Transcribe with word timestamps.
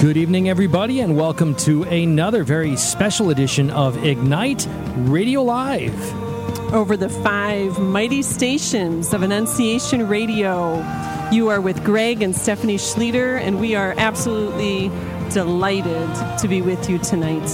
Good 0.00 0.16
evening, 0.16 0.48
everybody, 0.48 1.00
and 1.00 1.14
welcome 1.14 1.54
to 1.56 1.82
another 1.82 2.42
very 2.42 2.74
special 2.76 3.28
edition 3.28 3.68
of 3.68 4.02
Ignite 4.02 4.66
Radio 4.96 5.42
Live. 5.42 5.94
Over 6.72 6.96
the 6.96 7.10
five 7.10 7.78
mighty 7.78 8.22
stations 8.22 9.12
of 9.12 9.22
Annunciation 9.22 10.08
Radio, 10.08 10.76
you 11.30 11.48
are 11.48 11.60
with 11.60 11.84
Greg 11.84 12.22
and 12.22 12.34
Stephanie 12.34 12.78
Schlueter, 12.78 13.38
and 13.42 13.60
we 13.60 13.74
are 13.74 13.92
absolutely 13.98 14.88
delighted 15.34 16.08
to 16.38 16.48
be 16.48 16.62
with 16.62 16.88
you 16.88 16.96
tonight. 16.96 17.50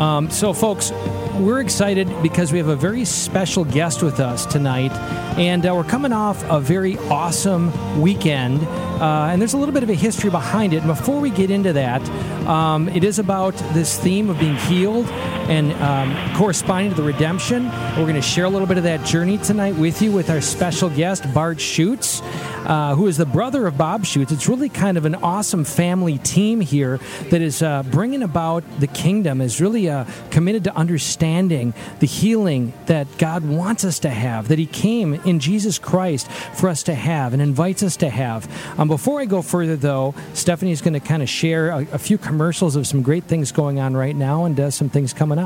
Um, 0.00 0.30
so, 0.30 0.54
folks, 0.54 0.92
we're 1.40 1.60
excited 1.60 2.08
because 2.22 2.52
we 2.52 2.58
have 2.58 2.68
a 2.68 2.76
very 2.76 3.04
special 3.04 3.66
guest 3.66 4.02
with 4.02 4.18
us 4.18 4.46
tonight, 4.46 4.92
and 5.40 5.64
uh, 5.64 5.74
we're 5.74 5.84
coming 5.84 6.12
off 6.12 6.44
a 6.50 6.60
very 6.60 6.98
awesome 7.08 7.72
weekend. 7.98 8.62
Uh, 8.62 9.30
and 9.32 9.40
there's 9.40 9.54
a 9.54 9.56
little 9.56 9.72
bit 9.72 9.82
of 9.82 9.88
a 9.88 9.94
history 9.94 10.28
behind 10.28 10.74
it. 10.74 10.82
And 10.82 10.86
before 10.86 11.18
we 11.18 11.30
get 11.30 11.50
into 11.50 11.72
that, 11.72 12.06
um, 12.46 12.90
it 12.90 13.04
is 13.04 13.18
about 13.18 13.54
this 13.72 13.98
theme 13.98 14.28
of 14.28 14.38
being 14.38 14.56
healed 14.56 15.06
and 15.50 15.72
um, 15.82 16.36
corresponding 16.36 16.90
to 16.90 16.96
the 16.96 17.02
redemption. 17.02 17.64
We're 17.96 18.04
going 18.04 18.14
to 18.14 18.22
share 18.22 18.44
a 18.44 18.48
little 18.48 18.68
bit 18.68 18.78
of 18.78 18.84
that 18.84 19.04
journey 19.04 19.36
tonight 19.36 19.74
with 19.74 20.00
you 20.00 20.12
with 20.12 20.30
our 20.30 20.40
special 20.40 20.88
guest, 20.88 21.24
Bart 21.34 21.58
Schuchts, 21.58 22.22
uh, 22.66 22.94
who 22.94 23.08
is 23.08 23.16
the 23.16 23.26
brother 23.26 23.66
of 23.66 23.76
Bob 23.76 24.04
Schuchts. 24.04 24.30
It's 24.30 24.48
really 24.48 24.68
kind 24.68 24.96
of 24.96 25.06
an 25.06 25.16
awesome 25.16 25.64
family 25.64 26.18
team 26.18 26.60
here 26.60 27.00
that 27.30 27.42
is 27.42 27.62
uh, 27.62 27.82
bringing 27.82 28.22
about 28.22 28.62
the 28.78 28.86
kingdom, 28.86 29.40
is 29.40 29.60
really 29.60 29.90
uh, 29.90 30.04
committed 30.30 30.62
to 30.64 30.76
understanding 30.76 31.74
the 31.98 32.06
healing 32.06 32.72
that 32.86 33.08
God 33.18 33.44
wants 33.44 33.84
us 33.84 33.98
to 34.00 34.10
have, 34.10 34.46
that 34.48 34.58
He 34.60 34.66
came 34.66 35.14
in 35.14 35.40
Jesus 35.40 35.80
Christ 35.80 36.30
for 36.30 36.68
us 36.68 36.84
to 36.84 36.94
have 36.94 37.32
and 37.32 37.42
invites 37.42 37.82
us 37.82 37.96
to 37.96 38.08
have. 38.08 38.48
Um, 38.78 38.86
before 38.86 39.20
I 39.20 39.24
go 39.24 39.42
further, 39.42 39.74
though, 39.74 40.14
Stephanie's 40.32 40.80
going 40.80 40.94
to 40.94 41.00
kind 41.00 41.24
of 41.24 41.28
share 41.28 41.70
a, 41.70 41.78
a, 41.90 41.98
few 41.98 42.18
commercials 42.18 42.76
of 42.76 42.86
some 42.86 43.02
great 43.02 43.24
things 43.24 43.50
going 43.50 43.80
on 43.80 43.96
right 43.96 44.14
now 44.14 44.44
and 44.44 44.58
uh, 44.60 44.70
some 44.70 44.88
things 44.88 45.12
coming 45.12 45.38
up. 45.38 45.39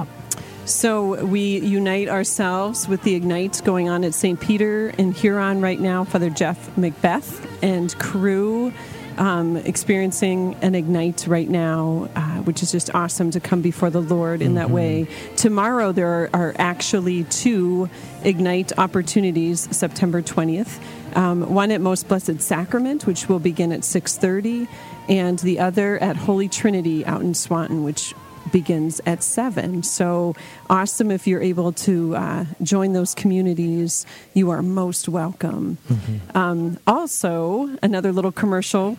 So 0.66 1.22
we 1.24 1.60
unite 1.60 2.08
ourselves 2.08 2.88
with 2.88 3.02
the 3.02 3.14
Ignites 3.14 3.60
going 3.60 3.90
on 3.90 4.02
at 4.02 4.14
St. 4.14 4.40
Peter 4.40 4.88
in 4.96 5.12
Huron 5.12 5.60
right 5.60 5.78
now. 5.78 6.04
Father 6.04 6.30
Jeff 6.30 6.76
Macbeth 6.78 7.46
and 7.62 7.94
crew 7.98 8.72
um, 9.18 9.56
experiencing 9.56 10.56
an 10.62 10.74
Ignite 10.74 11.26
right 11.26 11.48
now, 11.48 12.08
uh, 12.14 12.20
which 12.42 12.62
is 12.62 12.72
just 12.72 12.94
awesome 12.94 13.30
to 13.32 13.40
come 13.40 13.62
before 13.62 13.90
the 13.90 14.00
Lord 14.00 14.40
in 14.42 14.48
mm-hmm. 14.48 14.54
that 14.56 14.70
way. 14.70 15.06
Tomorrow 15.36 15.92
there 15.92 16.08
are, 16.08 16.30
are, 16.32 16.54
actually 16.58 17.24
two 17.24 17.88
Ignite 18.22 18.76
opportunities, 18.78 19.68
September 19.76 20.22
20th. 20.22 20.80
Um, 21.16 21.54
one 21.54 21.70
at 21.70 21.80
Most 21.80 22.08
Blessed 22.08 22.40
Sacrament, 22.40 23.06
which 23.06 23.28
will 23.28 23.38
begin 23.38 23.70
at 23.70 23.80
6:30, 23.80 24.66
and 25.08 25.38
the 25.38 25.60
other 25.60 25.98
at 25.98 26.16
Holy 26.16 26.48
Trinity 26.48 27.06
out 27.06 27.22
in 27.22 27.34
Swanton, 27.34 27.84
which 27.84 28.14
begins 28.52 29.00
at 29.06 29.22
7. 29.22 29.82
So 29.82 30.34
awesome 30.68 31.10
if 31.10 31.26
you're 31.26 31.42
able 31.42 31.72
to 31.72 32.16
uh, 32.16 32.44
join 32.62 32.92
those 32.92 33.14
communities. 33.14 34.06
You 34.34 34.50
are 34.50 34.62
most 34.62 35.08
welcome. 35.08 35.78
Mm-hmm. 35.88 36.36
Um, 36.36 36.78
also, 36.86 37.76
another 37.82 38.12
little 38.12 38.32
commercial. 38.32 38.96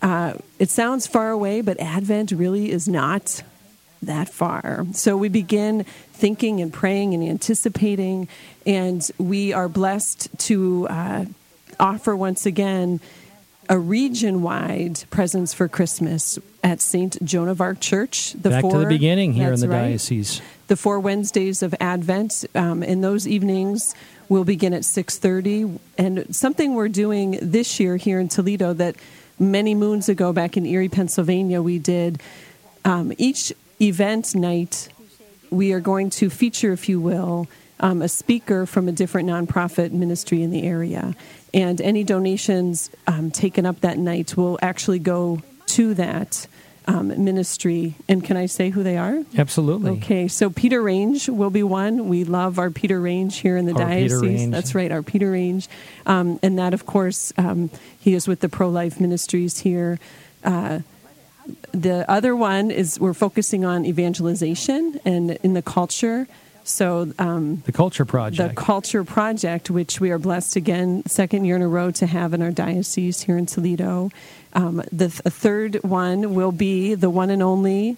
Uh, 0.00 0.34
it 0.58 0.70
sounds 0.70 1.06
far 1.06 1.30
away, 1.30 1.60
but 1.60 1.78
Advent 1.80 2.32
really 2.32 2.70
is 2.70 2.88
not 2.88 3.42
that 4.02 4.28
far. 4.28 4.86
So 4.92 5.16
we 5.16 5.28
begin 5.28 5.84
thinking 6.12 6.60
and 6.60 6.72
praying 6.72 7.14
and 7.14 7.22
anticipating, 7.22 8.28
and 8.66 9.08
we 9.18 9.52
are 9.52 9.68
blessed 9.68 10.28
to 10.40 10.88
uh, 10.90 11.24
offer 11.78 12.16
once 12.16 12.46
again 12.46 13.00
a 13.68 13.78
region 13.78 14.42
wide 14.42 15.04
presence 15.10 15.54
for 15.54 15.68
Christmas 15.68 16.38
at 16.62 16.80
St. 16.80 17.22
Joan 17.24 17.48
of 17.48 17.60
Arc 17.60 17.80
Church. 17.80 18.32
The 18.32 18.50
Back 18.50 18.62
four, 18.62 18.72
to 18.72 18.78
the 18.78 18.86
beginning 18.86 19.32
here 19.32 19.52
in 19.52 19.60
the 19.60 19.68
right, 19.68 19.88
diocese. 19.88 20.40
The 20.68 20.76
four 20.76 21.00
Wednesdays 21.00 21.62
of 21.62 21.74
Advent. 21.80 22.44
Um, 22.54 22.82
in 22.82 23.00
those 23.00 23.26
evenings, 23.26 23.94
will 24.28 24.44
begin 24.44 24.72
at 24.72 24.82
6.30. 24.82 25.78
And 25.98 26.34
something 26.34 26.74
we're 26.74 26.88
doing 26.88 27.38
this 27.42 27.78
year 27.78 27.96
here 27.96 28.18
in 28.18 28.28
Toledo 28.28 28.72
that 28.74 28.96
many 29.38 29.74
moons 29.74 30.08
ago 30.08 30.32
back 30.32 30.56
in 30.56 30.64
Erie, 30.64 30.88
Pennsylvania, 30.88 31.60
we 31.60 31.78
did. 31.78 32.20
Um, 32.84 33.12
each 33.18 33.52
event 33.80 34.34
night, 34.34 34.88
we 35.50 35.72
are 35.72 35.80
going 35.80 36.10
to 36.10 36.30
feature, 36.30 36.72
if 36.72 36.88
you 36.88 37.00
will, 37.00 37.46
um, 37.80 38.00
a 38.00 38.08
speaker 38.08 38.64
from 38.64 38.88
a 38.88 38.92
different 38.92 39.28
nonprofit 39.28 39.90
ministry 39.90 40.42
in 40.42 40.50
the 40.50 40.62
area. 40.62 41.14
And 41.52 41.80
any 41.80 42.04
donations 42.04 42.90
um, 43.06 43.30
taken 43.30 43.66
up 43.66 43.80
that 43.80 43.98
night 43.98 44.36
will 44.36 44.58
actually 44.62 45.00
go 45.00 45.42
to 45.76 45.94
that 45.94 46.46
um, 46.86 47.08
ministry. 47.24 47.94
And 48.08 48.24
can 48.24 48.36
I 48.36 48.46
say 48.46 48.70
who 48.70 48.82
they 48.82 48.96
are? 48.96 49.22
Absolutely. 49.36 49.92
Okay, 49.92 50.28
so 50.28 50.50
Peter 50.50 50.82
Range 50.82 51.28
will 51.28 51.50
be 51.50 51.62
one. 51.62 52.08
We 52.08 52.24
love 52.24 52.58
our 52.58 52.70
Peter 52.70 53.00
Range 53.00 53.36
here 53.36 53.56
in 53.56 53.66
the 53.66 53.72
our 53.72 53.86
diocese. 53.86 54.50
That's 54.50 54.74
right, 54.74 54.90
our 54.90 55.02
Peter 55.02 55.30
Range. 55.30 55.68
Um, 56.06 56.38
and 56.42 56.58
that, 56.58 56.74
of 56.74 56.86
course, 56.86 57.32
um, 57.38 57.70
he 57.98 58.14
is 58.14 58.26
with 58.26 58.40
the 58.40 58.48
Pro 58.48 58.68
Life 58.68 59.00
Ministries 59.00 59.60
here. 59.60 59.98
Uh, 60.42 60.80
the 61.72 62.08
other 62.10 62.34
one 62.36 62.70
is 62.70 63.00
we're 63.00 63.14
focusing 63.14 63.64
on 63.64 63.84
evangelization 63.84 65.00
and 65.04 65.32
in 65.42 65.54
the 65.54 65.62
culture. 65.62 66.26
So 66.64 67.12
um, 67.18 67.62
the 67.66 67.72
Culture 67.72 68.04
Project, 68.04 68.54
the 68.54 68.54
Culture 68.54 69.02
Project, 69.02 69.68
which 69.70 70.00
we 70.00 70.12
are 70.12 70.18
blessed 70.18 70.54
again, 70.54 71.02
second 71.06 71.44
year 71.44 71.56
in 71.56 71.62
a 71.62 71.68
row 71.68 71.90
to 71.90 72.06
have 72.06 72.34
in 72.34 72.42
our 72.42 72.52
diocese 72.52 73.22
here 73.22 73.36
in 73.36 73.46
Toledo. 73.46 74.10
Um, 74.54 74.82
the 74.92 75.08
th- 75.08 75.22
third 75.34 75.76
one 75.82 76.34
will 76.34 76.52
be 76.52 76.94
the 76.94 77.10
one 77.10 77.30
and 77.30 77.42
only 77.42 77.96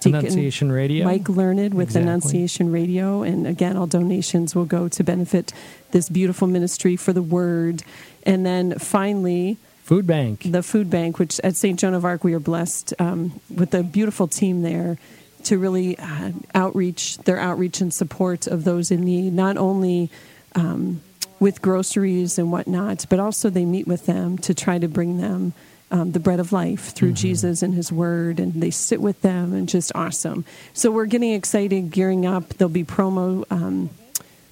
Deacon 0.00 0.20
Annunciation 0.20 0.70
Radio, 0.70 1.04
Mike 1.04 1.28
Learned 1.28 1.74
with 1.74 1.88
exactly. 1.88 2.08
Annunciation 2.08 2.72
Radio, 2.72 3.22
and 3.22 3.46
again, 3.46 3.76
all 3.76 3.86
donations 3.86 4.54
will 4.54 4.64
go 4.64 4.88
to 4.88 5.04
benefit 5.04 5.52
this 5.90 6.08
beautiful 6.08 6.46
ministry 6.46 6.96
for 6.96 7.12
the 7.12 7.22
Word. 7.22 7.82
And 8.24 8.44
then 8.44 8.78
finally, 8.78 9.56
Food 9.82 10.06
Bank, 10.06 10.42
the 10.44 10.62
Food 10.62 10.90
Bank, 10.90 11.18
which 11.18 11.40
at 11.40 11.56
St. 11.56 11.78
Joan 11.78 11.94
of 11.94 12.04
Arc 12.04 12.24
we 12.24 12.34
are 12.34 12.40
blessed 12.40 12.94
um, 12.98 13.40
with 13.54 13.74
a 13.74 13.82
beautiful 13.82 14.28
team 14.28 14.62
there 14.62 14.98
to 15.44 15.58
really 15.58 15.98
uh, 15.98 16.32
outreach 16.54 17.18
their 17.18 17.38
outreach 17.38 17.80
and 17.80 17.94
support 17.94 18.46
of 18.46 18.64
those 18.64 18.90
in 18.90 19.04
need, 19.04 19.32
not 19.32 19.56
only 19.56 20.10
um, 20.54 21.00
with 21.38 21.62
groceries 21.62 22.38
and 22.38 22.50
whatnot, 22.50 23.06
but 23.08 23.20
also 23.20 23.48
they 23.48 23.64
meet 23.64 23.86
with 23.86 24.06
them 24.06 24.38
to 24.38 24.54
try 24.54 24.78
to 24.78 24.88
bring 24.88 25.18
them 25.18 25.52
um, 25.90 26.12
the 26.12 26.20
bread 26.20 26.40
of 26.40 26.52
life 26.52 26.92
through 26.92 27.10
mm-hmm. 27.10 27.16
Jesus 27.16 27.62
and 27.62 27.74
His 27.74 27.92
Word, 27.92 28.40
and 28.40 28.54
they 28.54 28.70
sit 28.70 29.00
with 29.00 29.20
them 29.22 29.52
and 29.52 29.68
just 29.68 29.92
awesome. 29.94 30.44
So 30.72 30.90
we're 30.90 31.06
getting 31.06 31.32
excited, 31.32 31.90
gearing 31.90 32.26
up. 32.26 32.48
There'll 32.54 32.68
be 32.72 32.84
promo. 32.84 33.44
Um, 33.50 33.90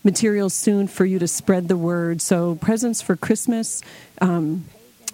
materials 0.05 0.53
soon 0.53 0.87
for 0.87 1.05
you 1.05 1.19
to 1.19 1.27
spread 1.27 1.67
the 1.67 1.77
word. 1.77 2.21
So, 2.21 2.57
presents 2.57 3.01
for 3.01 3.17
Christmas, 3.17 3.83
um, 4.21 4.67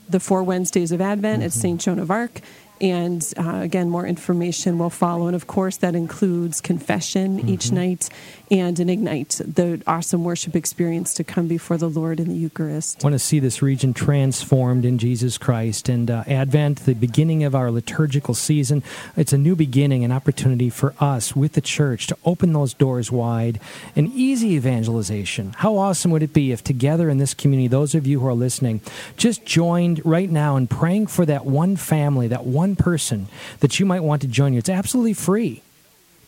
the 0.08 0.20
four 0.20 0.42
Wednesdays 0.42 0.92
of 0.92 1.00
Advent 1.00 1.38
mm-hmm. 1.38 1.46
at 1.46 1.52
St. 1.52 1.80
Joan 1.80 2.00
of 2.00 2.10
Arc, 2.10 2.40
and 2.80 3.26
uh, 3.38 3.60
again, 3.62 3.90
more 3.90 4.06
information 4.06 4.78
will 4.78 4.90
follow. 4.90 5.26
And 5.26 5.36
of 5.36 5.46
course, 5.46 5.76
that 5.78 5.94
includes 5.94 6.60
confession 6.60 7.38
mm-hmm. 7.38 7.48
each 7.48 7.70
night 7.70 8.08
and 8.50 8.80
an 8.80 8.88
ignite, 8.88 9.40
the 9.44 9.80
awesome 9.86 10.24
worship 10.24 10.56
experience 10.56 11.14
to 11.14 11.22
come 11.22 11.46
before 11.46 11.76
the 11.76 11.88
Lord 11.88 12.18
in 12.18 12.28
the 12.28 12.34
Eucharist. 12.34 13.04
I 13.04 13.06
want 13.06 13.14
to 13.14 13.18
see 13.18 13.38
this 13.38 13.62
region 13.62 13.94
transformed 13.94 14.84
in 14.84 14.98
Jesus 14.98 15.38
Christ. 15.38 15.88
And 15.88 16.10
uh, 16.10 16.24
Advent, 16.26 16.84
the 16.84 16.94
beginning 16.94 17.44
of 17.44 17.54
our 17.54 17.70
liturgical 17.70 18.34
season, 18.34 18.82
it's 19.16 19.32
a 19.32 19.38
new 19.38 19.54
beginning, 19.54 20.02
an 20.02 20.10
opportunity 20.10 20.68
for 20.68 20.94
us 20.98 21.36
with 21.36 21.52
the 21.52 21.60
church 21.60 22.08
to 22.08 22.16
open 22.24 22.52
those 22.52 22.74
doors 22.74 23.12
wide 23.12 23.60
and 23.94 24.12
easy 24.12 24.50
evangelization. 24.54 25.54
How 25.58 25.76
awesome 25.76 26.10
would 26.10 26.22
it 26.22 26.32
be 26.32 26.50
if 26.50 26.64
together 26.64 27.08
in 27.08 27.18
this 27.18 27.34
community, 27.34 27.68
those 27.68 27.94
of 27.94 28.06
you 28.06 28.20
who 28.20 28.26
are 28.26 28.34
listening, 28.34 28.80
just 29.16 29.44
joined 29.44 30.04
right 30.04 30.30
now 30.30 30.56
in 30.56 30.66
praying 30.66 31.06
for 31.06 31.24
that 31.26 31.46
one 31.46 31.76
family, 31.76 32.26
that 32.28 32.44
one 32.44 32.74
person 32.74 33.28
that 33.60 33.78
you 33.78 33.86
might 33.86 34.02
want 34.02 34.22
to 34.22 34.28
join 34.28 34.52
you? 34.52 34.58
It's 34.58 34.68
absolutely 34.68 35.14
free. 35.14 35.62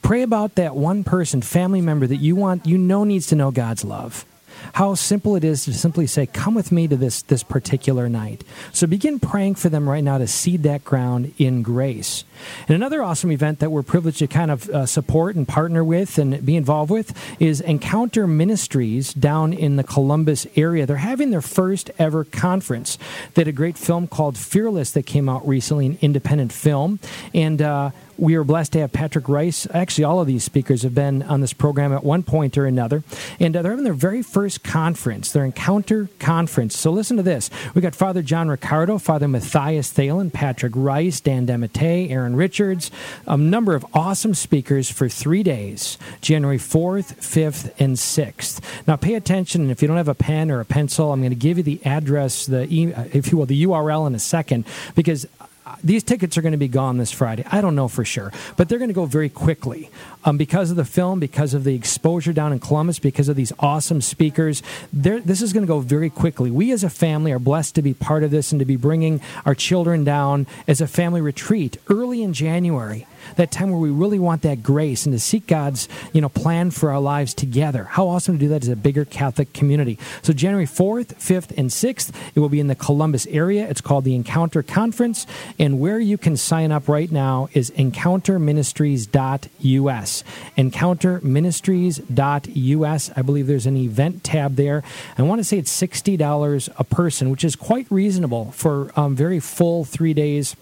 Pray 0.03 0.23
about 0.23 0.57
that 0.57 0.75
one 0.75 1.05
person, 1.05 1.41
family 1.43 1.81
member 1.81 2.07
that 2.07 2.17
you 2.17 2.37
want, 2.37 2.67
you 2.67 2.77
know 2.77 3.05
needs 3.05 3.29
to 3.29 3.37
know 3.37 3.51
God's 3.51 3.85
love 3.85 4.27
how 4.75 4.95
simple 4.95 5.37
it 5.37 5.45
is 5.45 5.65
to 5.65 5.73
simply 5.75 6.07
say, 6.07 6.27
Come 6.27 6.55
with 6.55 6.73
me 6.73 6.89
to 6.89 6.97
this, 6.97 7.23
this 7.23 7.43
particular 7.43 8.09
night. 8.09 8.45
So 8.73 8.87
begin 8.87 9.19
praying 9.19 9.57
for 9.57 9.69
them 9.69 9.89
right 9.89 10.03
now 10.03 10.19
to 10.19 10.27
seed 10.27 10.63
that 10.63 10.85
ground 10.85 11.35
in 11.39 11.63
grace. 11.63 12.25
And 12.69 12.75
another 12.75 13.03
awesome 13.03 13.31
event 13.31 13.59
that 13.61 13.71
we're 13.71 13.83
privileged 13.83 14.19
to 14.19 14.27
kind 14.27 14.51
of 14.51 14.69
uh, 14.71 14.87
support 14.87 15.37
and 15.37 15.47
partner 15.47 15.85
with 15.85 16.19
and 16.19 16.45
be 16.45 16.57
involved 16.57 16.91
with 16.91 17.15
is 17.41 17.61
Encounter 17.61 18.27
Ministries 18.27 19.13
down 19.13 19.53
in 19.53 19.77
the 19.77 19.85
Columbus 19.85 20.47
area. 20.57 20.87
They're 20.87 20.97
having 20.97 21.31
their 21.31 21.43
first 21.43 21.91
ever 21.99 22.25
conference. 22.25 22.99
They 23.35 23.43
had 23.43 23.49
a 23.49 23.53
great 23.53 23.79
film 23.79 24.07
called 24.07 24.37
Fearless 24.39 24.93
that 24.93 25.07
came 25.07 25.29
out 25.29 25.47
recently, 25.47 25.87
an 25.87 25.99
independent 26.01 26.53
film. 26.53 26.99
And 27.35 27.61
uh, 27.61 27.91
we 28.23 28.37
are 28.37 28.45
blessed 28.45 28.73
to 28.75 28.79
have 28.79 28.93
Patrick 28.93 29.29
Reis. 29.29 29.67
Actually, 29.75 30.05
all 30.05 30.21
of 30.21 30.29
these 30.29 30.45
speakers 30.45 30.83
have 30.83 30.95
been 30.95 31.25
on 31.25 31.41
this 31.41 31.53
program 31.53 31.93
at 31.93 32.05
one 32.05 32.23
point 32.23 32.57
or 32.57 32.67
another. 32.67 33.03
And 33.41 33.57
uh, 33.57 33.63
they're 33.63 33.73
having 33.73 33.85
their 33.85 33.93
very 33.93 34.23
first 34.23 34.63
conference, 34.63 35.33
their 35.33 35.45
Encounter 35.45 36.09
Conference. 36.21 36.79
So 36.79 36.93
listen 36.93 37.17
to 37.17 37.25
this. 37.25 37.51
We 37.75 37.83
got 37.83 37.97
Father 37.97 38.23
John 38.23 38.49
Riccardo, 38.49 38.99
Father 38.99 39.27
Matthias 39.27 39.93
Thelen, 39.93 40.33
Patrick 40.33 40.73
Reis, 40.77 41.21
Dan 41.21 41.49
DeMatte, 41.49 42.13
Aaron 42.13 42.37
Richards, 42.37 42.93
a 43.27 43.37
number 43.37 43.75
of 43.75 43.85
awesome 43.93 44.35
speakers 44.35 44.89
for 44.89 45.09
three 45.09 45.43
days, 45.43 45.99
January 46.21 46.59
4th, 46.59 47.17
5th, 47.17 47.73
and 47.81 47.97
6th. 47.97 48.61
Now, 48.87 48.95
pay 48.95 49.15
attention. 49.15 49.69
If 49.69 49.83
you 49.83 49.89
don't 49.89 49.97
have 49.97 50.07
a 50.07 50.15
pen 50.15 50.49
or 50.49 50.61
a 50.61 50.65
pencil, 50.65 51.13
I'm 51.13 51.23
going 51.23 51.31
to 51.31 51.37
give 51.37 51.57
you 51.57 51.65
the 51.65 51.81
address, 51.85 52.47
the 52.47 52.73
e- 52.73 52.95
if 53.13 53.33
you 53.33 53.39
will, 53.39 53.47
the 53.47 53.65
URL 53.65 54.07
in 54.07 54.15
a 54.15 54.21
second, 54.21 54.65
because 54.95 55.27
these 55.85 56.03
tickets 56.03 56.37
are 56.39 56.43
going 56.43 56.53
to 56.53 56.59
be 56.59 56.69
gone 56.69 56.97
this 56.97 57.13
Friday. 57.13 57.45
I 57.51 57.61
don't 57.61 57.75
know 57.75 57.89
for 57.89 58.05
sure, 58.05 58.33
but 58.57 58.69
they're 58.69 58.79
going 58.79 58.89
to 58.89 58.95
go 58.95 59.07
very 59.07 59.29
quickly 59.29 59.91
um, 60.25 60.37
because 60.37 60.71
of 60.71 60.77
the 60.77 60.85
film, 60.85 61.21
because 61.21 61.55
of 61.55 61.65
the 61.65 61.75
exposure 61.75 62.33
down 62.33 62.53
in 62.53 62.59
Columbus, 62.59 62.99
because 62.99 63.29
of 63.29 63.37
these 63.37 63.53
awesome 63.59 64.01
speakers. 64.01 64.63
This 64.93 65.43
is 65.43 65.53
going 65.53 65.65
to 65.65 65.69
go 65.69 65.81
very 65.81 66.11
quickly. 66.11 66.51
We 66.51 66.73
as 66.73 66.85
a 66.85 66.91
family 66.91 67.33
are 67.33 67.39
blessed 67.39 67.75
to 67.77 67.83
be 67.83 67.95
part 67.95 68.23
of 68.23 68.31
this 68.31 68.53
and 68.53 68.59
to 68.59 68.65
be 68.65 68.77
bringing 68.77 69.21
our 69.45 69.55
children 69.55 70.05
down 70.05 70.47
as 70.69 70.81
a 70.81 70.87
family 70.87 71.21
retreat 71.21 71.79
early 71.89 72.23
in 72.23 72.33
January 72.33 73.07
that 73.37 73.51
time 73.51 73.71
where 73.71 73.81
we 73.81 73.91
really 73.91 74.19
want 74.19 74.43
that 74.43 74.63
grace 74.63 75.07
and 75.07 75.15
to 75.15 75.19
seek 75.19 75.47
God's 75.47 75.89
you 76.13 76.21
know 76.21 76.29
plan 76.29 76.71
for 76.71 76.91
our 76.91 77.01
lives 77.01 77.33
together. 77.35 77.85
How 77.85 78.09
awesome 78.09 78.37
to 78.37 78.41
do 78.41 78.49
that 78.49 78.63
as 78.63 78.69
a 78.69 78.77
bigger 78.77 79.05
Catholic 79.05 79.53
community. 79.53 79.99
So 80.23 80.33
January 80.33 80.67
4th, 80.67 81.15
5th, 81.17 81.53
and 81.57 81.71
6th, 81.71 82.11
it 82.35 82.41
will 82.41 82.49
be 82.49 82.59
in 82.61 82.69
the 82.69 82.75
Columbus 82.75 83.27
area. 83.27 83.69
It's 83.69 83.81
called 83.81 84.05
the 84.05 84.15
Encounter 84.15 84.63
Conference, 84.63 85.27
and 85.59 85.81
where 85.81 85.99
you 85.99 86.19
can 86.19 86.37
sign 86.37 86.71
up 86.73 86.89
right 86.89 87.11
now 87.11 87.49
is 87.53 87.71
encounterministries.us. 87.73 90.25
Encounterministries.us. 90.59 93.11
I 93.17 93.23
believe 93.23 93.47
there's 93.47 93.67
an 93.67 93.77
event 93.77 94.25
tab 94.25 94.57
there. 94.57 94.83
I 95.19 95.23
want 95.23 95.39
to 95.41 95.45
say 95.45 95.59
it's 95.59 95.81
$60 95.81 96.69
a 96.77 96.85
person, 96.85 97.31
which 97.31 97.45
is 97.45 97.57
quite 97.57 97.87
reasonable 97.91 98.53
for 98.53 98.91
um, 98.97 99.15
very 99.15 99.41
full 99.41 99.85
three 99.85 100.15
days 100.15 100.57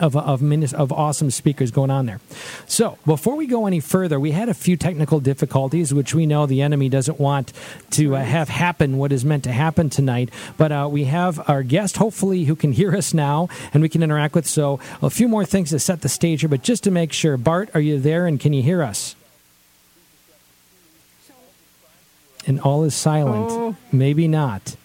of, 0.00 0.16
of, 0.16 0.42
of 0.74 0.92
awesome 0.92 1.30
speakers 1.30 1.70
going 1.70 1.90
on 1.90 2.06
there. 2.06 2.20
So, 2.66 2.98
before 3.06 3.36
we 3.36 3.46
go 3.46 3.66
any 3.66 3.80
further, 3.80 4.18
we 4.18 4.32
had 4.32 4.48
a 4.48 4.54
few 4.54 4.76
technical 4.76 5.20
difficulties, 5.20 5.94
which 5.94 6.14
we 6.14 6.26
know 6.26 6.46
the 6.46 6.62
enemy 6.62 6.88
doesn't 6.88 7.20
want 7.20 7.52
to 7.90 8.16
uh, 8.16 8.22
have 8.22 8.48
happen 8.48 8.98
what 8.98 9.12
is 9.12 9.24
meant 9.24 9.44
to 9.44 9.52
happen 9.52 9.90
tonight. 9.90 10.30
But 10.56 10.72
uh, 10.72 10.88
we 10.90 11.04
have 11.04 11.48
our 11.48 11.62
guest, 11.62 11.98
hopefully, 11.98 12.44
who 12.44 12.56
can 12.56 12.72
hear 12.72 12.96
us 12.96 13.14
now 13.14 13.48
and 13.72 13.82
we 13.82 13.88
can 13.88 14.02
interact 14.02 14.34
with. 14.34 14.46
So, 14.46 14.80
a 15.02 15.10
few 15.10 15.28
more 15.28 15.44
things 15.44 15.70
to 15.70 15.78
set 15.78 16.00
the 16.00 16.08
stage 16.08 16.40
here, 16.40 16.48
but 16.48 16.62
just 16.62 16.84
to 16.84 16.90
make 16.90 17.12
sure, 17.12 17.36
Bart, 17.36 17.70
are 17.74 17.80
you 17.80 17.98
there 18.00 18.26
and 18.26 18.40
can 18.40 18.52
you 18.52 18.62
hear 18.62 18.82
us? 18.82 19.14
And 22.46 22.58
all 22.60 22.84
is 22.84 22.94
silent. 22.94 23.50
Oh. 23.50 23.76
Maybe 23.92 24.26
not 24.26 24.76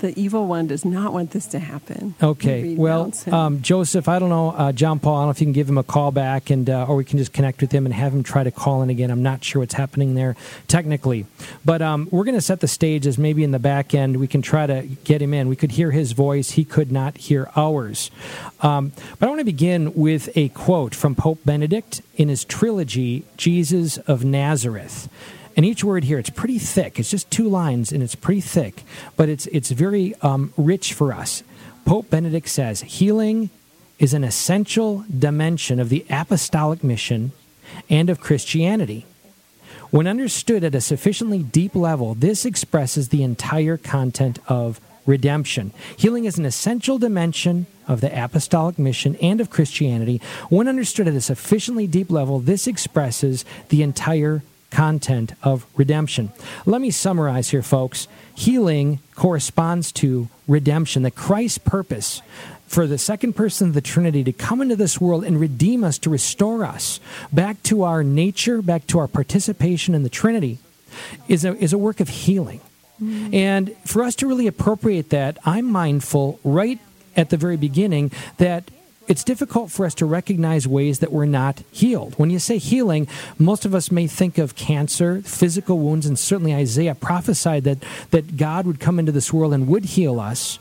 the 0.00 0.18
evil 0.18 0.46
one 0.46 0.66
does 0.66 0.84
not 0.84 1.12
want 1.12 1.30
this 1.30 1.46
to 1.48 1.58
happen. 1.58 2.14
Okay. 2.22 2.74
Well, 2.74 3.12
um, 3.30 3.62
Joseph, 3.62 4.08
I 4.08 4.18
don't 4.18 4.28
know, 4.28 4.50
uh, 4.50 4.72
John 4.72 4.98
Paul, 4.98 5.16
I 5.16 5.20
don't 5.20 5.26
know 5.26 5.30
if 5.30 5.40
you 5.40 5.46
can 5.46 5.52
give 5.52 5.68
him 5.68 5.78
a 5.78 5.82
call 5.82 6.10
back, 6.10 6.50
and 6.50 6.68
uh, 6.68 6.86
or 6.86 6.96
we 6.96 7.04
can 7.04 7.18
just 7.18 7.32
connect 7.32 7.60
with 7.60 7.72
him 7.72 7.86
and 7.86 7.94
have 7.94 8.12
him 8.12 8.22
try 8.22 8.42
to 8.42 8.50
call 8.50 8.82
in 8.82 8.90
again. 8.90 9.10
I'm 9.10 9.22
not 9.22 9.44
sure 9.44 9.60
what's 9.60 9.74
happening 9.74 10.14
there 10.14 10.36
technically, 10.68 11.26
but 11.64 11.82
um, 11.82 12.08
we're 12.10 12.24
going 12.24 12.34
to 12.34 12.40
set 12.40 12.60
the 12.60 12.68
stage 12.68 13.06
as 13.06 13.18
maybe 13.18 13.44
in 13.44 13.50
the 13.50 13.58
back 13.58 13.94
end 13.94 14.16
we 14.16 14.26
can 14.26 14.42
try 14.42 14.66
to 14.66 14.82
get 15.04 15.22
him 15.22 15.32
in. 15.34 15.48
We 15.48 15.56
could 15.56 15.72
hear 15.72 15.90
his 15.90 16.12
voice; 16.12 16.52
he 16.52 16.64
could 16.64 16.90
not 16.90 17.16
hear 17.16 17.50
ours. 17.56 18.10
Um, 18.60 18.92
but 19.18 19.26
I 19.26 19.28
want 19.28 19.40
to 19.40 19.44
begin 19.44 19.94
with 19.94 20.28
a 20.36 20.48
quote 20.50 20.94
from 20.94 21.14
Pope 21.14 21.40
Benedict 21.44 22.02
in 22.16 22.28
his 22.28 22.44
trilogy, 22.44 23.24
Jesus 23.36 23.98
of 23.98 24.24
Nazareth. 24.24 25.08
And 25.56 25.66
each 25.66 25.82
word 25.84 26.04
here, 26.04 26.18
it's 26.18 26.30
pretty 26.30 26.58
thick. 26.58 26.98
It's 26.98 27.10
just 27.10 27.30
two 27.30 27.48
lines, 27.48 27.92
and 27.92 28.02
it's 28.02 28.14
pretty 28.14 28.40
thick, 28.40 28.84
but 29.16 29.28
it's 29.28 29.46
it's 29.46 29.70
very 29.70 30.14
um, 30.22 30.52
rich 30.56 30.94
for 30.94 31.12
us. 31.12 31.42
Pope 31.84 32.08
Benedict 32.08 32.48
says, 32.48 32.82
"Healing 32.82 33.50
is 33.98 34.14
an 34.14 34.24
essential 34.24 35.04
dimension 35.16 35.80
of 35.80 35.88
the 35.88 36.04
apostolic 36.08 36.84
mission 36.84 37.32
and 37.88 38.08
of 38.08 38.20
Christianity." 38.20 39.06
When 39.90 40.06
understood 40.06 40.62
at 40.62 40.74
a 40.74 40.80
sufficiently 40.80 41.42
deep 41.42 41.74
level, 41.74 42.14
this 42.14 42.44
expresses 42.44 43.08
the 43.08 43.24
entire 43.24 43.76
content 43.76 44.38
of 44.46 44.80
redemption. 45.04 45.72
Healing 45.96 46.26
is 46.26 46.38
an 46.38 46.46
essential 46.46 46.98
dimension 46.98 47.66
of 47.88 48.00
the 48.00 48.24
apostolic 48.24 48.78
mission 48.78 49.16
and 49.16 49.40
of 49.40 49.50
Christianity. 49.50 50.20
When 50.48 50.68
understood 50.68 51.08
at 51.08 51.14
a 51.14 51.20
sufficiently 51.20 51.88
deep 51.88 52.08
level, 52.10 52.38
this 52.38 52.68
expresses 52.68 53.44
the 53.68 53.82
entire 53.82 54.42
content 54.70 55.34
of 55.42 55.66
redemption. 55.76 56.32
Let 56.66 56.80
me 56.80 56.90
summarize 56.90 57.50
here, 57.50 57.62
folks. 57.62 58.08
Healing 58.34 59.00
corresponds 59.14 59.92
to 59.92 60.28
redemption, 60.48 61.02
the 61.02 61.10
Christ's 61.10 61.58
purpose 61.58 62.22
for 62.66 62.86
the 62.86 62.98
second 62.98 63.34
person 63.34 63.68
of 63.68 63.74
the 63.74 63.80
Trinity 63.80 64.22
to 64.22 64.32
come 64.32 64.62
into 64.62 64.76
this 64.76 65.00
world 65.00 65.24
and 65.24 65.40
redeem 65.40 65.82
us, 65.82 65.98
to 65.98 66.08
restore 66.08 66.64
us 66.64 67.00
back 67.32 67.60
to 67.64 67.82
our 67.82 68.04
nature, 68.04 68.62
back 68.62 68.86
to 68.86 69.00
our 69.00 69.08
participation 69.08 69.92
in 69.92 70.04
the 70.04 70.08
Trinity, 70.08 70.58
is 71.26 71.44
a, 71.44 71.56
is 71.56 71.72
a 71.72 71.78
work 71.78 71.98
of 71.98 72.08
healing. 72.08 72.60
Mm. 73.02 73.34
And 73.34 73.76
for 73.84 74.04
us 74.04 74.14
to 74.16 74.28
really 74.28 74.46
appropriate 74.46 75.10
that, 75.10 75.38
I'm 75.44 75.66
mindful 75.66 76.38
right 76.44 76.78
at 77.16 77.30
the 77.30 77.36
very 77.36 77.56
beginning 77.56 78.12
that 78.38 78.70
it's 79.10 79.24
difficult 79.24 79.72
for 79.72 79.84
us 79.84 79.94
to 79.96 80.06
recognize 80.06 80.68
ways 80.68 81.00
that 81.00 81.10
we're 81.10 81.26
not 81.26 81.64
healed. 81.72 82.14
When 82.16 82.30
you 82.30 82.38
say 82.38 82.58
healing, 82.58 83.08
most 83.40 83.64
of 83.64 83.74
us 83.74 83.90
may 83.90 84.06
think 84.06 84.38
of 84.38 84.54
cancer, 84.54 85.20
physical 85.22 85.80
wounds, 85.80 86.06
and 86.06 86.16
certainly 86.16 86.54
Isaiah 86.54 86.94
prophesied 86.94 87.64
that, 87.64 87.78
that 88.12 88.36
God 88.36 88.66
would 88.66 88.78
come 88.78 89.00
into 89.00 89.10
this 89.10 89.32
world 89.32 89.52
and 89.52 89.66
would 89.66 89.84
heal 89.84 90.20
us. 90.20 90.60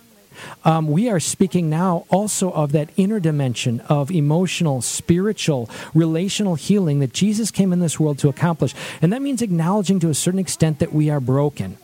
Um, 0.65 0.87
we 0.87 1.09
are 1.09 1.19
speaking 1.19 1.69
now 1.69 2.05
also 2.09 2.51
of 2.51 2.71
that 2.71 2.89
inner 2.97 3.19
dimension 3.19 3.81
of 3.81 4.09
emotional, 4.09 4.81
spiritual, 4.81 5.69
relational 5.93 6.55
healing 6.55 7.01
that 7.01 7.13
Jesus 7.13 7.51
came 7.51 7.71
in 7.71 7.81
this 7.81 7.99
world 7.99 8.17
to 8.19 8.29
accomplish. 8.29 8.73
And 8.99 9.13
that 9.13 9.21
means 9.21 9.43
acknowledging 9.43 9.99
to 9.99 10.09
a 10.09 10.15
certain 10.15 10.39
extent 10.39 10.79
that 10.79 10.91
we 10.91 11.11
are 11.11 11.19
broken. 11.19 11.77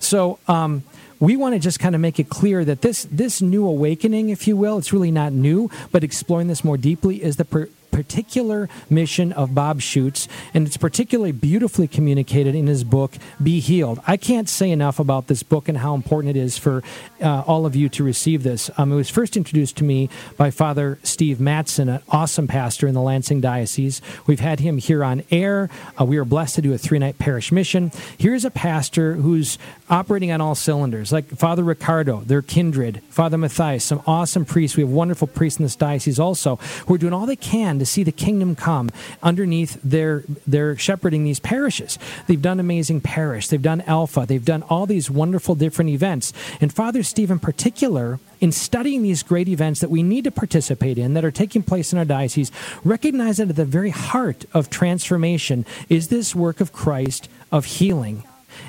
So, 0.00 0.40
um, 0.48 0.82
we 1.22 1.36
want 1.36 1.54
to 1.54 1.60
just 1.60 1.78
kind 1.78 1.94
of 1.94 2.00
make 2.00 2.18
it 2.18 2.28
clear 2.28 2.64
that 2.64 2.82
this 2.82 3.04
this 3.04 3.40
new 3.40 3.64
awakening, 3.64 4.30
if 4.30 4.48
you 4.48 4.56
will, 4.56 4.76
it's 4.76 4.92
really 4.92 5.12
not 5.12 5.32
new, 5.32 5.70
but 5.92 6.02
exploring 6.02 6.48
this 6.48 6.64
more 6.64 6.76
deeply 6.76 7.22
is 7.22 7.36
the 7.36 7.44
per- 7.44 7.68
particular 7.92 8.68
mission 8.90 9.32
of 9.32 9.54
Bob 9.54 9.80
Schuchts, 9.80 10.26
and 10.52 10.66
it's 10.66 10.76
particularly 10.76 11.30
beautifully 11.30 11.86
communicated 11.86 12.54
in 12.54 12.66
his 12.66 12.82
book, 12.82 13.12
Be 13.40 13.60
Healed. 13.60 14.00
I 14.06 14.16
can't 14.16 14.48
say 14.48 14.70
enough 14.70 14.98
about 14.98 15.28
this 15.28 15.44
book 15.44 15.68
and 15.68 15.78
how 15.78 15.94
important 15.94 16.36
it 16.36 16.40
is 16.40 16.58
for 16.58 16.82
uh, 17.22 17.42
all 17.46 17.66
of 17.66 17.76
you 17.76 17.88
to 17.90 18.02
receive 18.02 18.42
this. 18.42 18.70
Um, 18.76 18.90
it 18.90 18.96
was 18.96 19.10
first 19.10 19.36
introduced 19.36 19.76
to 19.76 19.84
me 19.84 20.08
by 20.36 20.50
Father 20.50 20.98
Steve 21.02 21.36
Mattson, 21.36 21.94
an 21.94 22.02
awesome 22.08 22.48
pastor 22.48 22.88
in 22.88 22.94
the 22.94 23.00
Lansing 23.00 23.40
Diocese. 23.40 24.00
We've 24.26 24.40
had 24.40 24.60
him 24.60 24.78
here 24.78 25.04
on 25.04 25.22
air. 25.30 25.68
Uh, 26.00 26.04
we 26.04 26.18
were 26.18 26.24
blessed 26.24 26.56
to 26.56 26.62
do 26.62 26.72
a 26.72 26.78
three 26.78 26.98
night 26.98 27.18
parish 27.18 27.52
mission. 27.52 27.92
Here's 28.18 28.44
a 28.44 28.50
pastor 28.50 29.14
who's 29.14 29.58
operating 29.90 30.32
on 30.32 30.40
all 30.40 30.54
cylinders, 30.54 31.12
like 31.12 31.28
Father 31.28 31.62
Riccardo, 31.62 32.22
their 32.22 32.42
kindred, 32.42 33.02
Father 33.10 33.36
Matthias, 33.36 33.84
some 33.84 34.02
awesome 34.06 34.46
priests. 34.46 34.76
We 34.76 34.82
have 34.82 34.90
wonderful 34.90 35.28
priests 35.28 35.58
in 35.58 35.64
this 35.64 35.76
diocese 35.76 36.18
also 36.18 36.56
who 36.86 36.94
are 36.94 36.98
doing 36.98 37.12
all 37.12 37.26
they 37.26 37.36
can 37.36 37.81
to 37.82 37.86
see 37.86 38.04
the 38.04 38.12
kingdom 38.12 38.54
come 38.54 38.90
underneath 39.22 39.80
their 39.82 40.22
their 40.46 40.76
shepherding 40.76 41.24
these 41.24 41.40
parishes. 41.40 41.98
They've 42.28 42.40
done 42.40 42.60
amazing 42.60 43.00
parish. 43.00 43.48
They've 43.48 43.60
done 43.60 43.80
Alpha. 43.82 44.24
They've 44.26 44.44
done 44.44 44.62
all 44.64 44.86
these 44.86 45.10
wonderful 45.10 45.56
different 45.56 45.90
events. 45.90 46.32
And 46.60 46.72
Father 46.72 47.02
Steve, 47.02 47.30
in 47.30 47.40
particular, 47.40 48.20
in 48.40 48.52
studying 48.52 49.02
these 49.02 49.22
great 49.22 49.48
events 49.48 49.80
that 49.80 49.90
we 49.90 50.02
need 50.02 50.24
to 50.24 50.30
participate 50.30 50.96
in 50.96 51.14
that 51.14 51.24
are 51.24 51.32
taking 51.32 51.62
place 51.62 51.92
in 51.92 51.98
our 51.98 52.04
diocese, 52.04 52.52
recognize 52.84 53.38
that 53.38 53.50
at 53.50 53.56
the 53.56 53.64
very 53.64 53.90
heart 53.90 54.44
of 54.54 54.70
transformation 54.70 55.66
is 55.88 56.08
this 56.08 56.34
work 56.34 56.60
of 56.60 56.72
Christ 56.72 57.28
of 57.50 57.64
healing 57.64 58.22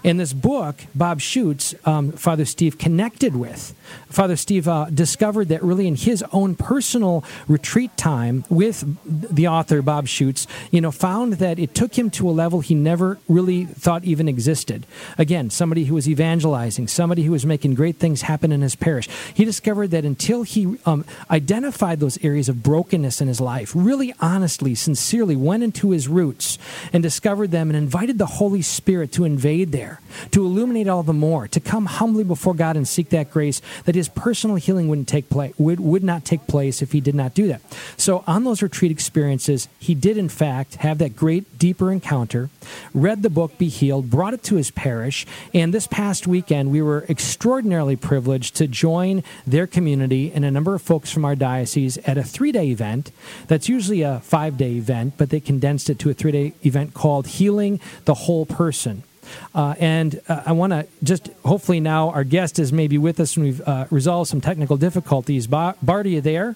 in 0.03 0.17
this 0.17 0.33
book, 0.33 0.75
Bob 0.95 1.19
Schuchts, 1.19 1.75
um, 1.87 2.11
Father 2.11 2.45
Steve 2.45 2.77
connected 2.77 3.35
with. 3.35 3.75
Father 4.09 4.35
Steve 4.35 4.67
uh, 4.67 4.85
discovered 4.85 5.49
that 5.49 5.63
really 5.63 5.87
in 5.87 5.95
his 5.95 6.23
own 6.31 6.55
personal 6.55 7.23
retreat 7.47 7.95
time 7.97 8.45
with 8.49 8.83
the 9.05 9.47
author, 9.47 9.81
Bob 9.81 10.05
Schuchts, 10.07 10.47
you 10.71 10.81
know, 10.81 10.91
found 10.91 11.33
that 11.33 11.59
it 11.59 11.73
took 11.75 11.97
him 11.97 12.09
to 12.11 12.29
a 12.29 12.31
level 12.31 12.61
he 12.61 12.75
never 12.75 13.19
really 13.27 13.65
thought 13.65 14.03
even 14.03 14.27
existed. 14.27 14.85
Again, 15.17 15.49
somebody 15.49 15.85
who 15.85 15.95
was 15.95 16.07
evangelizing, 16.07 16.87
somebody 16.87 17.23
who 17.23 17.31
was 17.31 17.45
making 17.45 17.73
great 17.75 17.97
things 17.97 18.23
happen 18.23 18.51
in 18.51 18.61
his 18.61 18.75
parish. 18.75 19.09
He 19.33 19.45
discovered 19.45 19.91
that 19.91 20.05
until 20.05 20.43
he 20.43 20.77
um, 20.85 21.05
identified 21.29 21.99
those 21.99 22.23
areas 22.23 22.49
of 22.49 22.63
brokenness 22.63 23.21
in 23.21 23.27
his 23.27 23.41
life, 23.41 23.73
really 23.75 24.13
honestly, 24.19 24.75
sincerely 24.75 25.35
went 25.35 25.63
into 25.63 25.91
his 25.91 26.07
roots 26.07 26.57
and 26.91 27.03
discovered 27.03 27.51
them 27.51 27.69
and 27.69 27.77
invited 27.77 28.17
the 28.17 28.25
Holy 28.25 28.61
Spirit 28.61 29.11
to 29.13 29.25
invade 29.25 29.71
there 29.73 29.99
to 30.31 30.45
illuminate 30.45 30.87
all 30.87 31.03
the 31.03 31.11
more, 31.11 31.49
to 31.49 31.59
come 31.59 31.87
humbly 31.87 32.23
before 32.23 32.53
God 32.53 32.77
and 32.77 32.87
seek 32.87 33.09
that 33.09 33.31
grace 33.31 33.61
that 33.83 33.95
his 33.95 34.07
personal 34.07 34.55
healing 34.55 34.87
wouldn't 34.87 35.09
take 35.09 35.29
place, 35.29 35.53
would, 35.57 35.81
would 35.81 36.03
not 36.03 36.23
take 36.23 36.47
place 36.47 36.81
if 36.81 36.93
he 36.93 37.01
did 37.01 37.15
not 37.15 37.33
do 37.33 37.47
that. 37.47 37.61
So 37.97 38.23
on 38.25 38.45
those 38.45 38.61
retreat 38.61 38.91
experiences, 38.91 39.67
he 39.79 39.95
did 39.95 40.15
in 40.15 40.29
fact 40.29 40.75
have 40.75 40.99
that 40.99 41.15
great 41.15 41.57
deeper 41.57 41.91
encounter, 41.91 42.49
read 42.93 43.23
the 43.23 43.29
book 43.29 43.57
Be 43.57 43.67
Healed, 43.67 44.09
brought 44.09 44.33
it 44.33 44.43
to 44.43 44.55
his 44.55 44.71
parish, 44.71 45.25
and 45.53 45.73
this 45.73 45.87
past 45.87 46.27
weekend 46.27 46.71
we 46.71 46.81
were 46.81 47.05
extraordinarily 47.09 47.95
privileged 47.95 48.55
to 48.55 48.67
join 48.67 49.23
their 49.45 49.67
community 49.67 50.31
and 50.33 50.45
a 50.45 50.51
number 50.51 50.75
of 50.75 50.81
folks 50.81 51.11
from 51.11 51.25
our 51.25 51.35
diocese 51.35 51.97
at 51.99 52.17
a 52.17 52.23
three 52.23 52.51
day 52.51 52.67
event 52.67 53.11
that's 53.47 53.67
usually 53.67 54.03
a 54.03 54.19
five 54.19 54.55
day 54.57 54.73
event, 54.73 55.15
but 55.17 55.31
they 55.31 55.39
condensed 55.39 55.89
it 55.89 55.97
to 55.99 56.11
a 56.11 56.13
three 56.13 56.31
day 56.31 56.53
event 56.63 56.93
called 56.93 57.25
Healing 57.25 57.79
the 58.05 58.13
Whole 58.13 58.45
Person. 58.45 59.03
Uh, 59.53 59.75
and 59.79 60.19
uh, 60.27 60.43
I 60.45 60.51
want 60.51 60.71
to 60.71 60.87
just 61.03 61.29
hopefully 61.45 61.79
now 61.79 62.09
our 62.09 62.23
guest 62.23 62.59
is 62.59 62.73
maybe 62.73 62.97
with 62.97 63.19
us 63.19 63.35
and 63.35 63.45
we've 63.45 63.61
uh, 63.61 63.85
resolved 63.89 64.29
some 64.29 64.41
technical 64.41 64.77
difficulties. 64.77 65.47
Bart, 65.47 65.77
are 65.87 66.07
you 66.07 66.21
there? 66.21 66.55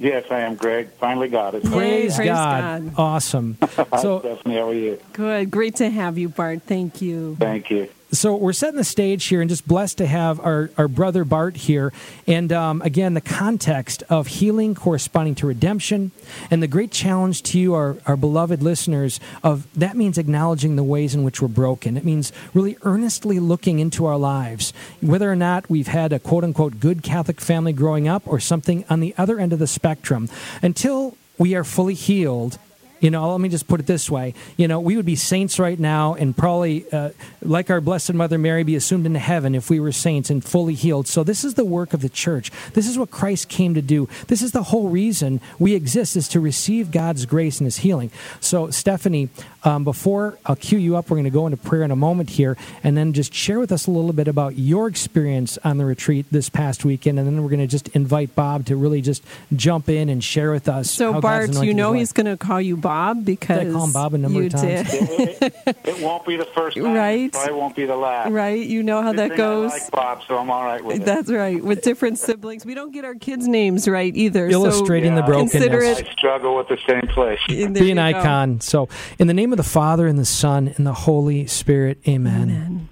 Yes, 0.00 0.26
I 0.30 0.40
am, 0.40 0.54
Greg. 0.54 0.90
Finally 1.00 1.28
got 1.28 1.56
it. 1.56 1.64
Praise, 1.64 2.14
Praise 2.16 2.28
God. 2.28 2.84
God. 2.84 2.94
Awesome. 2.96 3.58
so, 4.00 4.20
Stephanie, 4.20 4.54
how 4.54 4.68
are 4.68 4.74
you? 4.74 5.00
Good. 5.12 5.50
Great 5.50 5.76
to 5.76 5.90
have 5.90 6.16
you, 6.18 6.28
Bart. 6.28 6.62
Thank 6.62 7.02
you. 7.02 7.34
Thank 7.36 7.70
you 7.70 7.88
so 8.10 8.34
we're 8.34 8.54
setting 8.54 8.76
the 8.76 8.84
stage 8.84 9.26
here 9.26 9.40
and 9.42 9.50
just 9.50 9.68
blessed 9.68 9.98
to 9.98 10.06
have 10.06 10.40
our, 10.40 10.70
our 10.78 10.88
brother 10.88 11.24
Bart 11.24 11.56
here. 11.56 11.92
And 12.26 12.50
um, 12.52 12.80
again, 12.82 13.12
the 13.12 13.20
context 13.20 14.02
of 14.08 14.28
healing 14.28 14.74
corresponding 14.74 15.34
to 15.36 15.46
redemption 15.46 16.12
and 16.50 16.62
the 16.62 16.68
great 16.68 16.90
challenge 16.90 17.42
to 17.44 17.58
you, 17.58 17.74
our, 17.74 17.96
our 18.06 18.16
beloved 18.16 18.62
listeners, 18.62 19.20
of 19.42 19.66
that 19.78 19.96
means 19.96 20.16
acknowledging 20.16 20.76
the 20.76 20.82
ways 20.82 21.14
in 21.14 21.22
which 21.22 21.42
we're 21.42 21.48
broken. 21.48 21.96
It 21.98 22.04
means 22.04 22.32
really 22.54 22.78
earnestly 22.82 23.38
looking 23.38 23.78
into 23.78 24.06
our 24.06 24.16
lives, 24.16 24.72
whether 25.02 25.30
or 25.30 25.36
not 25.36 25.68
we've 25.68 25.88
had 25.88 26.12
a 26.12 26.18
quote 26.18 26.44
unquote 26.44 26.80
good 26.80 27.02
Catholic 27.02 27.40
family 27.40 27.74
growing 27.74 28.08
up 28.08 28.22
or 28.26 28.40
something 28.40 28.84
on 28.88 29.00
the 29.00 29.14
other 29.18 29.38
end 29.38 29.52
of 29.52 29.58
the 29.58 29.66
spectrum. 29.66 30.30
Until 30.62 31.16
we 31.36 31.54
are 31.54 31.64
fully 31.64 31.94
healed 31.94 32.58
you 33.00 33.10
know, 33.10 33.30
let 33.30 33.40
me 33.40 33.48
just 33.48 33.68
put 33.68 33.80
it 33.80 33.86
this 33.86 34.10
way. 34.10 34.34
You 34.56 34.68
know, 34.68 34.80
we 34.80 34.96
would 34.96 35.06
be 35.06 35.16
saints 35.16 35.58
right 35.58 35.78
now 35.78 36.14
and 36.14 36.36
probably, 36.36 36.90
uh, 36.92 37.10
like 37.42 37.70
our 37.70 37.80
Blessed 37.80 38.14
Mother 38.14 38.38
Mary, 38.38 38.64
be 38.64 38.76
assumed 38.76 39.06
into 39.06 39.18
heaven 39.18 39.54
if 39.54 39.70
we 39.70 39.78
were 39.80 39.92
saints 39.92 40.30
and 40.30 40.44
fully 40.44 40.74
healed. 40.74 41.06
So, 41.06 41.22
this 41.22 41.44
is 41.44 41.54
the 41.54 41.64
work 41.64 41.94
of 41.94 42.00
the 42.00 42.08
church. 42.08 42.50
This 42.72 42.88
is 42.88 42.98
what 42.98 43.10
Christ 43.10 43.48
came 43.48 43.74
to 43.74 43.82
do. 43.82 44.08
This 44.26 44.42
is 44.42 44.52
the 44.52 44.64
whole 44.64 44.88
reason 44.88 45.40
we 45.58 45.74
exist, 45.74 46.16
is 46.16 46.28
to 46.28 46.40
receive 46.40 46.90
God's 46.90 47.26
grace 47.26 47.58
and 47.58 47.66
His 47.66 47.78
healing. 47.78 48.10
So, 48.40 48.70
Stephanie, 48.70 49.28
um, 49.62 49.84
before 49.84 50.38
I'll 50.46 50.56
cue 50.56 50.78
you 50.78 50.96
up, 50.96 51.10
we're 51.10 51.16
going 51.16 51.24
to 51.24 51.30
go 51.30 51.46
into 51.46 51.56
prayer 51.56 51.82
in 51.82 51.90
a 51.90 51.96
moment 51.96 52.30
here, 52.30 52.56
and 52.82 52.96
then 52.96 53.12
just 53.12 53.32
share 53.32 53.60
with 53.60 53.70
us 53.70 53.86
a 53.86 53.90
little 53.90 54.12
bit 54.12 54.28
about 54.28 54.58
your 54.58 54.88
experience 54.88 55.58
on 55.64 55.78
the 55.78 55.84
retreat 55.84 56.26
this 56.30 56.48
past 56.48 56.84
weekend, 56.84 57.18
and 57.18 57.28
then 57.28 57.42
we're 57.42 57.50
going 57.50 57.60
to 57.60 57.66
just 57.66 57.88
invite 57.88 58.34
Bob 58.34 58.66
to 58.66 58.76
really 58.76 59.00
just 59.00 59.22
jump 59.54 59.88
in 59.88 60.08
and 60.08 60.22
share 60.24 60.50
with 60.50 60.68
us. 60.68 60.90
So, 60.90 61.20
Bart, 61.20 61.54
you 61.62 61.74
know 61.74 61.92
he's 61.92 62.12
going 62.12 62.26
to 62.26 62.36
call 62.36 62.60
you 62.60 62.76
Bob 62.76 62.87
because 63.24 63.66
I 63.68 63.70
call 63.72 63.84
him 63.84 63.92
Bob 63.92 64.14
a 64.14 64.18
number 64.18 64.42
of 64.42 64.52
times. 64.52 64.92
It, 64.92 65.54
it, 65.66 65.76
it, 65.84 66.02
won't 66.02 66.26
be 66.26 66.36
the 66.36 66.44
first 66.46 66.76
time, 66.76 66.92
right? 66.92 67.34
It 67.34 67.54
won't 67.54 67.76
be 67.76 67.84
the 67.84 67.96
last. 67.96 68.30
Right? 68.30 68.66
You 68.66 68.82
know 68.82 69.02
how 69.02 69.12
Good 69.12 69.30
that 69.30 69.36
goes. 69.36 69.72
I 69.72 69.78
like 69.78 69.90
Bob, 69.90 70.22
so 70.26 70.38
I'm 70.38 70.50
all 70.50 70.64
right 70.64 70.84
with 70.84 71.02
it. 71.02 71.04
That's 71.04 71.30
right. 71.30 71.62
With 71.62 71.82
different 71.82 72.18
siblings, 72.18 72.64
we 72.64 72.74
don't 72.74 72.92
get 72.92 73.04
our 73.04 73.14
kids' 73.14 73.46
names 73.46 73.88
right 73.88 74.14
either. 74.14 74.48
Illustrating 74.48 75.12
so 75.12 75.16
the 75.16 75.22
brokenness. 75.22 75.52
Consider 75.52 75.84
I 75.84 75.94
struggle 76.12 76.56
with 76.56 76.68
the 76.68 76.78
same 76.86 77.06
place. 77.08 77.40
Be 77.46 77.90
an 77.90 77.98
icon. 77.98 78.54
Go. 78.54 78.60
So, 78.60 78.88
in 79.18 79.26
the 79.26 79.34
name 79.34 79.52
of 79.52 79.56
the 79.56 79.62
Father 79.62 80.06
and 80.06 80.18
the 80.18 80.24
Son, 80.24 80.74
and 80.76 80.86
the 80.86 80.92
Holy 80.92 81.46
Spirit. 81.46 81.98
Amen. 82.08 82.42
Amen. 82.42 82.88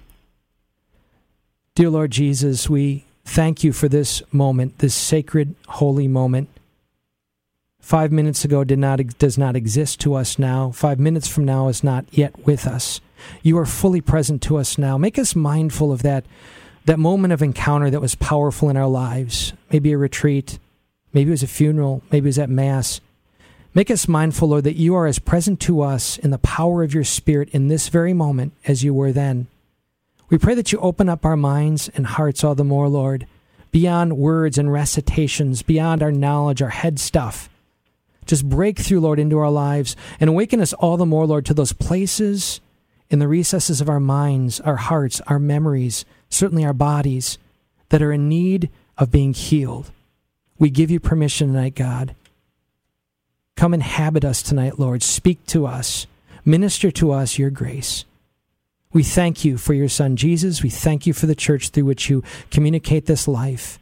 Dear 1.75 1.89
Lord 1.89 2.11
Jesus, 2.11 2.69
we 2.69 3.05
thank 3.23 3.63
you 3.63 3.71
for 3.71 3.87
this 3.87 4.23
moment, 4.31 4.79
this 4.79 4.95
sacred, 4.95 5.55
holy 5.67 6.07
moment. 6.07 6.49
Five 7.87 8.11
minutes 8.11 8.43
ago 8.43 8.65
did 8.65 8.79
not 8.79 8.99
does 9.17 9.37
not 9.37 9.55
exist 9.55 10.01
to 10.01 10.15
us 10.15 10.37
now. 10.37 10.71
Five 10.71 10.99
minutes 10.99 11.29
from 11.29 11.45
now 11.45 11.69
is 11.69 11.85
not 11.85 12.03
yet 12.11 12.45
with 12.45 12.67
us. 12.67 12.99
You 13.43 13.57
are 13.59 13.65
fully 13.65 14.01
present 14.01 14.41
to 14.41 14.57
us 14.57 14.77
now. 14.77 14.97
Make 14.97 15.17
us 15.17 15.37
mindful 15.37 15.93
of 15.93 16.01
that 16.01 16.25
that 16.83 16.99
moment 16.99 17.31
of 17.31 17.41
encounter 17.41 17.89
that 17.89 18.01
was 18.01 18.13
powerful 18.13 18.69
in 18.69 18.75
our 18.75 18.89
lives. 18.89 19.53
Maybe 19.71 19.93
a 19.93 19.97
retreat, 19.97 20.59
maybe 21.13 21.29
it 21.29 21.31
was 21.31 21.43
a 21.43 21.47
funeral, 21.47 22.03
maybe 22.11 22.25
it 22.25 22.35
was 22.35 22.39
at 22.39 22.49
mass. 22.49 22.99
Make 23.73 23.89
us 23.89 24.05
mindful, 24.05 24.49
Lord, 24.49 24.65
that 24.65 24.75
you 24.75 24.93
are 24.93 25.07
as 25.07 25.17
present 25.17 25.61
to 25.61 25.81
us 25.81 26.17
in 26.17 26.31
the 26.31 26.39
power 26.39 26.83
of 26.83 26.93
your 26.93 27.05
Spirit 27.05 27.47
in 27.51 27.69
this 27.69 27.87
very 27.87 28.11
moment 28.11 28.51
as 28.65 28.83
you 28.83 28.93
were 28.93 29.13
then. 29.13 29.47
We 30.29 30.37
pray 30.37 30.55
that 30.55 30.73
you 30.73 30.79
open 30.79 31.07
up 31.07 31.23
our 31.23 31.37
minds 31.37 31.87
and 31.95 32.05
hearts 32.05 32.43
all 32.43 32.53
the 32.53 32.65
more, 32.65 32.89
Lord, 32.89 33.27
beyond 33.71 34.17
words 34.17 34.57
and 34.57 34.73
recitations, 34.73 35.61
beyond 35.61 36.03
our 36.03 36.11
knowledge, 36.11 36.61
our 36.61 36.67
head 36.67 36.99
stuff. 36.99 37.49
Just 38.27 38.47
break 38.47 38.77
through, 38.77 38.99
Lord, 38.99 39.19
into 39.19 39.37
our 39.37 39.49
lives 39.49 39.95
and 40.19 40.29
awaken 40.29 40.61
us 40.61 40.73
all 40.73 40.97
the 40.97 41.05
more, 41.05 41.25
Lord, 41.25 41.45
to 41.47 41.53
those 41.53 41.73
places 41.73 42.61
in 43.09 43.19
the 43.19 43.27
recesses 43.27 43.81
of 43.81 43.89
our 43.89 43.99
minds, 43.99 44.59
our 44.59 44.75
hearts, 44.75 45.21
our 45.27 45.39
memories, 45.39 46.05
certainly 46.29 46.65
our 46.65 46.73
bodies, 46.73 47.37
that 47.89 48.01
are 48.01 48.11
in 48.11 48.27
need 48.27 48.69
of 48.97 49.11
being 49.11 49.33
healed. 49.33 49.91
We 50.59 50.69
give 50.69 50.91
you 50.91 50.99
permission 50.99 51.47
tonight, 51.47 51.75
God. 51.75 52.15
Come 53.55 53.73
inhabit 53.73 54.25
us 54.25 54.41
tonight, 54.41 54.77
Lord. 54.77 55.01
Speak 55.01 55.45
to 55.47 55.65
us. 55.65 56.05
Minister 56.45 56.91
to 56.91 57.11
us 57.11 57.37
your 57.37 57.49
grace. 57.49 58.05
We 58.93 59.03
thank 59.03 59.43
you 59.43 59.57
for 59.57 59.73
your 59.73 59.89
Son, 59.89 60.15
Jesus. 60.15 60.63
We 60.63 60.69
thank 60.69 61.05
you 61.05 61.13
for 61.13 61.25
the 61.25 61.35
church 61.35 61.69
through 61.69 61.85
which 61.85 62.09
you 62.09 62.23
communicate 62.51 63.05
this 63.05 63.27
life. 63.27 63.79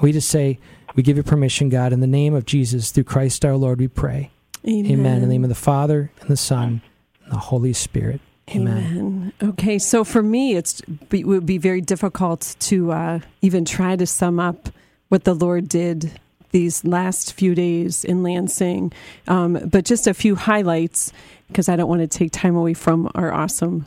We 0.00 0.12
just 0.12 0.28
say, 0.28 0.58
we 0.96 1.02
give 1.02 1.16
you 1.16 1.22
permission, 1.22 1.68
God, 1.68 1.92
in 1.92 2.00
the 2.00 2.06
name 2.06 2.34
of 2.34 2.46
Jesus, 2.46 2.90
through 2.90 3.04
Christ 3.04 3.44
our 3.44 3.56
Lord, 3.56 3.78
we 3.78 3.86
pray. 3.86 4.30
Amen. 4.66 4.90
Amen. 4.92 5.14
In 5.16 5.20
the 5.20 5.28
name 5.28 5.44
of 5.44 5.50
the 5.50 5.54
Father, 5.54 6.10
and 6.20 6.28
the 6.28 6.36
Son, 6.36 6.80
and 7.22 7.32
the 7.32 7.38
Holy 7.38 7.72
Spirit. 7.72 8.20
Amen. 8.50 8.96
Amen. 8.96 9.32
Okay, 9.42 9.78
so 9.78 10.04
for 10.04 10.22
me, 10.22 10.56
it's 10.56 10.80
it 11.10 11.26
would 11.26 11.46
be 11.46 11.58
very 11.58 11.80
difficult 11.80 12.56
to 12.60 12.92
uh, 12.92 13.20
even 13.42 13.64
try 13.64 13.96
to 13.96 14.06
sum 14.06 14.40
up 14.40 14.70
what 15.08 15.24
the 15.24 15.34
Lord 15.34 15.68
did 15.68 16.18
these 16.50 16.84
last 16.84 17.34
few 17.34 17.54
days 17.54 18.04
in 18.04 18.22
Lansing. 18.22 18.92
Um, 19.28 19.54
but 19.70 19.84
just 19.84 20.06
a 20.06 20.14
few 20.14 20.36
highlights 20.36 21.12
because 21.48 21.68
I 21.68 21.76
don't 21.76 21.88
want 21.88 22.00
to 22.00 22.06
take 22.06 22.32
time 22.32 22.56
away 22.56 22.74
from 22.74 23.10
our 23.14 23.32
awesome 23.32 23.86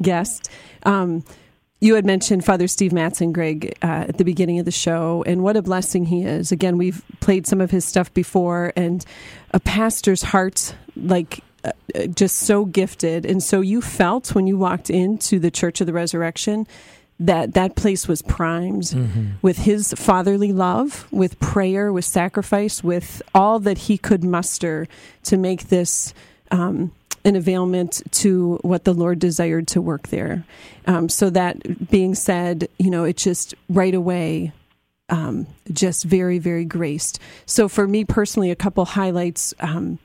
guest. 0.00 0.48
Um, 0.84 1.24
you 1.80 1.94
had 1.94 2.04
mentioned 2.04 2.44
Father 2.44 2.66
Steve 2.66 2.92
Mattson, 2.92 3.32
Greg, 3.32 3.76
uh, 3.82 4.06
at 4.08 4.18
the 4.18 4.24
beginning 4.24 4.58
of 4.58 4.64
the 4.64 4.70
show, 4.72 5.22
and 5.26 5.42
what 5.42 5.56
a 5.56 5.62
blessing 5.62 6.06
he 6.06 6.22
is. 6.22 6.50
Again, 6.50 6.76
we've 6.76 7.02
played 7.20 7.46
some 7.46 7.60
of 7.60 7.70
his 7.70 7.84
stuff 7.84 8.12
before, 8.14 8.72
and 8.76 9.04
a 9.52 9.60
pastor's 9.60 10.22
heart, 10.22 10.74
like 10.96 11.40
uh, 11.64 11.72
just 12.14 12.36
so 12.36 12.64
gifted. 12.64 13.24
And 13.24 13.42
so 13.42 13.60
you 13.60 13.80
felt 13.80 14.34
when 14.34 14.46
you 14.46 14.58
walked 14.58 14.90
into 14.90 15.38
the 15.38 15.50
Church 15.50 15.80
of 15.80 15.86
the 15.86 15.92
Resurrection 15.92 16.66
that 17.20 17.54
that 17.54 17.74
place 17.74 18.06
was 18.06 18.22
primed 18.22 18.84
mm-hmm. 18.84 19.26
with 19.42 19.58
his 19.58 19.92
fatherly 19.94 20.52
love, 20.52 21.08
with 21.12 21.38
prayer, 21.40 21.92
with 21.92 22.04
sacrifice, 22.04 22.84
with 22.84 23.22
all 23.34 23.58
that 23.58 23.76
he 23.76 23.98
could 23.98 24.22
muster 24.22 24.86
to 25.24 25.36
make 25.36 25.68
this 25.68 26.14
um, 26.52 26.92
an 27.24 27.36
availment 27.36 28.02
to 28.12 28.58
what 28.62 28.84
the 28.84 28.94
Lord 28.94 29.18
desired 29.18 29.66
to 29.68 29.80
work 29.80 30.08
there. 30.08 30.44
Um, 30.86 31.08
so 31.08 31.30
that 31.30 31.90
being 31.90 32.14
said, 32.14 32.68
you 32.78 32.90
know, 32.90 33.04
it 33.04 33.16
just 33.16 33.54
right 33.68 33.94
away. 33.94 34.52
Um, 35.10 35.46
just 35.72 36.04
very, 36.04 36.38
very 36.38 36.66
graced. 36.66 37.18
So, 37.46 37.66
for 37.66 37.88
me 37.88 38.04
personally, 38.04 38.50
a 38.50 38.54
couple 38.54 38.84
highlights. 38.84 39.54
Um, 39.58 39.98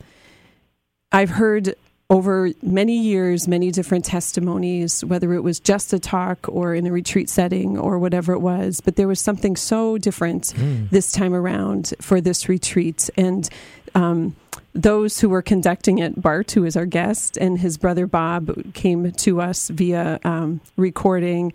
I've 1.12 1.30
heard 1.30 1.76
over 2.14 2.52
many 2.62 2.96
years, 2.96 3.48
many 3.48 3.72
different 3.72 4.06
testimonies, 4.06 5.04
whether 5.04 5.34
it 5.34 5.42
was 5.42 5.60
just 5.60 5.92
a 5.94 6.00
talk 6.00 6.48
or 6.48 6.76
in 6.76 6.86
a 6.86 6.92
retreat 6.92 7.28
setting 7.28 7.76
or 7.76 7.98
whatever 7.98 8.34
it 8.34 8.40
was. 8.40 8.82
But 8.82 8.98
there 8.98 9.08
was 9.08 9.20
something 9.20 9.56
so 9.56 9.98
different 9.98 10.54
mm. 10.56 10.88
this 10.92 11.12
time 11.12 11.34
around 11.34 11.96
for 12.00 12.22
this 12.22 12.48
retreat. 12.48 13.10
And 13.18 13.50
um, 13.96 14.36
those 14.74 15.20
who 15.20 15.28
were 15.28 15.42
conducting 15.42 15.98
it, 15.98 16.22
Bart, 16.22 16.52
who 16.52 16.66
is 16.66 16.78
our 16.78 16.86
guest, 16.86 17.36
and 17.38 17.58
his 17.58 17.80
brother 17.80 18.06
Bob 18.06 18.74
came 18.76 19.12
to 19.12 19.42
us 19.42 19.70
via 19.70 20.20
um, 20.24 20.62
recording 20.78 21.52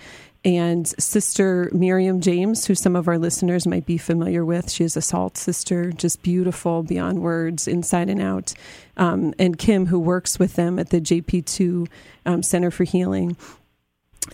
and 0.48 0.88
Sister 0.98 1.68
Miriam 1.74 2.22
James, 2.22 2.64
who 2.64 2.74
some 2.74 2.96
of 2.96 3.06
our 3.06 3.18
listeners 3.18 3.66
might 3.66 3.84
be 3.84 3.98
familiar 3.98 4.46
with. 4.46 4.70
She 4.70 4.82
is 4.82 4.96
a 4.96 5.02
SOLT 5.02 5.36
sister, 5.36 5.92
just 5.92 6.22
beautiful 6.22 6.82
beyond 6.82 7.20
words, 7.20 7.68
inside 7.68 8.08
and 8.08 8.22
out. 8.22 8.54
Um, 8.96 9.34
and 9.38 9.58
Kim, 9.58 9.84
who 9.84 10.00
works 10.00 10.38
with 10.38 10.56
them 10.56 10.78
at 10.78 10.88
the 10.88 11.02
JP2 11.02 11.86
um, 12.24 12.42
Center 12.42 12.70
for 12.70 12.84
Healing. 12.84 13.36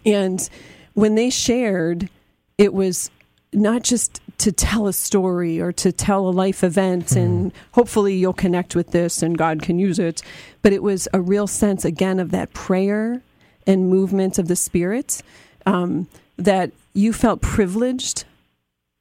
And 0.07 0.49
when 0.93 1.17
they 1.17 1.31
shared, 1.31 2.09
it 2.59 2.73
was 2.73 3.11
not 3.53 3.83
just 3.83 4.21
to 4.39 4.53
tell 4.53 4.87
a 4.87 4.93
story 4.93 5.61
or 5.61 5.73
to 5.73 5.91
tell 5.91 6.29
a 6.29 6.31
life 6.31 6.63
event 6.63 7.17
and 7.17 7.51
hopefully 7.73 8.15
you'll 8.15 8.33
connect 8.33 8.77
with 8.77 8.93
this 8.93 9.21
and 9.21 9.37
God 9.37 9.63
can 9.63 9.81
use 9.81 9.99
it, 9.99 10.23
but 10.63 10.73
it 10.73 10.83
was 10.83 11.09
a 11.13 11.21
real 11.21 11.49
sense 11.49 11.85
again 11.85 12.21
of 12.21 12.31
that 12.31 12.53
prayer 12.53 13.21
and 13.67 13.89
movement 13.89 14.39
of 14.39 14.47
the 14.47 14.57
Spirit, 14.57 15.23
um, 15.67 16.09
that 16.37 16.73
you 16.93 17.13
felt 17.13 17.41
privileged 17.41 18.25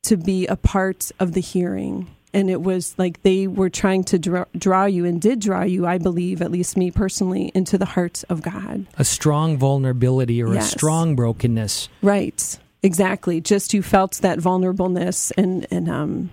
to 0.04 0.18
be 0.18 0.48
a 0.48 0.56
part 0.56 1.12
of 1.20 1.34
the 1.34 1.42
hearing. 1.42 2.08
And 2.34 2.50
it 2.50 2.62
was 2.62 2.96
like 2.98 3.22
they 3.22 3.46
were 3.48 3.70
trying 3.70 4.04
to 4.06 4.18
draw, 4.18 4.46
draw 4.58 4.86
you 4.86 5.06
and 5.06 5.22
did 5.22 5.40
draw 5.40 5.64
you, 5.64 5.86
I 5.86 6.00
believe, 6.00 6.42
at 6.42 6.52
least 6.52 6.76
me 6.76 6.90
personally, 6.90 7.52
into 7.54 7.78
the 7.78 7.86
heart 7.86 8.24
of 8.28 8.42
God. 8.42 8.88
A 8.98 9.06
strong 9.06 9.58
vulnerability 9.58 10.42
or 10.42 10.54
yes. 10.54 10.66
a 10.66 10.78
strong 10.78 11.16
brokenness. 11.16 11.90
Right. 12.02 12.60
Exactly. 12.82 13.40
Just 13.40 13.74
you 13.74 13.84
felt 13.84 14.14
that 14.24 14.40
vulnerableness 14.40 15.32
and, 15.38 15.68
and, 15.70 15.88
um, 15.88 16.32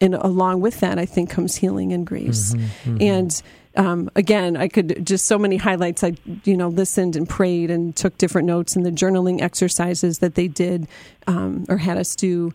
and 0.00 0.14
along 0.14 0.60
with 0.60 0.80
that, 0.80 0.98
I 0.98 1.06
think 1.06 1.30
comes 1.30 1.56
healing 1.56 1.92
and 1.92 2.06
grace. 2.06 2.54
Mm-hmm, 2.54 2.90
mm-hmm. 2.90 3.02
And 3.02 3.42
um, 3.78 4.10
again, 4.16 4.56
I 4.56 4.68
could 4.68 5.06
just 5.06 5.26
so 5.26 5.38
many 5.38 5.56
highlights. 5.56 6.04
I 6.04 6.14
you 6.44 6.56
know 6.56 6.68
listened 6.68 7.16
and 7.16 7.28
prayed 7.28 7.70
and 7.70 7.94
took 7.96 8.18
different 8.18 8.46
notes 8.46 8.76
and 8.76 8.84
the 8.84 8.90
journaling 8.90 9.40
exercises 9.40 10.18
that 10.18 10.34
they 10.34 10.48
did 10.48 10.88
um, 11.26 11.64
or 11.68 11.78
had 11.78 11.96
us 11.96 12.14
do. 12.14 12.52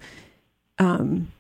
Um, 0.80 1.32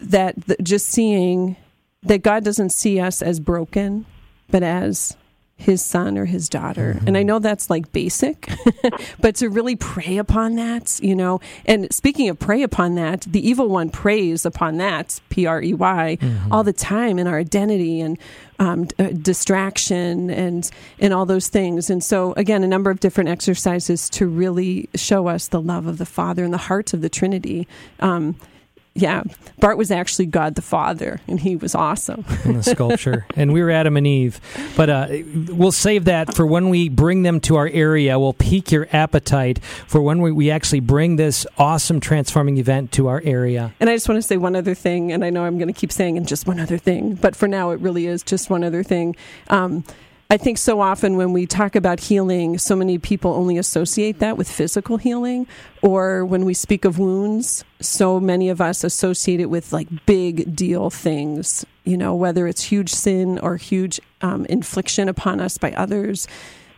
that 0.00 0.34
just 0.62 0.88
seeing 0.88 1.56
that 2.02 2.22
God 2.22 2.44
doesn't 2.44 2.70
see 2.70 3.00
us 3.00 3.22
as 3.22 3.38
broken, 3.40 4.04
but 4.50 4.62
as 4.62 5.16
his 5.56 5.82
son 5.82 6.18
or 6.18 6.24
his 6.24 6.48
daughter. 6.48 6.94
Mm-hmm. 6.94 7.08
And 7.08 7.16
I 7.16 7.22
know 7.22 7.38
that's 7.38 7.70
like 7.70 7.92
basic, 7.92 8.48
but 9.20 9.36
to 9.36 9.48
really 9.48 9.76
prey 9.76 10.18
upon 10.18 10.56
that, 10.56 10.98
you 11.02 11.14
know. 11.14 11.40
And 11.64 11.92
speaking 11.92 12.28
of 12.28 12.38
prey 12.38 12.62
upon 12.62 12.96
that, 12.96 13.22
the 13.22 13.46
evil 13.46 13.68
one 13.68 13.90
preys 13.90 14.44
upon 14.44 14.78
that, 14.78 15.20
P 15.30 15.46
R 15.46 15.62
E 15.62 15.72
Y, 15.74 16.18
mm-hmm. 16.20 16.52
all 16.52 16.64
the 16.64 16.72
time 16.72 17.18
in 17.18 17.26
our 17.26 17.38
identity 17.38 18.00
and 18.00 18.18
um, 18.58 18.88
uh, 18.98 19.08
distraction 19.08 20.30
and 20.30 20.70
and 20.98 21.12
all 21.12 21.26
those 21.26 21.48
things. 21.48 21.90
And 21.90 22.02
so 22.02 22.32
again, 22.34 22.64
a 22.64 22.68
number 22.68 22.90
of 22.90 23.00
different 23.00 23.30
exercises 23.30 24.10
to 24.10 24.26
really 24.26 24.88
show 24.94 25.28
us 25.28 25.48
the 25.48 25.60
love 25.60 25.86
of 25.86 25.98
the 25.98 26.06
Father 26.06 26.44
and 26.44 26.52
the 26.52 26.58
heart 26.58 26.92
of 26.92 27.02
the 27.02 27.08
Trinity. 27.08 27.68
Um, 28.00 28.36
yeah, 28.94 29.22
Bart 29.58 29.78
was 29.78 29.90
actually 29.90 30.26
God 30.26 30.54
the 30.54 30.62
Father, 30.62 31.20
and 31.26 31.40
he 31.40 31.56
was 31.56 31.74
awesome. 31.74 32.24
in 32.44 32.54
the 32.54 32.62
sculpture, 32.62 33.26
and 33.36 33.52
we 33.52 33.62
were 33.62 33.70
Adam 33.70 33.96
and 33.96 34.06
Eve. 34.06 34.38
But 34.76 34.90
uh, 34.90 35.08
we'll 35.48 35.72
save 35.72 36.04
that 36.04 36.34
for 36.34 36.44
when 36.44 36.68
we 36.68 36.90
bring 36.90 37.22
them 37.22 37.40
to 37.40 37.56
our 37.56 37.68
area. 37.68 38.18
We'll 38.18 38.34
pique 38.34 38.70
your 38.70 38.88
appetite 38.92 39.64
for 39.86 40.02
when 40.02 40.20
we, 40.20 40.30
we 40.30 40.50
actually 40.50 40.80
bring 40.80 41.16
this 41.16 41.46
awesome 41.56 42.00
transforming 42.00 42.58
event 42.58 42.92
to 42.92 43.08
our 43.08 43.22
area. 43.24 43.72
And 43.80 43.88
I 43.88 43.94
just 43.94 44.08
want 44.08 44.18
to 44.18 44.26
say 44.26 44.36
one 44.36 44.54
other 44.54 44.74
thing, 44.74 45.10
and 45.10 45.24
I 45.24 45.30
know 45.30 45.44
I'm 45.44 45.56
going 45.56 45.72
to 45.72 45.78
keep 45.78 45.92
saying 45.92 46.18
and 46.18 46.28
just 46.28 46.46
one 46.46 46.60
other 46.60 46.76
thing, 46.76 47.14
but 47.14 47.34
for 47.34 47.48
now 47.48 47.70
it 47.70 47.80
really 47.80 48.06
is 48.06 48.22
just 48.22 48.50
one 48.50 48.62
other 48.62 48.82
thing. 48.82 49.16
Um, 49.48 49.84
I 50.30 50.38
think 50.38 50.56
so 50.56 50.80
often 50.80 51.16
when 51.16 51.34
we 51.34 51.46
talk 51.46 51.76
about 51.76 52.00
healing, 52.00 52.56
so 52.56 52.74
many 52.74 52.98
people 52.98 53.34
only 53.34 53.58
associate 53.58 54.18
that 54.20 54.38
with 54.38 54.50
physical 54.50 54.96
healing. 54.96 55.46
Or 55.82 56.24
when 56.24 56.46
we 56.46 56.54
speak 56.54 56.86
of 56.86 56.98
wounds, 56.98 57.64
so 57.80 58.18
many 58.18 58.48
of 58.48 58.60
us 58.60 58.82
associate 58.82 59.40
it 59.40 59.50
with 59.50 59.74
like 59.74 60.06
big 60.06 60.56
deal 60.56 60.88
things, 60.88 61.66
you 61.84 61.98
know, 61.98 62.14
whether 62.14 62.46
it's 62.46 62.62
huge 62.62 62.88
sin 62.88 63.38
or 63.40 63.56
huge 63.56 64.00
um, 64.22 64.46
infliction 64.46 65.08
upon 65.08 65.38
us 65.38 65.58
by 65.58 65.72
others. 65.72 66.26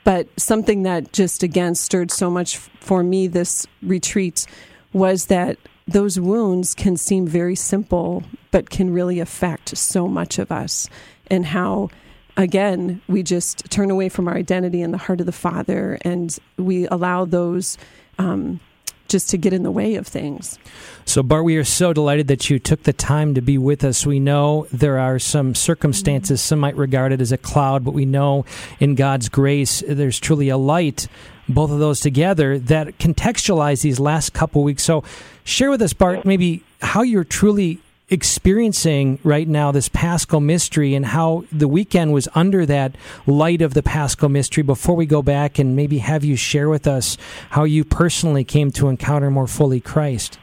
But 0.03 0.29
something 0.37 0.83
that 0.83 1.13
just 1.13 1.43
again 1.43 1.77
stirred 1.77 2.11
so 2.11 2.31
much 2.31 2.57
for 2.57 3.05
me 3.05 3.29
this 3.29 3.67
retreat 3.83 4.47
was 4.93 5.27
that 5.27 5.59
those 5.87 6.19
wounds 6.19 6.75
can 6.75 6.97
seem 6.97 7.27
very 7.27 7.55
simple, 7.55 8.25
but 8.51 8.71
can 8.71 8.93
really 8.93 9.21
affect 9.21 9.77
so 9.77 10.09
much 10.09 10.39
of 10.39 10.51
us 10.51 10.89
and 11.29 11.47
how 11.47 11.91
again, 12.37 13.01
we 13.09 13.23
just 13.23 13.71
turn 13.71 13.91
away 13.91 14.09
from 14.09 14.29
our 14.29 14.35
identity 14.35 14.83
in 14.83 14.91
the 14.91 14.99
heart 14.99 15.21
of 15.21 15.27
the 15.27 15.33
Father 15.33 15.99
and 16.03 16.37
we 16.57 16.87
allow 16.89 17.25
those 17.25 17.79
um, 18.19 18.61
just 19.09 19.31
to 19.31 19.39
get 19.39 19.53
in 19.53 19.63
the 19.63 19.71
way 19.71 19.97
of 19.97 20.07
things. 20.07 20.59
So, 21.05 21.23
Bart, 21.23 21.45
we 21.45 21.57
are 21.57 21.65
so 21.65 21.93
delighted 21.93 22.29
that 22.29 22.49
you 22.49 22.59
took 22.59 22.83
the 22.85 22.93
time 22.93 23.35
to 23.35 23.43
be 23.43 23.59
with 23.59 23.85
us. 23.85 24.07
We 24.07 24.19
know 24.19 24.67
there 24.73 24.99
are 24.99 25.19
some 25.19 25.55
circumstances, 25.55 26.41
some 26.41 26.59
might 26.59 26.77
regard 26.77 27.13
it 27.13 27.21
as 27.21 27.31
a 27.31 27.39
cloud, 27.39 27.85
but 27.85 27.93
we 27.93 28.07
know 28.07 28.45
in 28.81 28.95
God's 28.95 29.29
grace 29.29 29.83
there's 29.87 30.19
truly 30.19 30.49
a 30.49 30.57
light. 30.57 31.07
Both 31.47 31.71
of 31.71 31.79
those 31.79 32.01
together 32.01 32.59
that 32.59 32.99
contextualize 32.99 33.83
these 33.83 34.01
last 34.01 34.33
couple 34.33 34.63
weeks. 34.63 34.83
So, 34.83 35.05
share 35.45 35.71
with 35.71 35.83
us, 35.83 35.93
Bart, 35.93 36.25
maybe 36.25 36.63
how 36.81 37.03
you're 37.03 37.25
truly 37.25 37.81
experiencing 38.11 39.19
right 39.25 39.49
now 39.49 39.73
this 39.73 39.89
Paschal 39.89 40.41
mystery 40.41 40.95
and 40.95 41.07
how 41.07 41.45
the 41.51 41.69
weekend 41.69 42.13
was 42.13 42.29
under 42.35 42.67
that 42.67 42.97
light 43.27 43.63
of 43.63 43.75
the 43.75 43.83
Paschal 43.83 44.29
mystery 44.29 44.63
before 44.63 44.95
we 44.95 45.07
go 45.07 45.23
back 45.23 45.59
and 45.59 45.75
maybe 45.75 45.99
have 45.99 46.25
you 46.25 46.37
share 46.37 46.69
with 46.69 46.87
us 46.87 47.17
how 47.51 47.65
you 47.65 47.85
personally 47.85 48.45
came 48.45 48.71
to 48.73 48.89
encounter 48.89 49.31
more 49.31 49.47
fully 49.47 49.81
Christ. 49.81 50.39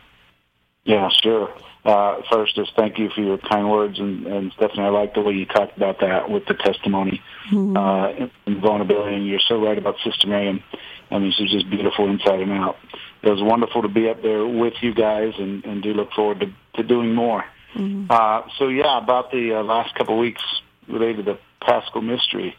Yeah, 0.83 1.09
sure. 1.21 1.53
Uh, 1.83 2.21
first, 2.31 2.55
just 2.55 2.71
thank 2.75 2.99
you 2.99 3.09
for 3.09 3.21
your 3.21 3.39
kind 3.39 3.69
words, 3.69 3.97
and, 3.97 4.27
and 4.27 4.51
Stephanie, 4.53 4.83
I 4.83 4.89
like 4.89 5.15
the 5.15 5.21
way 5.21 5.33
you 5.33 5.47
talked 5.47 5.75
about 5.75 5.99
that 6.01 6.29
with 6.29 6.45
the 6.45 6.53
testimony 6.53 7.21
mm-hmm. 7.51 7.75
uh, 7.75 8.27
and 8.45 8.61
vulnerability. 8.61 9.15
And 9.15 9.25
you're 9.25 9.39
so 9.47 9.63
right 9.63 9.77
about 9.77 9.95
Sister 10.03 10.27
Miriam. 10.27 10.63
I 11.09 11.17
mean, 11.17 11.33
she's 11.35 11.49
just 11.49 11.69
beautiful 11.69 12.07
inside 12.07 12.39
and 12.39 12.51
out. 12.51 12.77
It 13.23 13.29
was 13.29 13.41
wonderful 13.41 13.83
to 13.83 13.87
be 13.87 14.09
up 14.09 14.21
there 14.21 14.45
with 14.45 14.73
you 14.81 14.93
guys, 14.93 15.33
and, 15.37 15.63
and 15.65 15.83
do 15.83 15.93
look 15.93 16.11
forward 16.13 16.39
to, 16.39 16.53
to 16.81 16.87
doing 16.87 17.13
more. 17.13 17.45
Mm-hmm. 17.75 18.07
Uh, 18.09 18.41
so 18.57 18.67
yeah, 18.67 18.97
about 18.97 19.31
the 19.31 19.59
uh, 19.59 19.63
last 19.63 19.95
couple 19.95 20.15
of 20.15 20.19
weeks 20.19 20.43
related 20.87 21.25
to 21.25 21.37
Paschal 21.61 22.01
Mystery. 22.01 22.55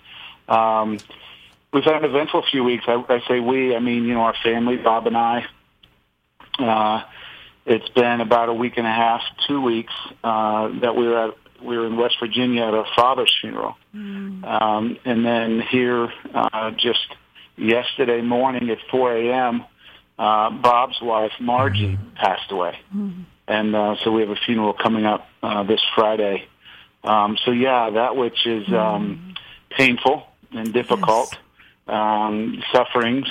Um, 0.49 0.99
we've 1.73 1.85
had 1.85 1.97
an 1.97 2.05
eventful 2.05 2.45
few 2.51 2.65
weeks. 2.65 2.85
I, 2.87 3.05
I 3.09 3.21
say 3.29 3.41
we, 3.41 3.75
I 3.75 3.81
mean 3.81 4.05
you 4.05 4.15
know 4.15 4.21
our 4.21 4.37
family, 4.43 4.77
Bob 4.77 5.07
and 5.07 5.17
I. 5.17 5.47
Uh, 6.59 7.03
it's 7.65 7.89
been 7.91 8.21
about 8.21 8.49
a 8.49 8.55
week 8.55 8.75
and 8.77 8.87
a 8.87 8.91
half, 8.91 9.23
two 9.47 9.61
weeks 9.61 9.93
uh, 10.25 10.69
that 10.81 10.97
we 10.97 11.07
were 11.07 11.29
at. 11.29 11.35
We 11.63 11.79
were 11.79 11.87
in 11.87 11.97
West 11.97 12.17
Virginia 12.19 12.65
at 12.65 12.75
our 12.75 12.87
father's 12.97 13.33
funeral, 13.41 13.77
mm. 13.95 14.45
um, 14.45 14.99
and 15.05 15.25
then 15.25 15.61
here 15.61 16.13
uh, 16.35 16.73
just 16.73 17.07
yesterday 17.57 18.21
morning 18.21 18.69
at 18.69 18.79
4 18.91 19.17
a.m. 19.17 19.65
Uh, 20.19 20.51
Bob's 20.51 21.01
wife 21.01 21.33
Margie 21.41 21.97
mm. 21.97 22.15
passed 22.15 22.51
away. 22.51 22.79
Mm 22.95 23.25
and 23.53 23.75
uh, 23.75 23.97
so 24.03 24.11
we 24.11 24.21
have 24.21 24.31
a 24.31 24.37
funeral 24.37 24.73
coming 24.73 25.05
up 25.05 25.29
uh, 25.43 25.63
this 25.65 25.81
Friday. 25.95 26.47
Um, 27.05 27.37
so 27.45 27.51
yeah, 27.51 27.91
that 27.91 28.17
which 28.17 28.47
is 28.47 28.67
um, 28.73 29.35
painful 29.71 30.27
and 30.53 30.73
difficult, 30.73 31.37
yes. 31.89 31.95
um, 31.95 32.63
sufferings. 32.73 33.27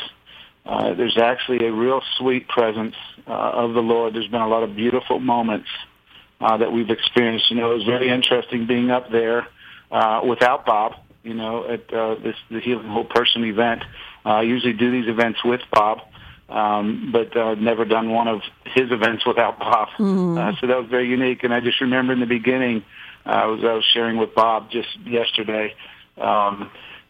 Uh, 0.66 0.94
there's 0.94 1.18
actually 1.18 1.66
a 1.66 1.72
real 1.72 2.02
sweet 2.18 2.48
presence 2.48 2.96
uh, 3.28 3.32
of 3.32 3.74
the 3.74 3.82
Lord. 3.82 4.14
There's 4.14 4.28
been 4.28 4.42
a 4.42 4.48
lot 4.48 4.64
of 4.64 4.76
beautiful 4.76 5.20
moments 5.20 5.70
uh, 6.40 6.58
that 6.58 6.72
we've 6.72 6.90
experienced. 6.90 7.50
You 7.50 7.58
know, 7.58 7.72
it 7.72 7.76
was 7.76 7.86
very 7.86 8.10
interesting 8.10 8.68
being 8.68 8.92
up 8.92 9.12
there 9.12 9.48
uh, 9.92 10.22
without 10.28 10.66
Bob. 10.66 10.96
You 11.24 11.36
know, 11.36 11.68
at 11.68 11.94
uh, 11.94 12.16
this 12.16 12.36
the 12.50 12.60
Healing 12.60 12.88
Whole 12.88 13.06
Person 13.06 13.44
event. 13.46 13.84
Uh, 14.26 14.30
I 14.30 14.42
usually 14.42 14.74
do 14.74 14.92
these 14.92 15.08
events 15.08 15.44
with 15.44 15.62
Bob 15.72 16.00
um, 16.52 17.12
but 17.12 17.36
uh, 17.36 17.56
never 17.56 17.86
done 17.86 18.12
one 18.12 18.28
of 18.28 18.42
his 18.66 18.92
events 18.92 19.26
without 19.26 19.58
Bob. 19.58 19.88
Mm-hmm. 19.98 20.38
Uh, 20.38 20.52
so 20.60 20.68
that 20.68 20.78
was 20.78 20.88
very 20.90 21.08
unique. 21.08 21.44
And 21.44 21.54
I 21.54 21.62
just 21.62 21.80
remember 21.80 22.12
in 22.12 22.20
the 22.20 22.26
beginning, 22.26 22.84
uh, 23.26 23.30
I 23.30 23.46
was 23.46 23.64
I 23.64 23.74
was 23.74 23.86
sharing 23.86 24.18
with 24.18 24.36
Bob 24.36 24.70
just 24.70 24.90
yesterday, 25.06 25.74
um, 26.18 26.70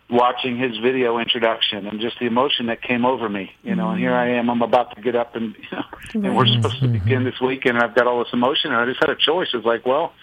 watching 0.10 0.58
his 0.58 0.78
video 0.78 1.18
introduction 1.18 1.88
and 1.88 2.00
just 2.00 2.20
the 2.20 2.28
emotion 2.28 2.68
that 2.68 2.84
came 2.84 3.04
over 3.04 3.28
me. 3.28 3.52
You 3.64 3.76
know, 3.76 3.86
mm-hmm. 3.86 3.92
and 3.94 4.00
here 4.00 4.14
I 4.14 4.30
am. 4.34 4.50
I'm 4.50 4.62
about 4.62 4.96
to 4.96 5.02
get 5.02 5.16
up 5.16 5.36
and 5.36 5.56
you 5.56 5.64
know, 5.72 5.84
right. 5.92 6.16
and 6.16 6.38
we're 6.38 6.46
supposed 6.46 6.80
to 6.82 6.88
begin 6.88 7.20
mm-hmm. 7.20 7.26
this 7.26 7.42
weekend. 7.42 7.78
And 7.78 7.84
I've 7.84 7.96
got 7.96 8.06
all 8.06 8.20
this 8.20 8.34
emotion, 8.34 8.72
and 8.72 8.80
I 8.80 8.86
just 8.86 9.00
had 9.00 9.10
a 9.10 9.16
choice. 9.16 9.48
It's 9.54 9.66
like, 9.66 9.88
well, 9.88 10.14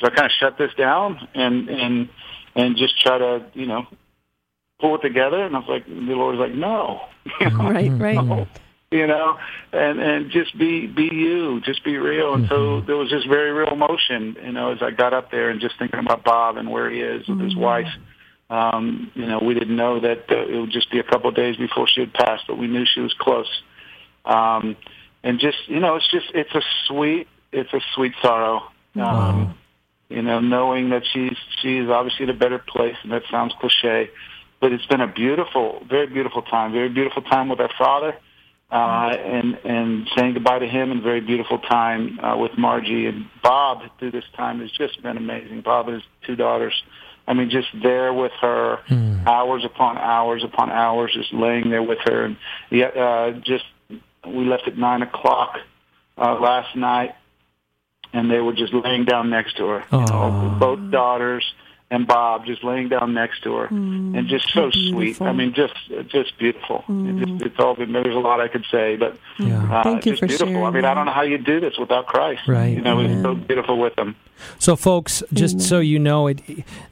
do 0.00 0.06
I 0.06 0.10
kind 0.10 0.26
of 0.26 0.32
shut 0.38 0.58
this 0.58 0.74
down 0.74 1.28
and 1.34 1.70
and 1.70 2.08
and 2.54 2.76
just 2.76 3.00
try 3.00 3.16
to 3.16 3.46
you 3.54 3.64
know 3.64 3.86
pull 4.80 4.96
it 4.96 5.00
together? 5.00 5.42
And 5.42 5.56
I 5.56 5.60
was 5.60 5.68
like, 5.68 5.86
the 5.86 6.12
Lord 6.12 6.36
was 6.36 6.46
like, 6.46 6.54
no. 6.54 7.00
right, 7.40 7.90
right. 7.90 8.14
No 8.16 8.46
you 8.96 9.06
know, 9.06 9.38
and 9.72 10.00
and 10.00 10.30
just 10.30 10.56
be 10.56 10.86
be 10.86 11.10
you, 11.12 11.60
just 11.60 11.84
be 11.84 11.96
real. 11.98 12.34
And 12.34 12.48
so 12.48 12.54
mm-hmm. 12.54 12.86
there 12.86 12.96
was 12.96 13.10
this 13.10 13.24
very 13.24 13.52
real 13.52 13.68
emotion, 13.68 14.36
you 14.42 14.52
know, 14.52 14.72
as 14.72 14.82
I 14.82 14.90
got 14.90 15.12
up 15.12 15.30
there 15.30 15.50
and 15.50 15.60
just 15.60 15.78
thinking 15.78 16.00
about 16.00 16.24
Bob 16.24 16.56
and 16.56 16.70
where 16.70 16.90
he 16.90 17.00
is 17.00 17.28
with 17.28 17.38
mm-hmm. 17.38 17.44
his 17.44 17.56
wife. 17.56 17.88
Um, 18.48 19.10
you 19.14 19.26
know, 19.26 19.40
we 19.40 19.54
didn't 19.54 19.74
know 19.74 20.00
that 20.00 20.30
uh, 20.30 20.46
it 20.46 20.58
would 20.58 20.70
just 20.70 20.90
be 20.90 20.98
a 20.98 21.02
couple 21.02 21.28
of 21.28 21.34
days 21.34 21.56
before 21.56 21.88
she 21.88 22.00
had 22.00 22.14
passed, 22.14 22.44
but 22.46 22.56
we 22.56 22.68
knew 22.68 22.84
she 22.86 23.00
was 23.00 23.12
close. 23.18 23.50
Um, 24.24 24.76
and 25.22 25.38
just 25.40 25.58
you 25.66 25.80
know, 25.80 25.96
it's 25.96 26.10
just 26.10 26.26
it's 26.34 26.54
a 26.54 26.62
sweet 26.86 27.28
it's 27.52 27.72
a 27.72 27.80
sweet 27.94 28.14
sorrow. 28.22 28.62
Um, 28.94 29.02
wow. 29.02 29.54
You 30.08 30.22
know, 30.22 30.40
knowing 30.40 30.90
that 30.90 31.02
she's 31.12 31.36
she's 31.60 31.88
obviously 31.88 32.24
in 32.24 32.30
a 32.30 32.38
better 32.38 32.58
place, 32.58 32.96
and 33.02 33.12
that 33.12 33.24
sounds 33.30 33.52
cliche, 33.60 34.10
but 34.60 34.72
it's 34.72 34.86
been 34.86 35.00
a 35.00 35.12
beautiful, 35.12 35.84
very 35.88 36.06
beautiful 36.06 36.42
time, 36.42 36.72
very 36.72 36.88
beautiful 36.88 37.22
time 37.22 37.48
with 37.48 37.60
our 37.60 37.70
father 37.76 38.16
uh, 38.70 39.14
and 39.16 39.54
and 39.64 40.08
saying 40.16 40.34
goodbye 40.34 40.58
to 40.58 40.66
him 40.66 40.90
and 40.90 41.02
very 41.02 41.20
beautiful 41.20 41.58
time 41.58 42.18
uh, 42.20 42.36
with 42.36 42.52
Margie 42.58 43.06
and 43.06 43.26
Bob 43.42 43.82
through 43.98 44.10
this 44.10 44.24
time 44.36 44.60
has 44.60 44.70
just 44.72 45.02
been 45.02 45.16
amazing. 45.16 45.60
Bob 45.60 45.86
and 45.88 45.94
his 45.96 46.04
two 46.26 46.36
daughters 46.36 46.74
I 47.28 47.34
mean, 47.34 47.50
just 47.50 47.68
there 47.82 48.12
with 48.14 48.30
her, 48.40 48.78
Hmm. 48.86 49.26
hours 49.26 49.64
upon 49.64 49.98
hours 49.98 50.44
upon 50.44 50.70
hours, 50.70 51.12
just 51.12 51.32
laying 51.32 51.70
there 51.70 51.82
with 51.82 51.98
her, 52.04 52.24
and 52.24 52.36
yet 52.70 52.96
uh, 52.96 53.32
just 53.42 53.64
we 54.24 54.44
left 54.44 54.68
at 54.68 54.78
nine 54.78 55.02
o'clock 55.02 55.58
uh, 56.18 56.38
last 56.38 56.76
night, 56.76 57.16
and 58.12 58.30
they 58.30 58.38
were 58.38 58.52
just 58.52 58.72
laying 58.72 59.04
down 59.04 59.28
next 59.30 59.56
to 59.56 59.66
her. 59.66 59.84
You 59.90 59.98
know, 60.06 60.56
both 60.60 60.90
daughters 60.92 61.44
and 61.90 62.06
Bob 62.06 62.46
just 62.46 62.64
laying 62.64 62.88
down 62.88 63.14
next 63.14 63.42
to 63.44 63.54
her, 63.54 63.66
and 63.66 64.26
just 64.28 64.52
so 64.52 64.70
how 64.70 64.70
sweet. 64.70 65.20
I 65.22 65.32
mean, 65.32 65.54
just 65.54 65.74
just 66.08 66.36
beautiful. 66.38 66.84
It 66.88 67.24
just, 67.26 67.42
it's 67.46 67.58
all. 67.60 67.74
been, 67.74 67.92
There's 67.92 68.14
a 68.16 68.18
lot 68.18 68.40
I 68.40 68.48
could 68.48 68.64
say, 68.70 68.96
but 68.96 69.16
Yeah. 69.38 69.62
uh, 69.72 69.82
Thank 69.84 70.06
you 70.06 70.12
just 70.12 70.20
for 70.20 70.26
beautiful. 70.26 70.56
I 70.56 70.60
sharing 70.60 70.74
mean, 70.74 70.84
I 70.84 70.94
don't 70.94 71.06
know 71.06 71.12
how 71.12 71.22
you 71.22 71.38
do 71.38 71.60
this 71.60 71.78
without 71.78 72.06
Christ. 72.06 72.48
Right. 72.48 72.76
You 72.76 72.80
know, 72.82 73.00
it's 73.00 73.22
so 73.22 73.34
beautiful 73.34 73.78
with 73.78 73.96
him. 73.98 74.16
So, 74.58 74.76
folks, 74.76 75.22
just 75.32 75.62
so 75.62 75.80
you 75.80 75.98
know, 75.98 76.26
it, 76.26 76.42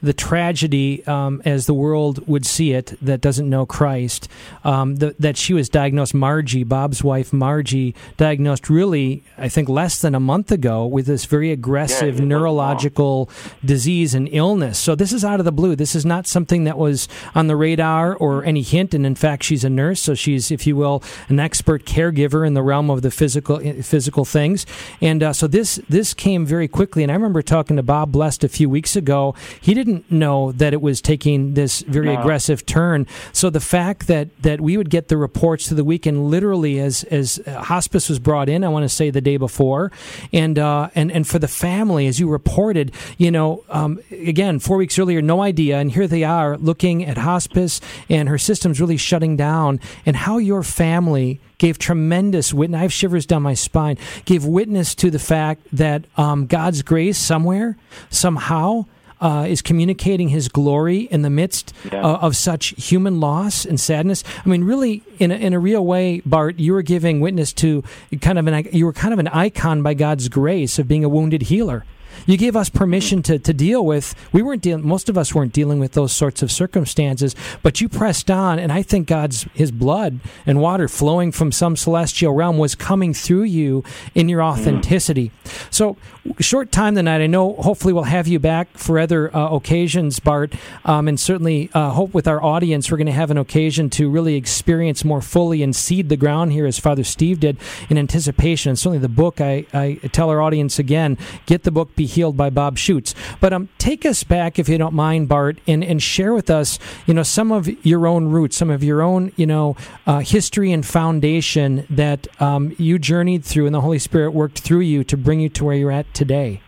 the 0.01 0.13
tragedy, 0.13 1.05
um, 1.05 1.43
as 1.45 1.67
the 1.67 1.75
world 1.75 2.27
would 2.27 2.43
see 2.43 2.71
it, 2.73 2.97
that 3.03 3.21
doesn't 3.21 3.47
know 3.47 3.67
Christ, 3.67 4.27
um, 4.63 4.95
the, 4.95 5.15
that 5.19 5.37
she 5.37 5.53
was 5.53 5.69
diagnosed, 5.69 6.15
Margie, 6.15 6.63
Bob's 6.63 7.03
wife, 7.03 7.31
Margie, 7.31 7.93
diagnosed 8.17 8.67
really, 8.67 9.23
I 9.37 9.49
think, 9.49 9.69
less 9.69 10.01
than 10.01 10.15
a 10.15 10.19
month 10.19 10.51
ago 10.51 10.87
with 10.87 11.05
this 11.05 11.25
very 11.25 11.51
aggressive 11.51 12.07
it 12.07 12.21
was 12.21 12.21
neurological 12.21 13.29
disease 13.63 14.15
and 14.15 14.27
illness. 14.31 14.79
So, 14.85 14.93
this 14.93 15.11
is 15.11 15.25
out 15.25 15.39
of 15.39 15.45
the 15.45 15.51
blue. 15.51 15.75
This 15.75 15.95
is 15.95 16.05
not 16.05 16.27
something 16.27 16.65
that 16.65 16.77
was 16.77 17.07
on 17.33 17.47
the 17.47 17.55
radar 17.55 18.15
or 18.15 18.45
any 18.45 18.61
hint. 18.61 18.93
And 18.93 19.03
in 19.03 19.15
fact, 19.15 19.43
she's 19.43 19.63
a 19.63 19.69
nurse, 19.69 19.99
so 19.99 20.13
she's, 20.13 20.51
if 20.51 20.67
you 20.67 20.75
will, 20.75 21.01
an 21.27 21.39
expert 21.39 21.85
caregiver 21.85 22.45
in 22.45 22.53
the 22.53 22.61
realm 22.61 22.91
of 22.91 23.01
the 23.01 23.09
physical 23.09 23.57
physical 23.81 24.25
things. 24.25 24.67
And 25.01 25.23
uh, 25.23 25.33
so 25.33 25.47
this 25.47 25.79
this 25.89 26.13
came 26.13 26.45
very 26.45 26.67
quickly. 26.67 27.01
And 27.01 27.11
I 27.11 27.15
remember 27.15 27.41
talking 27.41 27.77
to 27.77 27.83
Bob 27.83 28.11
Blessed 28.11 28.43
a 28.43 28.47
few 28.47 28.69
weeks 28.69 28.95
ago. 28.95 29.33
He 29.59 29.73
didn't 29.73 30.11
know 30.11 30.51
that 30.51 30.71
it 30.71 30.81
was 30.81 31.01
taking 31.01 31.55
this 31.55 31.81
very 31.81 32.13
No. 32.13 32.19
aggressive 32.19 32.63
turn. 32.67 33.07
So 33.33 33.49
the 33.49 33.59
fact 33.59 34.05
that 34.05 34.29
that 34.43 34.61
we 34.61 34.77
would 34.77 34.91
get 34.91 35.07
the 35.07 35.17
reports 35.17 35.67
to 35.69 35.73
the 35.73 35.83
weekend, 35.83 36.29
literally 36.29 36.79
as 36.79 37.03
as 37.05 37.39
uh, 37.47 37.63
hospice 37.63 38.07
was 38.07 38.19
brought 38.19 38.49
in, 38.49 38.63
I 38.63 38.69
want 38.69 38.83
to 38.83 38.89
say 38.89 39.09
the 39.09 39.21
day 39.21 39.37
before, 39.37 39.91
and 40.31 40.59
uh, 40.59 40.89
and 40.93 41.11
and 41.11 41.27
for 41.27 41.39
the 41.39 41.47
family, 41.47 42.05
as 42.05 42.19
you 42.19 42.29
reported, 42.29 42.91
you 43.17 43.31
know, 43.31 43.63
um, 43.69 43.99
again 44.11 44.59
four 44.75 44.79
weeks 44.79 44.99
earlier, 44.99 45.21
no 45.21 45.41
idea, 45.41 45.77
and 45.77 45.89
here 45.89 46.05
they 46.05 46.25
are 46.25 46.57
looking 46.57 47.05
at 47.05 47.17
hospice, 47.17 47.79
and 48.09 48.27
her 48.27 48.37
system's 48.37 48.81
really 48.81 48.97
shutting 48.97 49.37
down, 49.37 49.79
and 50.05 50.17
how 50.17 50.37
your 50.37 50.63
family 50.63 51.39
gave 51.59 51.79
tremendous 51.79 52.53
witness. 52.53 52.77
I 52.77 52.81
have 52.81 52.91
shivers 52.91 53.25
down 53.25 53.41
my 53.41 53.53
spine. 53.53 53.97
Gave 54.25 54.43
witness 54.43 54.93
to 54.95 55.09
the 55.09 55.17
fact 55.17 55.61
that 55.71 56.03
um, 56.17 56.45
God's 56.45 56.81
grace 56.81 57.17
somewhere, 57.17 57.77
somehow, 58.09 58.83
uh, 59.21 59.45
is 59.47 59.61
communicating 59.61 60.27
His 60.27 60.49
glory 60.49 61.03
in 61.03 61.21
the 61.21 61.29
midst 61.29 61.71
Yeah. 61.89 62.01
uh, 62.05 62.17
of 62.17 62.35
such 62.35 62.73
human 62.75 63.21
loss 63.21 63.63
and 63.63 63.79
sadness. 63.79 64.25
I 64.45 64.49
mean, 64.49 64.65
really, 64.65 65.03
in 65.19 65.31
a, 65.31 65.35
in 65.35 65.53
a 65.53 65.59
real 65.59 65.85
way, 65.85 66.21
Bart, 66.25 66.59
you 66.59 66.73
were 66.73 66.81
giving 66.81 67.21
witness 67.21 67.53
to 67.53 67.81
kind 68.19 68.37
of 68.37 68.45
an 68.47 68.67
you 68.73 68.85
were 68.85 68.91
kind 68.91 69.13
of 69.13 69.19
an 69.19 69.29
icon 69.29 69.83
by 69.83 69.93
God's 69.93 70.27
grace 70.27 70.77
of 70.79 70.89
being 70.89 71.05
a 71.05 71.09
wounded 71.09 71.43
healer. 71.43 71.85
You 72.25 72.37
gave 72.37 72.55
us 72.55 72.69
permission 72.69 73.21
to, 73.23 73.39
to 73.39 73.53
deal 73.53 73.85
with. 73.85 74.15
We 74.31 74.41
weren't 74.41 74.61
dealing. 74.61 74.87
Most 74.87 75.09
of 75.09 75.17
us 75.17 75.33
weren't 75.33 75.53
dealing 75.53 75.79
with 75.79 75.93
those 75.93 76.11
sorts 76.11 76.41
of 76.41 76.51
circumstances. 76.51 77.35
But 77.61 77.81
you 77.81 77.89
pressed 77.89 78.31
on, 78.31 78.59
and 78.59 78.71
I 78.71 78.81
think 78.81 79.07
God's 79.07 79.43
His 79.53 79.71
blood 79.71 80.19
and 80.45 80.61
water 80.61 80.87
flowing 80.87 81.31
from 81.31 81.51
some 81.51 81.75
celestial 81.75 82.33
realm 82.33 82.57
was 82.57 82.75
coming 82.75 83.13
through 83.13 83.43
you 83.43 83.83
in 84.13 84.29
your 84.29 84.41
authenticity. 84.41 85.31
So, 85.69 85.97
short 86.39 86.71
time 86.71 86.95
tonight. 86.95 87.21
I 87.21 87.27
know. 87.27 87.53
Hopefully, 87.53 87.93
we'll 87.93 88.03
have 88.03 88.27
you 88.27 88.39
back 88.39 88.77
for 88.77 88.99
other 88.99 89.35
uh, 89.35 89.49
occasions, 89.55 90.19
Bart, 90.19 90.53
um, 90.83 91.07
and 91.07 91.19
certainly 91.19 91.69
uh, 91.73 91.91
hope 91.91 92.13
with 92.13 92.27
our 92.27 92.41
audience 92.43 92.89
we're 92.89 92.97
going 92.97 93.07
to 93.07 93.13
have 93.13 93.31
an 93.31 93.37
occasion 93.37 93.89
to 93.91 94.09
really 94.09 94.35
experience 94.35 95.03
more 95.03 95.21
fully 95.21 95.61
and 95.61 95.75
seed 95.75 96.09
the 96.09 96.17
ground 96.17 96.51
here, 96.51 96.65
as 96.65 96.79
Father 96.79 97.03
Steve 97.03 97.39
did, 97.39 97.57
in 97.89 97.97
anticipation. 97.97 98.69
And 98.69 98.79
certainly, 98.79 98.99
the 98.99 99.09
book. 99.09 99.41
I, 99.41 99.65
I 99.73 99.99
tell 100.11 100.29
our 100.29 100.41
audience 100.41 100.79
again: 100.79 101.17
get 101.45 101.63
the 101.63 101.71
book. 101.71 101.95
Be 101.95 102.04
healed 102.05 102.37
by 102.37 102.49
Bob 102.49 102.77
Schuchts. 102.77 103.13
But 103.39 103.53
um, 103.53 103.69
take 103.77 104.05
us 104.05 104.23
back, 104.23 104.59
if 104.59 104.69
you 104.69 104.77
don't 104.77 104.93
mind, 104.93 105.27
Bart, 105.27 105.57
and, 105.67 105.83
and 105.83 106.01
share 106.01 106.33
with 106.33 106.49
us, 106.49 106.79
you 107.05 107.13
know, 107.13 107.23
some 107.23 107.51
of 107.51 107.67
your 107.85 108.07
own 108.07 108.27
roots, 108.27 108.57
some 108.57 108.69
of 108.69 108.83
your 108.83 109.01
own, 109.01 109.31
you 109.35 109.45
know, 109.45 109.75
uh, 110.07 110.19
history 110.19 110.71
and 110.71 110.85
foundation 110.85 111.85
that 111.89 112.27
um, 112.41 112.75
you 112.77 112.99
journeyed 112.99 113.43
through, 113.43 113.65
and 113.65 113.75
the 113.75 113.81
Holy 113.81 113.99
Spirit 113.99 114.31
worked 114.31 114.59
through 114.59 114.81
you 114.81 115.03
to 115.03 115.17
bring 115.17 115.39
you 115.39 115.49
to 115.49 115.65
where 115.65 115.75
you're 115.75 115.91
at 115.91 116.11
today. 116.13 116.61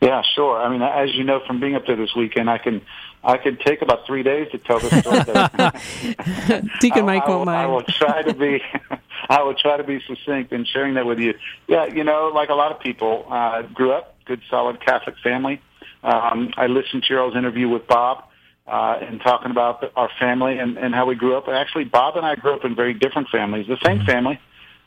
Yeah, 0.00 0.22
sure. 0.34 0.60
I 0.60 0.68
mean, 0.68 0.82
as 0.82 1.14
you 1.14 1.24
know 1.24 1.40
from 1.46 1.58
being 1.58 1.74
up 1.74 1.86
there 1.86 1.96
this 1.96 2.14
weekend, 2.14 2.48
I 2.48 2.58
can 2.58 2.82
I 3.24 3.36
could 3.36 3.60
take 3.60 3.82
about 3.82 4.06
three 4.06 4.22
days 4.22 4.48
to 4.52 4.58
tell 4.58 4.78
the 4.78 4.88
story. 5.00 6.60
Deacon 6.80 7.02
I- 7.02 7.06
Mike 7.06 7.24
I, 7.24 7.28
won't 7.28 7.46
will, 7.46 7.48
I 7.48 7.66
will 7.66 7.82
try 7.82 8.22
to 8.22 8.34
be. 8.34 8.62
I 9.28 9.42
will 9.42 9.54
try 9.54 9.76
to 9.76 9.84
be 9.84 10.00
succinct 10.06 10.52
in 10.52 10.64
sharing 10.64 10.94
that 10.94 11.04
with 11.04 11.18
you. 11.18 11.34
Yeah, 11.66 11.86
you 11.86 12.04
know, 12.04 12.30
like 12.32 12.48
a 12.48 12.54
lot 12.54 12.72
of 12.72 12.80
people, 12.80 13.26
uh, 13.28 13.62
grew 13.62 13.92
up 13.92 14.14
good, 14.28 14.42
solid 14.48 14.80
Catholic 14.84 15.16
family. 15.24 15.60
Um, 16.04 16.52
I 16.56 16.66
listened 16.66 17.02
to 17.08 17.18
all's 17.18 17.34
interview 17.34 17.68
with 17.68 17.88
Bob 17.88 18.24
uh, 18.66 18.98
and 19.00 19.20
talking 19.20 19.50
about 19.50 19.80
the, 19.80 19.90
our 19.96 20.10
family 20.20 20.58
and, 20.58 20.76
and 20.76 20.94
how 20.94 21.06
we 21.06 21.16
grew 21.16 21.36
up. 21.36 21.48
Actually, 21.48 21.84
Bob 21.84 22.16
and 22.16 22.24
I 22.24 22.36
grew 22.36 22.54
up 22.54 22.64
in 22.64 22.76
very 22.76 22.94
different 22.94 23.28
families, 23.30 23.66
the 23.66 23.78
same 23.84 24.04
family, 24.04 24.38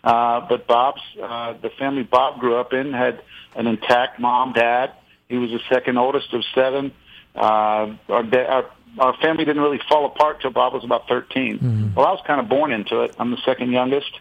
uh, 0.03 0.47
but 0.47 0.67
Bob's 0.67 1.01
uh, 1.21 1.53
the 1.61 1.71
family 1.71 2.03
Bob 2.03 2.39
grew 2.39 2.55
up 2.55 2.71
in 2.71 2.93
had 2.93 3.21
an 3.55 3.67
intact 3.67 4.19
mom, 4.19 4.53
dad. 4.53 4.93
He 5.27 5.37
was 5.37 5.49
the 5.49 5.59
second 5.69 5.97
oldest 5.97 6.33
of 6.33 6.43
seven. 6.55 6.93
Uh, 7.35 7.95
our, 8.09 8.23
da- 8.23 8.45
our 8.45 8.65
our 8.99 9.15
family 9.17 9.45
didn't 9.45 9.61
really 9.61 9.79
fall 9.89 10.05
apart 10.05 10.41
till 10.41 10.51
Bob 10.51 10.73
was 10.73 10.83
about 10.83 11.07
13. 11.07 11.93
Well, 11.95 12.05
I 12.05 12.11
was 12.11 12.21
kind 12.27 12.41
of 12.41 12.49
born 12.49 12.73
into 12.73 13.03
it. 13.03 13.15
I'm 13.17 13.31
the 13.31 13.41
second 13.45 13.71
youngest. 13.71 14.11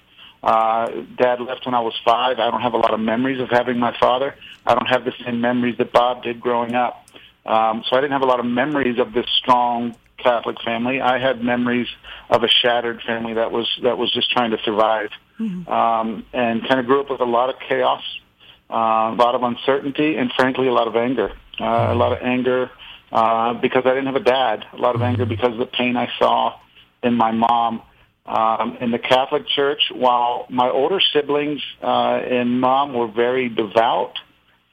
Uh, 0.43 1.03
dad 1.19 1.41
left 1.41 1.67
when 1.67 1.75
I 1.75 1.81
was 1.81 1.95
five. 2.05 2.39
I 2.39 2.51
don't 2.51 2.63
have 2.63 2.73
a 2.73 2.79
lot 2.79 2.95
of 2.95 3.01
memories 3.01 3.41
of 3.41 3.51
having 3.51 3.79
my 3.79 3.97
father. 3.99 4.35
I 4.67 4.75
don't 4.75 4.87
have 4.87 5.05
the 5.05 5.13
same 5.25 5.41
memories 5.41 5.77
that 5.79 5.93
Bob 5.93 6.23
did 6.23 6.41
growing 6.41 6.75
up. 6.75 7.07
Um, 7.45 7.85
so 7.89 7.97
I 7.97 8.01
didn't 8.01 8.13
have 8.13 8.23
a 8.23 8.27
lot 8.27 8.41
of 8.41 8.47
memories 8.47 8.99
of 8.99 9.13
this 9.13 9.27
strong 9.39 9.97
Catholic 10.19 10.61
family. 10.63 11.01
I 11.01 11.19
had 11.19 11.43
memories 11.43 11.89
of 12.29 12.43
a 12.43 12.49
shattered 12.49 13.03
family 13.03 13.35
that 13.35 13.51
was 13.51 13.67
that 13.83 13.99
was 13.99 14.13
just 14.13 14.31
trying 14.31 14.51
to 14.51 14.59
survive, 14.63 15.11
um, 15.69 16.25
and 16.33 16.67
kind 16.67 16.81
of 16.81 16.87
grew 16.87 17.01
up 17.01 17.11
with 17.11 17.21
a 17.21 17.25
lot 17.25 17.49
of 17.49 17.57
chaos, 17.67 18.03
uh, 18.71 18.75
a 18.75 19.17
lot 19.17 19.35
of 19.35 19.43
uncertainty, 19.43 20.17
and 20.17 20.33
frankly, 20.33 20.69
a 20.69 20.73
lot 20.73 20.89
of 20.89 20.97
anger. 20.97 21.33
Uh, 21.59 21.89
a 21.91 21.95
lot 21.95 22.13
of 22.13 22.19
anger 22.23 22.71
uh, 23.13 23.55
because 23.55 23.83
I 23.85 23.91
didn't 23.91 24.07
have 24.07 24.17
a 24.17 24.21
dad. 24.21 24.65
A 24.73 24.77
lot 24.77 24.95
of 24.95 25.03
anger 25.03 25.27
because 25.27 25.53
of 25.53 25.59
the 25.59 25.67
pain 25.67 25.97
I 25.97 26.09
saw 26.19 26.59
in 27.03 27.15
my 27.15 27.33
mom. 27.33 27.83
Um, 28.27 28.77
in 28.81 28.91
the 28.91 28.99
Catholic 28.99 29.49
Church, 29.49 29.81
while 29.93 30.47
my 30.51 30.69
older 30.69 31.01
siblings 31.13 31.61
uh, 31.83 32.21
and 32.21 32.61
mom 32.61 32.93
were 32.95 33.09
very 33.09 33.49
devout, 33.49 34.13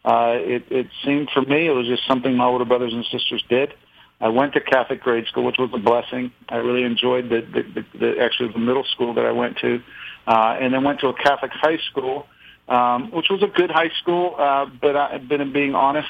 uh, 0.06 0.36
it, 0.36 0.64
it 0.70 0.88
seemed 1.04 1.30
for 1.34 1.42
me 1.42 1.68
it 1.68 1.72
was 1.72 1.88
just 1.88 2.06
something 2.08 2.36
my 2.36 2.46
older 2.46 2.66
brothers 2.66 2.94
and 2.94 3.04
sisters 3.06 3.44
did. 3.50 3.74
I 4.20 4.30
went 4.30 4.54
to 4.54 4.62
Catholic 4.62 5.02
grade 5.02 5.28
school, 5.28 5.44
which 5.44 5.58
was 5.60 5.70
a 5.74 5.78
blessing. 5.78 6.32
I 6.50 6.58
really 6.58 6.84
enjoyed 6.84 7.30
the, 7.30 7.42
the, 7.42 7.64
the, 7.82 8.00
the 8.00 8.20
actually 8.20 8.52
the 8.52 8.60
middle 8.60 8.84
school 8.84 9.14
that 9.14 9.26
I 9.26 9.32
went 9.32 9.58
to, 9.60 9.82
uh, 10.26 10.58
and 10.60 10.74
then 10.74 10.84
went 10.84 11.00
to 11.02 11.08
a 11.08 11.14
Catholic 11.14 11.52
high 11.54 11.78
school, 11.92 12.26
um, 12.68 13.12
which 13.12 13.28
was 13.30 13.44
a 13.44 13.48
good 13.48 13.70
high 13.70 13.92
school. 14.02 14.36
Uh, 14.38 14.66
but 14.82 14.96
I, 14.96 15.18
but 15.20 15.40
in 15.40 15.54
being 15.54 15.76
honest, 15.76 16.10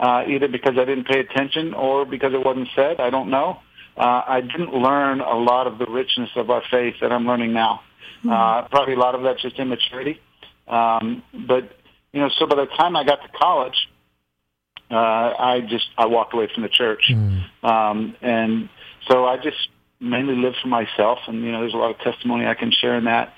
uh, 0.00 0.24
either 0.26 0.48
because 0.48 0.78
I 0.78 0.84
didn't 0.84 1.06
pay 1.06 1.20
attention 1.20 1.74
or 1.74 2.04
because 2.04 2.32
it 2.32 2.44
wasn't 2.44 2.68
said, 2.74 3.00
I 3.00 3.10
don't 3.10 3.30
know. 3.30 3.60
Uh, 3.96 4.22
I 4.26 4.40
didn't 4.40 4.72
learn 4.72 5.20
a 5.20 5.36
lot 5.36 5.66
of 5.66 5.78
the 5.78 5.86
richness 5.86 6.30
of 6.36 6.50
our 6.50 6.62
faith 6.70 6.94
that 7.00 7.12
I'm 7.12 7.26
learning 7.26 7.52
now. 7.52 7.82
Uh, 8.24 8.62
probably 8.68 8.94
a 8.94 8.98
lot 8.98 9.14
of 9.14 9.22
that's 9.22 9.42
just 9.42 9.58
immaturity. 9.58 10.20
Um, 10.68 11.22
but 11.46 11.76
you 12.12 12.20
know, 12.20 12.30
so 12.38 12.46
by 12.46 12.56
the 12.56 12.66
time 12.66 12.96
I 12.96 13.04
got 13.04 13.16
to 13.22 13.28
college, 13.28 13.88
uh, 14.90 14.94
I 14.94 15.60
just 15.68 15.86
I 15.98 16.06
walked 16.06 16.34
away 16.34 16.48
from 16.52 16.62
the 16.62 16.68
church, 16.68 17.10
um, 17.62 18.14
and 18.20 18.68
so 19.08 19.24
I 19.24 19.36
just 19.38 19.68
mainly 20.00 20.36
lived 20.36 20.56
for 20.62 20.68
myself. 20.68 21.18
And 21.26 21.42
you 21.42 21.52
know, 21.52 21.60
there's 21.60 21.74
a 21.74 21.78
lot 21.78 21.90
of 21.90 21.98
testimony 22.00 22.46
I 22.46 22.54
can 22.54 22.70
share 22.70 22.96
in 22.96 23.04
that. 23.04 23.34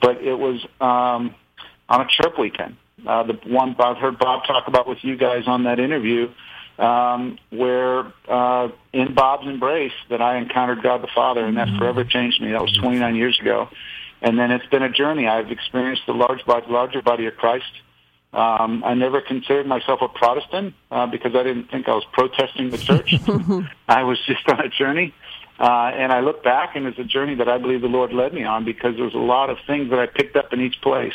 But 0.00 0.22
it 0.22 0.34
was 0.34 0.62
um, 0.80 1.34
on 1.88 2.02
a 2.02 2.04
CRHP 2.04 2.38
weekend, 2.38 2.76
uh, 3.06 3.22
the 3.22 3.34
one 3.46 3.74
I've 3.78 3.96
heard 3.96 4.18
Bob 4.18 4.44
talk 4.46 4.68
about 4.68 4.86
with 4.86 4.98
you 5.02 5.16
guys 5.16 5.44
on 5.46 5.64
that 5.64 5.78
interview, 5.80 6.28
um, 6.78 7.38
where 7.50 8.12
uh, 8.28 8.68
in 8.92 9.14
Bob's 9.14 9.46
embrace 9.46 9.92
that 10.10 10.22
I 10.22 10.38
encountered 10.38 10.82
God 10.82 11.02
the 11.02 11.08
Father, 11.14 11.44
and 11.44 11.56
that 11.56 11.68
forever 11.78 12.04
changed 12.04 12.40
me. 12.40 12.52
That 12.52 12.62
was 12.62 12.76
29 12.78 13.16
years 13.16 13.38
ago, 13.40 13.68
and 14.22 14.38
then 14.38 14.50
it's 14.50 14.66
been 14.66 14.82
a 14.82 14.90
journey. 14.90 15.26
I've 15.26 15.50
experienced 15.50 16.02
the 16.06 16.14
large 16.14 16.44
body, 16.44 16.66
larger 16.68 17.02
body 17.02 17.26
of 17.26 17.36
Christ. 17.36 17.72
Um, 18.32 18.84
I 18.84 18.94
never 18.94 19.20
considered 19.22 19.66
myself 19.66 20.00
a 20.02 20.08
Protestant 20.08 20.74
uh, 20.90 21.06
because 21.06 21.34
I 21.34 21.42
didn't 21.42 21.70
think 21.70 21.88
I 21.88 21.94
was 21.94 22.04
protesting 22.12 22.70
the 22.70 22.78
church. 22.78 23.14
I 23.88 24.02
was 24.02 24.18
just 24.26 24.46
on 24.48 24.60
a 24.60 24.68
journey. 24.68 25.14
Uh, 25.58 25.90
and 25.92 26.12
I 26.12 26.20
look 26.20 26.44
back, 26.44 26.76
and 26.76 26.86
it's 26.86 26.98
a 26.98 27.04
journey 27.04 27.34
that 27.36 27.48
I 27.48 27.58
believe 27.58 27.80
the 27.80 27.88
Lord 27.88 28.12
led 28.12 28.32
me 28.32 28.44
on 28.44 28.64
because 28.64 28.94
there 28.94 29.04
was 29.04 29.14
a 29.14 29.18
lot 29.18 29.50
of 29.50 29.56
things 29.66 29.90
that 29.90 29.98
I 29.98 30.06
picked 30.06 30.36
up 30.36 30.52
in 30.52 30.60
each 30.60 30.80
place, 30.82 31.14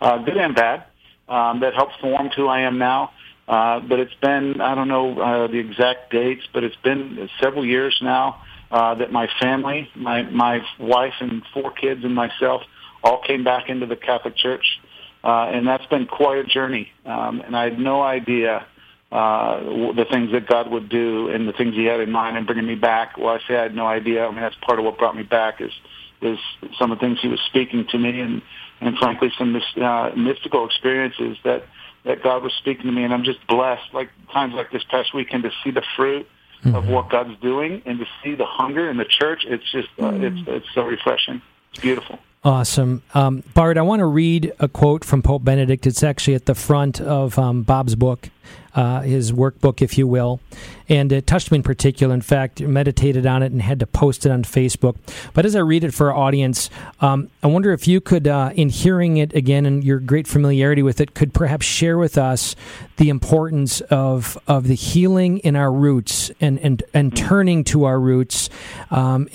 uh, 0.00 0.18
good 0.18 0.36
and 0.36 0.54
bad, 0.54 0.84
um, 1.28 1.60
that 1.60 1.74
helped 1.74 2.00
form 2.00 2.28
who 2.34 2.48
I 2.48 2.62
am 2.62 2.78
now. 2.78 3.12
Uh, 3.46 3.80
but 3.80 4.00
it's 4.00 4.14
been, 4.22 4.60
I 4.60 4.74
don't 4.74 4.88
know 4.88 5.20
uh, 5.20 5.46
the 5.48 5.58
exact 5.58 6.10
dates, 6.10 6.44
but 6.52 6.64
it's 6.64 6.76
been 6.76 7.28
several 7.40 7.64
years 7.64 7.98
now 8.00 8.42
uh, 8.70 8.94
that 8.94 9.12
my 9.12 9.28
family, 9.40 9.88
my, 9.94 10.22
my 10.22 10.60
wife 10.78 11.14
and 11.20 11.42
four 11.52 11.70
kids 11.70 12.04
and 12.04 12.14
myself 12.14 12.62
all 13.02 13.20
came 13.22 13.44
back 13.44 13.68
into 13.68 13.86
the 13.86 13.96
Catholic 13.96 14.36
Church. 14.36 14.80
Uh, 15.22 15.50
and 15.52 15.66
that's 15.66 15.86
been 15.86 16.06
quite 16.06 16.38
a 16.38 16.44
journey. 16.44 16.90
Um, 17.04 17.40
and 17.40 17.56
I 17.56 17.64
had 17.64 17.78
no 17.78 18.02
idea 18.02 18.66
uh, 19.12 19.60
the 19.94 20.06
things 20.10 20.32
that 20.32 20.46
God 20.48 20.70
would 20.70 20.88
do 20.88 21.28
and 21.28 21.46
the 21.46 21.52
things 21.52 21.74
He 21.74 21.84
had 21.84 22.00
in 22.00 22.10
mind 22.10 22.36
in 22.36 22.46
bringing 22.46 22.66
me 22.66 22.74
back. 22.74 23.16
Well, 23.16 23.28
I 23.28 23.38
say 23.46 23.56
I 23.56 23.62
had 23.62 23.74
no 23.74 23.86
idea. 23.86 24.26
I 24.26 24.30
mean, 24.30 24.40
that's 24.40 24.56
part 24.56 24.78
of 24.78 24.84
what 24.84 24.98
brought 24.98 25.16
me 25.16 25.22
back 25.22 25.60
is 25.60 25.72
is 26.20 26.38
some 26.78 26.90
of 26.90 26.98
the 26.98 27.06
things 27.06 27.20
He 27.20 27.28
was 27.28 27.40
speaking 27.46 27.86
to 27.90 27.98
me, 27.98 28.20
and 28.20 28.42
and 28.80 28.98
frankly, 28.98 29.32
some 29.38 29.54
uh, 29.80 30.10
mystical 30.16 30.66
experiences 30.66 31.36
that 31.44 31.64
that 32.04 32.22
God 32.22 32.42
was 32.42 32.52
speaking 32.54 32.86
to 32.86 32.92
me, 32.92 33.04
and 33.04 33.12
I'm 33.12 33.24
just 33.24 33.44
blessed. 33.46 33.92
Like 33.92 34.10
times 34.32 34.54
like 34.54 34.70
this 34.70 34.84
past 34.90 35.14
weekend 35.14 35.42
to 35.44 35.50
see 35.62 35.70
the 35.70 35.82
fruit 35.96 36.26
mm-hmm. 36.62 36.74
of 36.74 36.86
what 36.88 37.10
God's 37.10 37.38
doing, 37.40 37.82
and 37.86 37.98
to 37.98 38.06
see 38.22 38.34
the 38.34 38.46
hunger 38.46 38.90
in 38.90 38.96
the 38.96 39.04
church. 39.04 39.44
It's 39.46 39.70
just 39.70 39.88
uh, 39.98 40.04
mm-hmm. 40.04 40.24
it's 40.24 40.48
it's 40.48 40.66
so 40.74 40.82
refreshing. 40.82 41.42
It's 41.72 41.80
beautiful. 41.80 42.18
Awesome. 42.44 43.02
Um, 43.14 43.42
Bart, 43.54 43.78
I 43.78 43.82
want 43.82 44.00
to 44.00 44.06
read 44.06 44.52
a 44.60 44.68
quote 44.68 45.02
from 45.02 45.22
Pope 45.22 45.44
Benedict. 45.44 45.86
It's 45.86 46.02
actually 46.02 46.34
at 46.34 46.44
the 46.44 46.54
front 46.54 47.00
of 47.00 47.38
um, 47.38 47.62
Bob's 47.62 47.94
book 47.94 48.28
uh, 48.74 49.00
his 49.00 49.32
workbook, 49.32 49.82
if 49.82 49.96
you 49.98 50.06
will. 50.06 50.40
And 50.86 51.12
it 51.12 51.26
touched 51.26 51.50
me 51.50 51.56
in 51.56 51.62
particular. 51.62 52.14
In 52.14 52.20
fact, 52.20 52.60
meditated 52.60 53.24
on 53.24 53.42
it 53.42 53.52
and 53.52 53.62
had 53.62 53.80
to 53.80 53.86
post 53.86 54.26
it 54.26 54.30
on 54.30 54.44
Facebook. 54.44 54.96
But 55.32 55.46
as 55.46 55.56
I 55.56 55.60
read 55.60 55.82
it 55.82 55.94
for 55.94 56.12
our 56.12 56.16
audience, 56.16 56.68
um, 57.00 57.30
I 57.42 57.46
wonder 57.46 57.72
if 57.72 57.88
you 57.88 58.02
could, 58.02 58.28
uh, 58.28 58.50
in 58.54 58.68
hearing 58.68 59.16
it 59.16 59.34
again 59.34 59.64
and 59.64 59.82
your 59.82 59.98
great 59.98 60.26
familiarity 60.26 60.82
with 60.82 61.00
it, 61.00 61.14
could 61.14 61.32
perhaps 61.32 61.64
share 61.64 61.96
with 61.96 62.18
us 62.18 62.54
the 62.96 63.08
importance 63.08 63.80
of 63.82 64.38
of 64.46 64.68
the 64.68 64.74
healing 64.74 65.38
in 65.38 65.56
our 65.56 65.72
roots 65.72 66.30
and 66.40 66.58
and, 66.60 66.82
and 66.92 67.16
turning 67.16 67.64
to 67.64 67.84
our 67.84 67.98
roots, 67.98 68.50
um, 68.90 69.28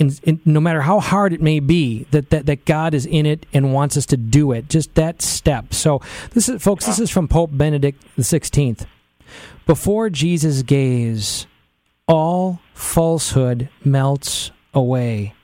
no 0.44 0.60
matter 0.60 0.80
how 0.82 1.00
hard 1.00 1.32
it 1.32 1.42
may 1.42 1.60
be, 1.60 2.04
that, 2.10 2.30
that 2.30 2.46
that 2.46 2.64
God 2.64 2.94
is 2.94 3.06
in 3.06 3.26
it 3.26 3.44
and 3.52 3.74
wants 3.74 3.96
us 3.96 4.06
to 4.06 4.16
do 4.16 4.52
it. 4.52 4.68
Just 4.68 4.94
that 4.94 5.20
step. 5.20 5.74
So 5.74 6.00
this 6.30 6.48
is, 6.48 6.62
folks. 6.62 6.86
This 6.86 7.00
is 7.00 7.10
from 7.10 7.28
Pope 7.28 7.50
Benedict 7.52 8.02
the 8.16 8.24
Sixteenth. 8.24 8.86
Before 9.66 10.10
Jesus' 10.10 10.62
gaze, 10.62 11.46
all 12.06 12.60
falsehood 12.74 13.68
melts 13.84 14.50
away. 14.74 15.34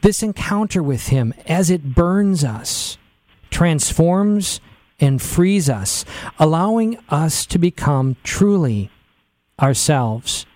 This 0.00 0.22
encounter 0.22 0.82
with 0.82 1.08
Him, 1.08 1.34
as 1.46 1.70
it 1.70 1.94
burns 1.94 2.44
us, 2.44 2.98
transforms 3.50 4.60
and 4.98 5.20
frees 5.20 5.68
us, 5.68 6.04
allowing 6.38 6.98
us 7.08 7.44
to 7.46 7.58
become 7.58 8.16
truly 8.22 8.90
ourselves. 9.60 10.46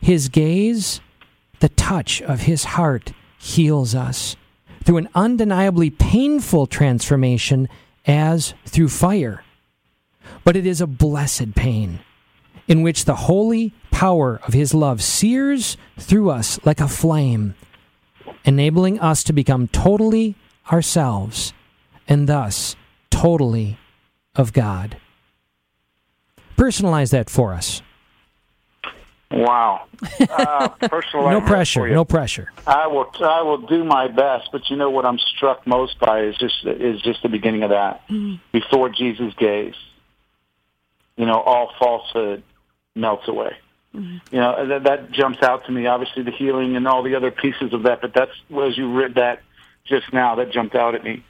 His 0.00 0.28
gaze, 0.28 1.00
the 1.60 1.68
touch 1.68 2.22
of 2.22 2.42
His 2.42 2.64
heart, 2.64 3.12
heals 3.38 3.94
us 3.94 4.36
through 4.84 4.96
an 4.96 5.08
undeniably 5.14 5.90
painful 5.90 6.66
transformation 6.66 7.68
as 8.06 8.54
through 8.66 8.88
fire. 8.88 9.44
But 10.44 10.56
it 10.56 10.66
is 10.66 10.80
a 10.80 10.86
blessed 10.86 11.54
pain 11.54 12.00
in 12.68 12.82
which 12.82 13.04
the 13.04 13.14
holy 13.14 13.72
power 13.90 14.40
of 14.46 14.54
His 14.54 14.74
love 14.74 15.02
sears 15.02 15.76
through 15.98 16.30
us 16.30 16.58
like 16.64 16.80
a 16.80 16.88
flame, 16.88 17.54
enabling 18.44 18.98
us 19.00 19.22
to 19.24 19.32
become 19.32 19.68
totally 19.68 20.34
ourselves 20.72 21.52
and 22.08 22.28
thus 22.28 22.76
totally 23.10 23.78
of 24.34 24.52
God. 24.52 24.96
Personalize 26.56 27.10
that 27.10 27.30
for 27.30 27.52
us. 27.52 27.82
Wow. 29.30 29.86
Uh, 30.32 30.68
no 30.80 31.40
pressure. 31.40 31.88
No 31.88 32.04
pressure. 32.04 32.52
I 32.66 32.86
will. 32.86 33.10
I 33.20 33.42
will 33.42 33.58
do 33.58 33.84
my 33.84 34.08
best. 34.08 34.48
But 34.50 34.68
you 34.68 34.76
know 34.76 34.90
what 34.90 35.04
I'm 35.04 35.18
struck 35.18 35.66
most 35.66 35.98
by 36.00 36.24
is 36.24 36.36
just 36.38 36.64
is 36.64 37.00
just 37.02 37.22
the 37.22 37.28
beginning 37.28 37.62
of 37.62 37.70
that. 37.70 38.06
Mm. 38.08 38.40
Before 38.52 38.88
Jesus' 38.88 39.32
gaze, 39.38 39.74
you 41.16 41.26
know, 41.26 41.40
all 41.40 41.72
falsehood, 41.78 42.42
melts 42.94 43.28
away. 43.28 43.56
Mm-hmm. 43.94 44.34
You 44.34 44.40
know, 44.40 44.68
that, 44.68 44.84
that 44.84 45.12
jumps 45.12 45.42
out 45.42 45.66
to 45.66 45.72
me. 45.72 45.86
Obviously, 45.86 46.22
the 46.22 46.30
healing 46.30 46.76
and 46.76 46.88
all 46.88 47.02
the 47.02 47.14
other 47.14 47.30
pieces 47.30 47.72
of 47.72 47.82
that, 47.82 48.00
but 48.00 48.14
that's 48.14 48.32
as 48.50 48.76
you 48.76 48.92
read 48.92 49.16
that 49.16 49.42
just 49.84 50.12
now, 50.12 50.36
that 50.36 50.50
jumped 50.50 50.74
out 50.74 50.94
at 50.94 51.04
me. 51.04 51.24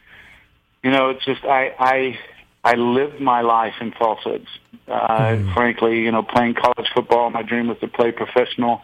You 0.83 0.90
know, 0.90 1.11
it's 1.11 1.25
just 1.25 1.44
I 1.44 1.75
I 1.79 2.18
I 2.64 2.75
lived 2.75 3.20
my 3.20 3.40
life 3.40 3.75
in 3.81 3.92
falsehoods. 3.92 4.46
Uh, 4.87 5.09
mm-hmm. 5.09 5.53
Frankly, 5.55 6.01
you 6.01 6.12
know, 6.12 6.22
playing 6.22 6.55
college 6.55 6.88
football, 6.94 7.31
my 7.31 7.42
dream 7.42 7.68
was 7.68 7.79
to 7.81 7.88
play 7.88 8.12
professional. 8.12 8.83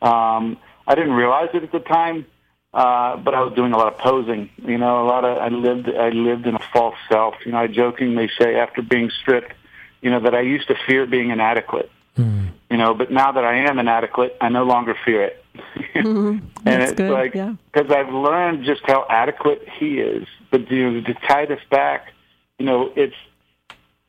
Um, 0.00 0.58
I 0.86 0.94
didn't 0.94 1.12
realize 1.12 1.50
it 1.54 1.62
at 1.62 1.70
the 1.70 1.78
time, 1.78 2.26
uh, 2.74 3.16
but 3.16 3.34
I 3.34 3.42
was 3.42 3.54
doing 3.54 3.72
a 3.72 3.76
lot 3.76 3.92
of 3.92 3.98
posing. 3.98 4.50
You 4.58 4.78
know, 4.78 5.04
a 5.04 5.06
lot 5.06 5.24
of 5.24 5.38
I 5.38 5.48
lived 5.48 5.88
I 5.88 6.08
lived 6.08 6.46
in 6.46 6.56
a 6.56 6.62
false 6.72 6.96
self. 7.08 7.34
You 7.46 7.52
know, 7.52 7.58
I 7.58 7.68
jokingly 7.68 8.30
say 8.40 8.56
after 8.56 8.82
being 8.82 9.10
stripped, 9.10 9.52
you 10.00 10.10
know, 10.10 10.20
that 10.20 10.34
I 10.34 10.40
used 10.40 10.68
to 10.68 10.74
fear 10.86 11.06
being 11.06 11.30
inadequate. 11.30 11.90
Mm. 12.16 12.50
You 12.70 12.76
know, 12.76 12.94
but 12.94 13.10
now 13.10 13.32
that 13.32 13.44
I 13.44 13.68
am 13.68 13.78
inadequate, 13.78 14.36
I 14.40 14.48
no 14.48 14.64
longer 14.64 14.96
fear 15.04 15.24
it. 15.24 15.44
mm-hmm. 15.94 16.46
and 16.66 16.82
it's 16.82 16.92
good. 16.92 17.10
like 17.10 17.32
because 17.32 17.88
yeah. 17.88 17.96
I've 17.96 18.12
learned 18.12 18.64
just 18.64 18.82
how 18.84 19.06
adequate 19.08 19.66
he 19.78 19.98
is. 19.98 20.26
But 20.50 20.70
you 20.70 20.90
know, 20.90 21.00
to 21.00 21.14
tie 21.26 21.46
this 21.46 21.60
back, 21.70 22.12
you 22.58 22.66
know, 22.66 22.92
it's 22.96 23.16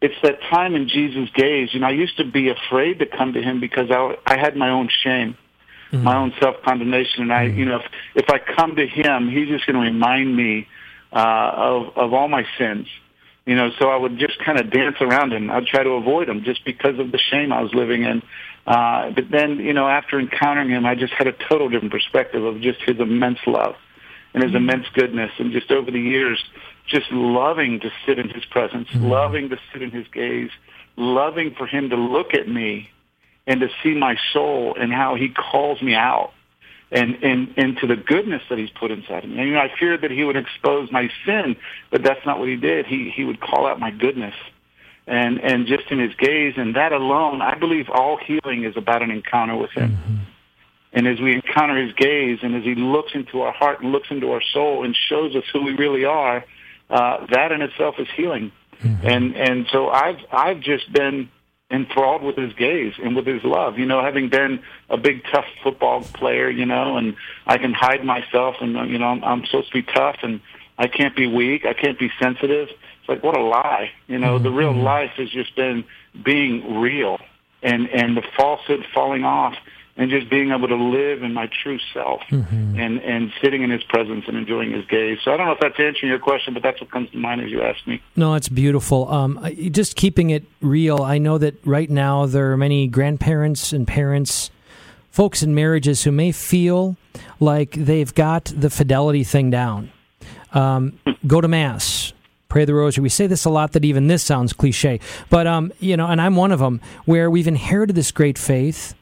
it's 0.02 0.16
that 0.24 0.42
time 0.50 0.76
in 0.76 0.90
Jesus' 0.90 1.30
gaze. 1.34 1.74
You 1.74 1.80
know, 1.80 1.88
I 1.88 1.92
used 1.92 2.18
to 2.18 2.26
be 2.26 2.50
afraid 2.50 3.00
to 3.00 3.06
come 3.06 3.34
to 3.34 3.42
him 3.42 3.60
because 3.60 3.90
I 3.90 4.18
I 4.26 4.38
had 4.38 4.58
my 4.58 4.70
own 4.70 4.90
shame, 4.90 5.38
mm-hmm. 5.92 6.04
my 6.04 6.18
own 6.18 6.34
self 6.42 6.62
condemnation, 6.64 7.24
and 7.24 7.34
I, 7.34 7.48
mm-hmm. 7.48 7.60
you 7.60 7.66
know, 7.66 7.78
if 7.78 7.86
if 8.16 8.30
I 8.30 8.40
come 8.40 8.76
to 8.76 8.86
him, 8.86 9.30
he's 9.30 9.48
just 9.48 9.66
going 9.66 9.76
to 9.76 9.92
remind 9.92 10.36
me 10.36 10.68
uh, 11.14 11.52
of 11.56 11.98
of 11.98 12.14
all 12.14 12.28
my 12.28 12.46
sins 12.58 12.88
you 13.46 13.56
know, 13.56 13.72
so 13.78 13.90
I 13.90 13.98
would 13.98 14.18
just 14.18 14.40
kind 14.40 14.60
of 14.60 14.72
dance 14.72 14.96
around 15.02 15.34
him. 15.34 15.52
I'd 15.52 15.66
try 15.66 15.84
to 15.84 15.92
avoid 15.92 16.30
him 16.30 16.44
just 16.44 16.64
because 16.64 16.98
of 17.00 17.12
the 17.12 17.18
shame 17.18 17.52
I 17.52 17.62
was 17.62 17.74
living 17.74 18.04
in. 18.04 18.22
Uh, 18.66 19.12
but 19.12 19.26
then, 19.30 19.58
you 19.58 19.74
know, 19.74 19.88
after 19.88 20.20
encountering 20.20 20.70
him, 20.70 20.86
I 20.86 20.96
just 20.96 21.14
had 21.14 21.28
a 21.28 21.34
total 21.34 21.68
different 21.70 21.92
perspective 21.92 22.44
of 22.44 22.62
just 22.62 22.82
his 22.82 23.00
immense 23.00 23.40
love 23.46 23.76
and 24.34 24.44
his 24.44 24.54
mm-hmm. 24.54 24.70
immense 24.70 24.88
goodness. 24.94 25.32
And 25.40 25.52
just 25.52 25.72
over 25.72 25.92
the 25.92 26.00
years, 26.00 26.42
just 26.88 27.12
loving 27.12 27.82
to 27.82 27.92
sit 28.06 28.18
in 28.18 28.30
his 28.30 28.46
presence, 28.46 28.88
mm-hmm. 28.90 29.08
loving 29.08 29.50
to 29.50 29.58
sit 29.74 29.82
in 29.82 29.92
his 29.92 30.08
gaze, 30.08 30.52
loving 30.96 31.54
for 31.58 31.68
him 31.68 31.90
to 31.90 31.98
look 31.98 32.34
at 32.34 32.48
me 32.48 32.90
and 33.46 33.60
to 33.60 33.68
see 33.84 33.94
my 33.94 34.16
soul 34.32 34.76
and 34.80 34.94
how 34.94 35.16
he 35.16 35.28
calls 35.28 35.82
me 35.82 35.94
out 35.96 36.32
and, 36.94 37.22
and 37.24 37.58
into 37.58 37.88
the 37.88 37.96
goodness 37.96 38.42
that 38.50 38.58
he's 38.58 38.70
put 38.70 38.92
inside 38.92 39.24
of 39.24 39.30
me. 39.30 39.52
Know, 39.52 39.60
I 39.60 39.72
feared 39.80 40.02
that 40.02 40.12
he 40.12 40.24
would 40.24 40.38
expose 40.38 40.92
my 40.92 41.10
sin, 41.26 41.56
but 41.90 42.04
that's 42.04 42.24
not 42.26 42.40
what 42.40 42.48
he 42.48 42.56
did. 42.56 42.86
He 42.86 43.10
he 43.10 43.26
would 43.26 43.42
call 43.42 43.66
out 43.66 43.80
my 43.80 43.92
goodness, 43.92 44.36
and 45.08 45.42
and 45.42 45.66
just 45.66 45.90
in 45.90 46.00
his 46.00 46.14
gaze, 46.16 46.54
and 46.56 46.76
that 46.76 46.92
alone, 46.92 47.42
I 47.42 47.56
believe 47.56 47.90
all 47.90 48.18
healing 48.18 48.64
is 48.64 48.78
about 48.78 49.02
an 49.02 49.12
encounter 49.12 49.58
with 49.58 49.72
him. 49.72 49.98
Mm-hmm. 49.98 50.16
And 50.96 51.08
as 51.08 51.20
we 51.20 51.34
encounter 51.34 51.76
his 51.84 51.94
gaze, 51.96 52.40
and 52.44 52.56
as 52.56 52.64
he 52.64 52.76
looks 52.76 53.14
into 53.16 53.42
our 53.42 53.52
heart 53.52 53.82
and 53.82 53.92
looks 53.92 54.10
into 54.12 54.32
our 54.32 54.42
soul 54.54 54.86
and 54.86 54.96
shows 54.96 55.36
us 55.36 55.44
who 55.52 55.64
we 55.64 55.74
really 55.74 56.06
are, 56.06 56.46
uh, 56.92 57.26
that 57.32 57.52
in 57.52 57.64
itself 57.64 57.96
is 57.98 58.08
healing. 58.16 58.52
Mm-hmm. 58.84 59.08
And 59.08 59.36
and 59.36 59.68
so 59.72 59.90
I've 59.90 60.20
I've 60.32 60.60
just 60.60 60.92
been 60.94 61.30
enthralled 61.74 62.22
with 62.22 62.38
his 62.38 62.54
gaze 62.54 62.94
and 63.04 63.16
with 63.16 63.26
his 63.26 63.44
love. 63.44 63.80
You 63.80 63.86
know, 63.86 64.02
having 64.02 64.30
been 64.30 64.62
a 64.90 64.98
big 64.98 65.24
tough 65.32 65.46
football 65.64 66.04
player, 66.04 66.50
you 66.50 66.66
know, 66.66 66.98
and 66.98 67.16
I 67.48 67.58
can 67.58 67.74
hide 67.74 68.06
myself 68.06 68.58
and 68.62 68.74
you 68.90 69.00
know 69.00 69.08
I'm, 69.08 69.24
I'm 69.24 69.46
supposed 69.46 69.74
to 69.74 69.74
be 69.74 69.84
tough 69.84 70.18
and 70.22 70.40
I 70.78 70.88
can't 70.88 71.16
be 71.16 71.28
weak. 71.28 71.66
I 71.66 71.74
can't 71.74 71.98
be 71.98 72.12
sensitive. 72.20 72.70
It's 72.70 73.10
like 73.10 73.24
what 73.24 73.36
a 73.36 73.42
lie. 73.42 73.92
You 74.08 74.20
know, 74.20 74.36
mm-hmm. 74.36 74.44
the 74.44 74.52
real 74.52 74.74
mm-hmm. 74.74 74.84
life 74.84 75.12
has 75.18 75.30
just 75.32 75.56
been 75.56 75.84
being 76.24 76.80
real 76.80 77.18
and 77.64 77.90
and 77.90 78.16
the 78.16 78.24
falsehood 78.38 78.86
falling 78.94 79.24
off 79.24 79.56
and 79.96 80.10
just 80.10 80.30
being 80.30 80.52
able 80.52 80.68
to 80.68 80.76
live 80.76 81.22
in 81.22 81.34
my 81.34 81.48
true 81.62 81.80
self 81.94 82.22
mm-hmm. 82.30 82.80
and 82.80 83.00
and 83.00 83.32
sitting 83.42 83.62
in 83.62 83.70
his 83.70 83.84
presence 83.84 84.26
and 84.28 84.38
enjoying 84.38 84.72
his 84.72 84.86
gaze. 84.86 85.20
So 85.24 85.32
I 85.32 85.38
don't 85.38 85.46
know 85.46 85.54
if 85.54 85.60
that's 85.60 85.80
answering 85.80 86.10
your 86.10 86.20
question, 86.20 86.54
but 86.54 86.64
that's 86.64 86.82
what 86.82 86.90
comes 86.90 87.10
to 87.12 87.18
mind 87.18 87.42
as 87.42 87.52
you 87.52 87.62
ask 87.62 87.86
me. 87.86 88.02
No, 88.16 88.34
it's 88.34 88.50
beautiful. 88.50 89.08
Um, 89.10 89.46
just 89.72 89.96
keeping 89.96 90.32
it 90.32 90.46
real. 90.62 91.02
I 91.02 91.20
know 91.20 91.38
that 91.38 91.56
right 91.66 91.90
now 91.90 92.26
there 92.26 92.52
are 92.52 92.58
many 92.58 92.88
grandparents 92.88 93.72
and 93.72 93.88
parents, 93.88 94.50
folks 95.12 95.44
in 95.44 95.54
marriages 95.54 96.04
who 96.04 96.12
may 96.12 96.32
feel 96.32 96.98
like 97.40 97.72
they've 97.72 98.14
got 98.14 98.46
the 98.46 98.70
fidelity 98.70 99.24
thing 99.24 99.52
down. 99.52 99.92
Um, 100.54 101.00
go 101.28 101.40
to 101.40 101.48
mass. 101.48 102.14
Pray 102.50 102.66
the 102.66 102.74
rosary. 102.76 103.02
We 103.02 103.10
say 103.10 103.26
this 103.26 103.46
a 103.46 103.50
lot 103.50 103.72
that 103.72 103.84
even 103.84 104.08
this 104.08 104.22
sounds 104.22 104.54
cliche, 104.54 105.00
but 105.32 105.48
um, 105.48 105.74
you 105.80 105.98
know, 105.98 106.06
and 106.06 106.22
I'm 106.22 106.36
one 106.36 106.52
of 106.52 106.60
them 106.60 106.82
where 107.06 107.30
we've 107.30 107.48
inherited 107.48 107.96
this 107.96 108.12
great 108.12 108.38
faith 108.38 108.94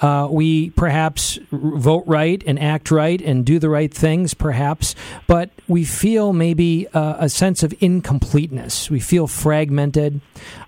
Uh, 0.00 0.28
we 0.30 0.70
perhaps 0.70 1.38
vote 1.50 2.04
right 2.06 2.42
and 2.46 2.58
act 2.58 2.90
right 2.90 3.22
and 3.22 3.46
do 3.46 3.58
the 3.58 3.68
right 3.68 3.94
things, 3.94 4.34
perhaps, 4.34 4.94
but 5.26 5.50
we 5.68 5.84
feel 5.84 6.32
maybe 6.32 6.86
uh, 6.88 7.16
a 7.18 7.28
sense 7.28 7.62
of 7.62 7.72
incompleteness. 7.80 8.90
We 8.90 9.00
feel 9.00 9.26
fragmented. 9.26 10.20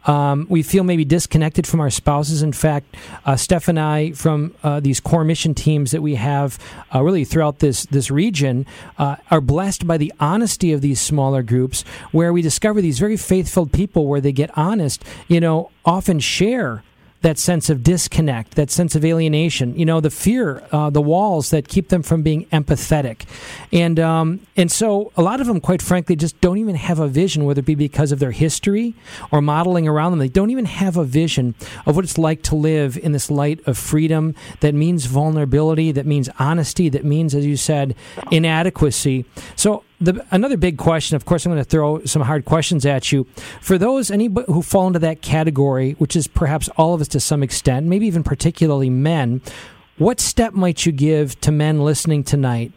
Um, 0.06 0.46
we 0.48 0.62
feel 0.62 0.84
maybe 0.84 1.04
disconnected 1.04 1.66
from 1.66 1.80
our 1.80 1.90
spouses. 1.90 2.42
In 2.42 2.52
fact, 2.52 2.96
uh, 3.24 3.36
Steph 3.36 3.68
and 3.68 3.78
I, 3.78 4.12
from 4.12 4.54
uh, 4.62 4.80
these 4.80 5.00
core 5.00 5.24
mission 5.24 5.54
teams 5.54 5.90
that 5.90 6.02
we 6.02 6.14
have 6.14 6.58
uh, 6.94 7.02
really 7.02 7.24
throughout 7.24 7.58
this 7.58 7.84
this 7.86 8.10
region, 8.10 8.64
uh, 8.96 9.16
are 9.30 9.40
blessed 9.40 9.86
by 9.86 9.98
the 9.98 10.12
honesty 10.20 10.72
of 10.72 10.80
these 10.80 11.00
smaller 11.00 11.42
groups, 11.42 11.82
where 12.12 12.32
we 12.32 12.42
discover 12.42 12.80
these 12.80 12.98
very 12.98 13.16
faithful 13.16 13.66
people, 13.66 14.06
where 14.06 14.20
they 14.20 14.32
get 14.32 14.56
honest. 14.56 15.04
You 15.26 15.40
know, 15.40 15.70
often 15.84 16.20
share 16.20 16.84
that 17.22 17.38
sense 17.38 17.70
of 17.70 17.82
disconnect, 17.82 18.54
that 18.54 18.70
sense 18.70 18.94
of 18.94 19.04
alienation, 19.04 19.76
you 19.78 19.84
know, 19.84 20.00
the 20.00 20.10
fear, 20.10 20.62
uh, 20.72 20.90
the 20.90 21.00
walls 21.00 21.50
that 21.50 21.68
keep 21.68 21.88
them 21.88 22.02
from 22.02 22.22
being 22.22 22.46
empathetic. 22.46 23.22
And, 23.72 23.98
um, 23.98 24.40
and 24.56 24.70
so 24.70 25.12
a 25.16 25.22
lot 25.22 25.40
of 25.40 25.46
them, 25.46 25.60
quite 25.60 25.82
frankly, 25.82 26.16
just 26.16 26.40
don't 26.40 26.58
even 26.58 26.76
have 26.76 26.98
a 26.98 27.08
vision, 27.08 27.44
whether 27.44 27.60
it 27.60 27.64
be 27.64 27.74
because 27.74 28.12
of 28.12 28.18
their 28.18 28.30
history 28.30 28.94
or 29.30 29.40
modeling 29.40 29.88
around 29.88 30.12
them. 30.12 30.18
They 30.18 30.28
don't 30.28 30.50
even 30.50 30.66
have 30.66 30.96
a 30.96 31.04
vision 31.04 31.54
of 31.86 31.96
what 31.96 32.04
it's 32.04 32.18
like 32.18 32.42
to 32.44 32.54
live 32.54 32.96
in 32.98 33.12
this 33.12 33.30
light 33.30 33.66
of 33.66 33.78
freedom 33.78 34.34
that 34.60 34.74
means 34.74 35.06
vulnerability, 35.06 35.92
that 35.92 36.06
means 36.06 36.28
honesty, 36.38 36.88
that 36.90 37.04
means, 37.04 37.34
as 37.34 37.46
you 37.46 37.56
said, 37.56 37.94
inadequacy. 38.30 39.24
So 39.56 39.82
the, 40.00 40.24
another 40.30 40.56
big 40.56 40.78
question, 40.78 41.16
of 41.16 41.24
course, 41.24 41.46
I'm 41.46 41.52
going 41.52 41.62
to 41.62 41.68
throw 41.68 42.04
some 42.04 42.22
hard 42.22 42.44
questions 42.44 42.84
at 42.84 43.12
you. 43.12 43.26
For 43.60 43.78
those 43.78 44.10
anybody 44.10 44.52
who 44.52 44.62
fall 44.62 44.86
into 44.86 44.98
that 45.00 45.22
category, 45.22 45.92
which 45.92 46.16
is 46.16 46.26
perhaps 46.26 46.68
all 46.76 46.94
of 46.94 47.00
us 47.00 47.08
to 47.08 47.20
some 47.20 47.42
extent, 47.42 47.86
maybe 47.86 48.06
even 48.06 48.22
particularly 48.22 48.90
men, 48.90 49.40
what 49.98 50.20
step 50.20 50.52
might 50.52 50.84
you 50.84 50.92
give 50.92 51.40
to 51.40 51.50
men 51.50 51.80
listening 51.80 52.24
tonight, 52.24 52.72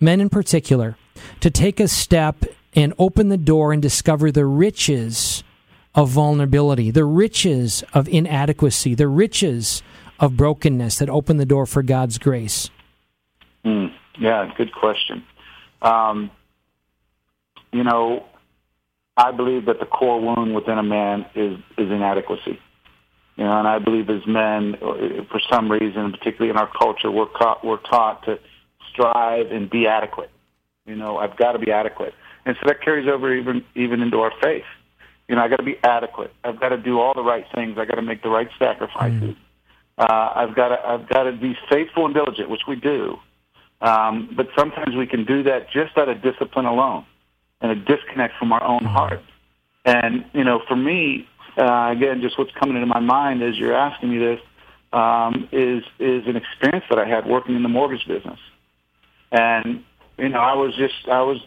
men 0.00 0.20
in 0.20 0.28
particular, 0.28 0.96
to 1.40 1.50
take 1.50 1.78
a 1.78 1.86
step 1.86 2.44
and 2.74 2.94
open 2.98 3.28
the 3.28 3.36
door 3.36 3.72
and 3.72 3.80
discover 3.80 4.32
the 4.32 4.46
riches 4.46 5.44
of 5.94 6.08
vulnerability, 6.08 6.90
the 6.90 7.04
riches 7.04 7.84
of 7.94 8.08
inadequacy, 8.08 8.94
the 8.94 9.08
riches 9.08 9.82
of 10.18 10.36
brokenness 10.36 10.98
that 10.98 11.08
open 11.08 11.36
the 11.38 11.46
door 11.46 11.66
for 11.66 11.82
God's 11.82 12.18
grace? 12.18 12.70
Mm, 13.64 13.92
yeah, 14.18 14.52
good 14.56 14.72
question. 14.72 15.24
Um, 15.82 16.30
you 17.72 17.84
know, 17.84 18.24
I 19.16 19.32
believe 19.32 19.66
that 19.66 19.80
the 19.80 19.86
core 19.86 20.20
wound 20.20 20.54
within 20.54 20.78
a 20.78 20.82
man 20.82 21.26
is 21.34 21.58
is 21.76 21.90
inadequacy. 21.90 22.58
You 23.36 23.44
know, 23.44 23.58
and 23.58 23.68
I 23.68 23.78
believe 23.78 24.10
as 24.10 24.26
men, 24.26 24.76
for 24.78 25.40
some 25.50 25.70
reason, 25.70 26.12
particularly 26.12 26.50
in 26.50 26.56
our 26.56 26.70
culture, 26.78 27.10
we're 27.10 27.30
taught 27.38 27.64
we're 27.64 27.78
taught 27.78 28.24
to 28.24 28.38
strive 28.90 29.50
and 29.50 29.68
be 29.70 29.86
adequate. 29.86 30.30
You 30.86 30.96
know, 30.96 31.18
I've 31.18 31.36
got 31.36 31.52
to 31.52 31.58
be 31.58 31.70
adequate, 31.70 32.14
and 32.44 32.56
so 32.60 32.66
that 32.66 32.82
carries 32.82 33.08
over 33.08 33.34
even 33.34 33.64
even 33.74 34.00
into 34.00 34.20
our 34.20 34.32
faith. 34.42 34.64
You 35.28 35.36
know, 35.36 35.42
I 35.42 35.48
got 35.48 35.56
to 35.56 35.64
be 35.64 35.76
adequate. 35.84 36.32
I've 36.42 36.58
got 36.58 36.70
to 36.70 36.76
do 36.76 36.98
all 36.98 37.14
the 37.14 37.22
right 37.22 37.46
things. 37.54 37.78
I 37.78 37.84
got 37.84 37.94
to 37.94 38.02
make 38.02 38.22
the 38.22 38.30
right 38.30 38.48
sacrifices. 38.58 39.36
Mm. 39.36 39.36
Uh, 39.96 40.32
I've 40.34 40.56
got 40.56 40.68
to 40.68 40.86
I've 40.86 41.08
got 41.08 41.24
to 41.24 41.32
be 41.32 41.56
faithful 41.70 42.06
and 42.06 42.14
diligent, 42.14 42.50
which 42.50 42.62
we 42.66 42.76
do. 42.76 43.16
Um, 43.80 44.30
but 44.36 44.48
sometimes 44.58 44.96
we 44.96 45.06
can 45.06 45.24
do 45.24 45.42
that 45.44 45.70
just 45.70 45.96
out 45.96 46.08
of 46.08 46.20
discipline 46.20 46.66
alone 46.66 47.06
and 47.60 47.72
a 47.72 47.74
disconnect 47.74 48.34
from 48.38 48.52
our 48.52 48.62
own 48.62 48.84
heart. 48.84 49.20
And, 49.84 50.24
you 50.32 50.44
know, 50.44 50.62
for 50.68 50.76
me, 50.76 51.28
uh, 51.56 51.90
again, 51.90 52.20
just 52.20 52.38
what's 52.38 52.52
coming 52.52 52.76
into 52.76 52.86
my 52.86 53.00
mind 53.00 53.42
as 53.42 53.56
you're 53.56 53.74
asking 53.74 54.10
me 54.10 54.18
this 54.18 54.40
um, 54.92 55.48
is 55.52 55.84
is 55.98 56.26
an 56.26 56.36
experience 56.36 56.84
that 56.90 56.98
I 56.98 57.06
had 57.06 57.26
working 57.26 57.54
in 57.54 57.62
the 57.62 57.68
mortgage 57.68 58.06
business. 58.06 58.38
And, 59.32 59.84
you 60.18 60.28
know, 60.28 60.40
I 60.40 60.54
was 60.54 60.74
just, 60.76 61.08
I 61.08 61.22
was, 61.22 61.38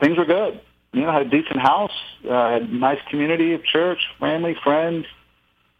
things 0.00 0.18
were 0.18 0.24
good. 0.24 0.60
You 0.92 1.02
know, 1.02 1.10
I 1.10 1.18
had 1.18 1.26
a 1.26 1.30
decent 1.30 1.60
house, 1.60 1.92
uh, 2.28 2.50
had 2.50 2.62
a 2.62 2.74
nice 2.74 2.98
community 3.10 3.52
of 3.52 3.64
church, 3.64 3.98
family, 4.18 4.56
friends. 4.64 5.06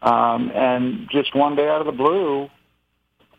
Um, 0.01 0.51
and 0.53 1.09
just 1.11 1.35
one 1.35 1.55
day 1.55 1.67
out 1.67 1.81
of 1.81 1.85
the 1.85 1.91
blue, 1.91 2.49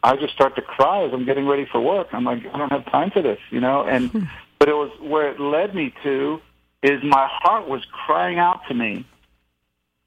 I 0.02 0.16
just 0.16 0.34
start 0.34 0.56
to 0.56 0.62
cry 0.62 1.04
as 1.04 1.12
I'm 1.12 1.24
getting 1.24 1.46
ready 1.46 1.66
for 1.70 1.80
work. 1.80 2.08
I'm 2.12 2.24
like, 2.24 2.44
I 2.52 2.58
don't 2.58 2.70
have 2.70 2.84
time 2.90 3.10
for 3.10 3.22
this, 3.22 3.38
you 3.50 3.60
know? 3.60 3.84
And 3.84 4.28
But 4.60 4.68
it 4.68 4.74
was 4.74 4.92
where 5.00 5.30
it 5.30 5.40
led 5.40 5.74
me 5.74 5.92
to 6.04 6.40
is 6.82 7.02
my 7.02 7.28
heart 7.30 7.66
was 7.66 7.84
crying 7.90 8.38
out 8.38 8.60
to 8.68 8.74
me, 8.74 9.06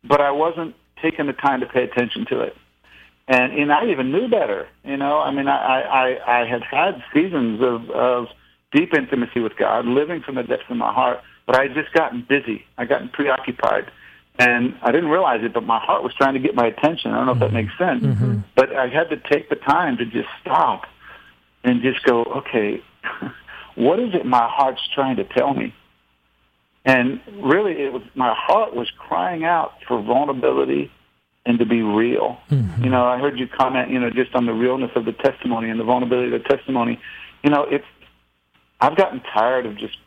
but 0.04 0.22
I 0.22 0.32
wasn't 0.32 0.76
taking 1.02 1.28
the 1.28 1.34
time 1.34 1.60
to 1.60 1.66
pay 1.66 1.84
attention 1.84 2.26
to 2.28 2.42
it. 2.42 2.56
And 3.28 3.54
and 3.54 3.72
I 3.72 3.86
even 3.88 4.12
knew 4.12 4.28
better, 4.28 4.68
you 4.84 4.96
know. 4.96 5.20
I 5.20 5.32
mean, 5.32 5.48
I 5.48 5.82
I, 5.82 6.42
I 6.42 6.46
had 6.46 6.64
had 6.64 7.04
seasons 7.14 7.62
of 7.62 7.90
of 7.90 8.28
deep 8.72 8.94
intimacy 8.94 9.40
with 9.40 9.56
God, 9.56 9.86
living 9.86 10.22
from 10.22 10.36
the 10.36 10.44
depths 10.44 10.66
of 10.70 10.78
my 10.78 10.92
heart, 10.94 11.22
but 11.46 11.58
I 11.58 11.64
had 11.64 11.74
just 11.74 11.94
gotten 11.94 12.26
busy. 12.28 12.66
I 12.78 12.86
gotten 12.86 13.10
preoccupied, 13.10 13.90
and 14.38 14.78
I 14.82 14.92
didn't 14.92 15.10
realize 15.10 15.44
it. 15.44 15.54
But 15.54 15.64
my 15.64 15.80
heart 15.80 16.04
was 16.04 16.14
trying 16.14 16.34
to 16.34 16.40
get 16.40 16.54
my 16.54 16.68
attention. 16.68 17.12
I 17.12 17.18
don't 17.18 17.26
know 17.26 17.32
if 17.34 17.40
that 17.40 17.46
mm-hmm. 17.48 17.56
makes 17.56 17.78
sense, 17.78 18.04
mm-hmm. 18.04 18.40
but 18.56 18.76
I 18.76 18.88
had 18.88 19.10
to 19.10 19.18
take 19.18 19.50
the 19.50 19.56
time 19.56 19.98
to 19.98 20.06
just 20.06 20.30
stop 20.42 20.84
and 21.64 21.82
just 21.82 22.04
go, 22.04 22.24
okay. 22.24 22.84
What 23.76 24.00
is 24.00 24.14
it 24.14 24.26
my 24.26 24.48
heart's 24.48 24.82
trying 24.94 25.18
to 25.18 25.24
tell 25.24 25.54
me? 25.54 25.74
And 26.86 27.22
really, 27.42 27.82
it 27.82 27.94
was 27.94 28.04
my 28.14 28.34
heart 28.36 28.76
was 28.76 28.92
crying 28.98 29.46
out 29.46 29.74
for 29.88 30.02
vulnerability 30.02 30.92
and 31.46 31.60
to 31.60 31.66
be 31.66 31.82
real. 31.82 32.38
Mm-hmm. 32.50 32.84
You 32.84 32.90
know, 32.90 33.06
I 33.06 33.20
heard 33.20 33.40
you 33.40 33.48
comment, 33.48 33.90
you 33.90 34.00
know, 34.00 34.10
just 34.10 34.36
on 34.36 34.46
the 34.46 34.54
realness 34.54 34.92
of 34.96 35.06
the 35.06 35.14
testimony 35.14 35.70
and 35.70 35.80
the 35.80 35.84
vulnerability 35.84 36.36
of 36.36 36.44
the 36.44 36.50
testimony. 36.50 37.00
You 37.44 37.50
know, 37.50 37.64
it's 37.64 37.86
I've 38.82 38.98
gotten 38.98 39.22
tired 39.22 39.66
of 39.66 39.78
just 39.78 39.98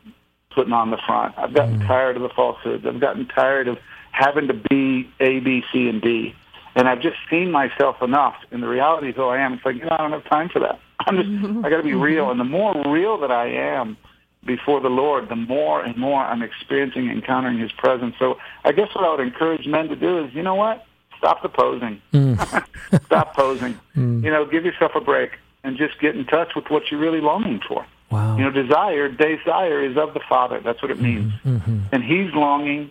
putting 0.54 0.72
on 0.72 0.90
the 0.90 0.98
front. 1.06 1.34
I've 1.38 1.54
gotten 1.54 1.78
mm-hmm. 1.78 1.88
tired 1.88 2.16
of 2.16 2.22
the 2.22 2.30
falsehoods. 2.30 2.84
I've 2.86 3.00
gotten 3.00 3.26
tired 3.26 3.68
of 3.68 3.78
having 4.12 4.48
to 4.48 4.54
be 4.54 5.10
A, 5.20 5.40
B, 5.40 5.62
C, 5.72 5.88
and 5.88 6.02
D. 6.02 6.34
And 6.74 6.88
I've 6.88 7.00
just 7.00 7.16
seen 7.30 7.50
myself 7.50 8.02
enough 8.02 8.34
in 8.50 8.60
the 8.60 8.68
reality 8.68 9.10
of 9.10 9.16
who 9.16 9.24
I 9.24 9.38
am. 9.38 9.54
It's 9.54 9.64
like, 9.64 9.76
you 9.76 9.84
know, 9.84 9.92
I 9.92 9.96
don't 9.96 10.12
have 10.12 10.28
time 10.28 10.50
for 10.50 10.60
that. 10.60 10.78
I'm 11.06 11.16
just, 11.16 11.28
I 11.64 11.70
got 11.70 11.78
to 11.78 11.82
be 11.82 11.94
real. 11.94 12.30
And 12.30 12.38
the 12.38 12.44
more 12.44 12.74
real 12.86 13.18
that 13.18 13.30
I 13.30 13.48
am 13.48 13.96
before 14.44 14.80
the 14.80 14.88
Lord, 14.88 15.28
the 15.28 15.36
more 15.36 15.82
and 15.82 15.96
more 15.96 16.22
I'm 16.22 16.42
experiencing, 16.42 17.10
encountering 17.10 17.58
His 17.58 17.72
presence. 17.72 18.14
So 18.18 18.38
I 18.64 18.72
guess 18.72 18.94
what 18.94 19.04
I 19.04 19.10
would 19.10 19.20
encourage 19.20 19.66
men 19.66 19.88
to 19.88 19.96
do 19.96 20.24
is, 20.24 20.34
you 20.34 20.42
know 20.42 20.54
what? 20.54 20.84
Stop 21.18 21.42
the 21.42 21.48
posing. 21.48 22.00
Mm. 22.12 23.04
Stop 23.06 23.34
posing. 23.34 23.78
Mm. 23.96 24.22
You 24.22 24.30
know, 24.30 24.44
give 24.44 24.66
yourself 24.66 24.92
a 24.94 25.00
break 25.00 25.38
and 25.64 25.78
just 25.78 25.98
get 25.98 26.14
in 26.14 26.26
touch 26.26 26.54
with 26.54 26.66
what 26.68 26.90
you're 26.90 27.00
really 27.00 27.22
longing 27.22 27.62
for. 27.66 27.86
Wow. 28.10 28.36
You 28.36 28.44
know, 28.44 28.50
desire, 28.50 29.08
desire 29.08 29.82
is 29.82 29.96
of 29.96 30.12
the 30.12 30.20
Father. 30.28 30.60
That's 30.60 30.82
what 30.82 30.90
it 30.90 31.00
means. 31.00 31.32
Mm-hmm. 31.46 31.78
And 31.92 32.04
He's 32.04 32.34
longing 32.34 32.90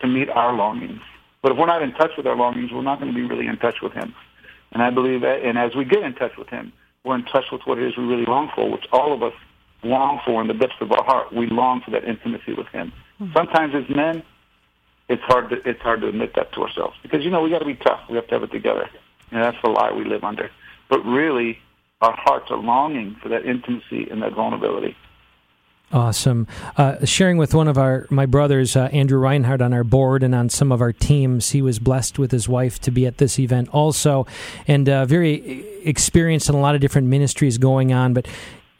to 0.00 0.06
meet 0.06 0.28
our 0.28 0.52
longings. 0.52 1.00
But 1.40 1.52
if 1.52 1.58
we're 1.58 1.66
not 1.66 1.82
in 1.82 1.92
touch 1.92 2.10
with 2.18 2.26
our 2.26 2.36
longings, 2.36 2.70
we're 2.70 2.82
not 2.82 3.00
going 3.00 3.10
to 3.10 3.16
be 3.16 3.24
really 3.24 3.46
in 3.46 3.56
touch 3.56 3.80
with 3.80 3.94
Him. 3.94 4.14
And 4.72 4.82
I 4.82 4.90
believe 4.90 5.22
that, 5.22 5.42
and 5.42 5.58
as 5.58 5.74
we 5.74 5.84
get 5.84 6.02
in 6.02 6.14
touch 6.14 6.36
with 6.36 6.48
Him, 6.48 6.72
we're 7.04 7.16
in 7.16 7.24
touch 7.24 7.44
with 7.50 7.62
what 7.64 7.78
it 7.78 7.86
is 7.86 7.96
we 7.96 8.04
really 8.04 8.24
long 8.24 8.50
for, 8.54 8.70
which 8.70 8.84
all 8.92 9.12
of 9.12 9.22
us 9.22 9.32
long 9.82 10.20
for 10.24 10.40
in 10.40 10.46
the 10.46 10.54
depths 10.54 10.76
of 10.80 10.92
our 10.92 11.04
heart. 11.04 11.32
We 11.32 11.46
long 11.46 11.80
for 11.80 11.90
that 11.90 12.04
intimacy 12.04 12.54
with 12.54 12.68
Him. 12.68 12.92
Mm-hmm. 13.20 13.32
Sometimes 13.34 13.74
as 13.74 13.94
men, 13.94 14.22
it's 15.08 15.22
hard 15.22 15.50
to 15.50 15.68
it's 15.68 15.80
hard 15.80 16.00
to 16.02 16.08
admit 16.08 16.34
that 16.36 16.52
to 16.52 16.62
ourselves 16.62 16.96
because 17.02 17.24
you 17.24 17.30
know 17.30 17.42
we 17.42 17.50
got 17.50 17.58
to 17.58 17.66
be 17.66 17.74
tough. 17.74 18.00
We 18.08 18.16
have 18.16 18.26
to 18.28 18.34
have 18.34 18.42
it 18.44 18.52
together, 18.52 18.88
and 19.30 19.42
that's 19.42 19.56
the 19.62 19.70
lie 19.70 19.92
we 19.92 20.04
live 20.04 20.24
under. 20.24 20.50
But 20.88 21.04
really, 21.04 21.58
our 22.00 22.14
hearts 22.16 22.50
are 22.50 22.58
longing 22.58 23.16
for 23.22 23.28
that 23.28 23.44
intimacy 23.44 24.08
and 24.10 24.22
that 24.22 24.34
vulnerability. 24.34 24.96
Awesome. 25.92 26.46
Uh, 26.78 27.04
sharing 27.04 27.36
with 27.36 27.54
one 27.54 27.68
of 27.68 27.76
our 27.76 28.06
my 28.08 28.24
brothers, 28.24 28.76
uh, 28.76 28.88
Andrew 28.92 29.18
Reinhardt, 29.18 29.60
on 29.60 29.74
our 29.74 29.84
board 29.84 30.22
and 30.22 30.34
on 30.34 30.48
some 30.48 30.72
of 30.72 30.80
our 30.80 30.92
teams. 30.92 31.50
He 31.50 31.60
was 31.60 31.78
blessed 31.78 32.18
with 32.18 32.30
his 32.30 32.48
wife 32.48 32.80
to 32.80 32.90
be 32.90 33.06
at 33.06 33.18
this 33.18 33.38
event 33.38 33.68
also, 33.68 34.26
and 34.66 34.88
uh, 34.88 35.04
very 35.04 35.66
experienced 35.84 36.48
in 36.48 36.54
a 36.54 36.60
lot 36.60 36.74
of 36.74 36.80
different 36.80 37.08
ministries 37.08 37.58
going 37.58 37.92
on. 37.92 38.14
But 38.14 38.26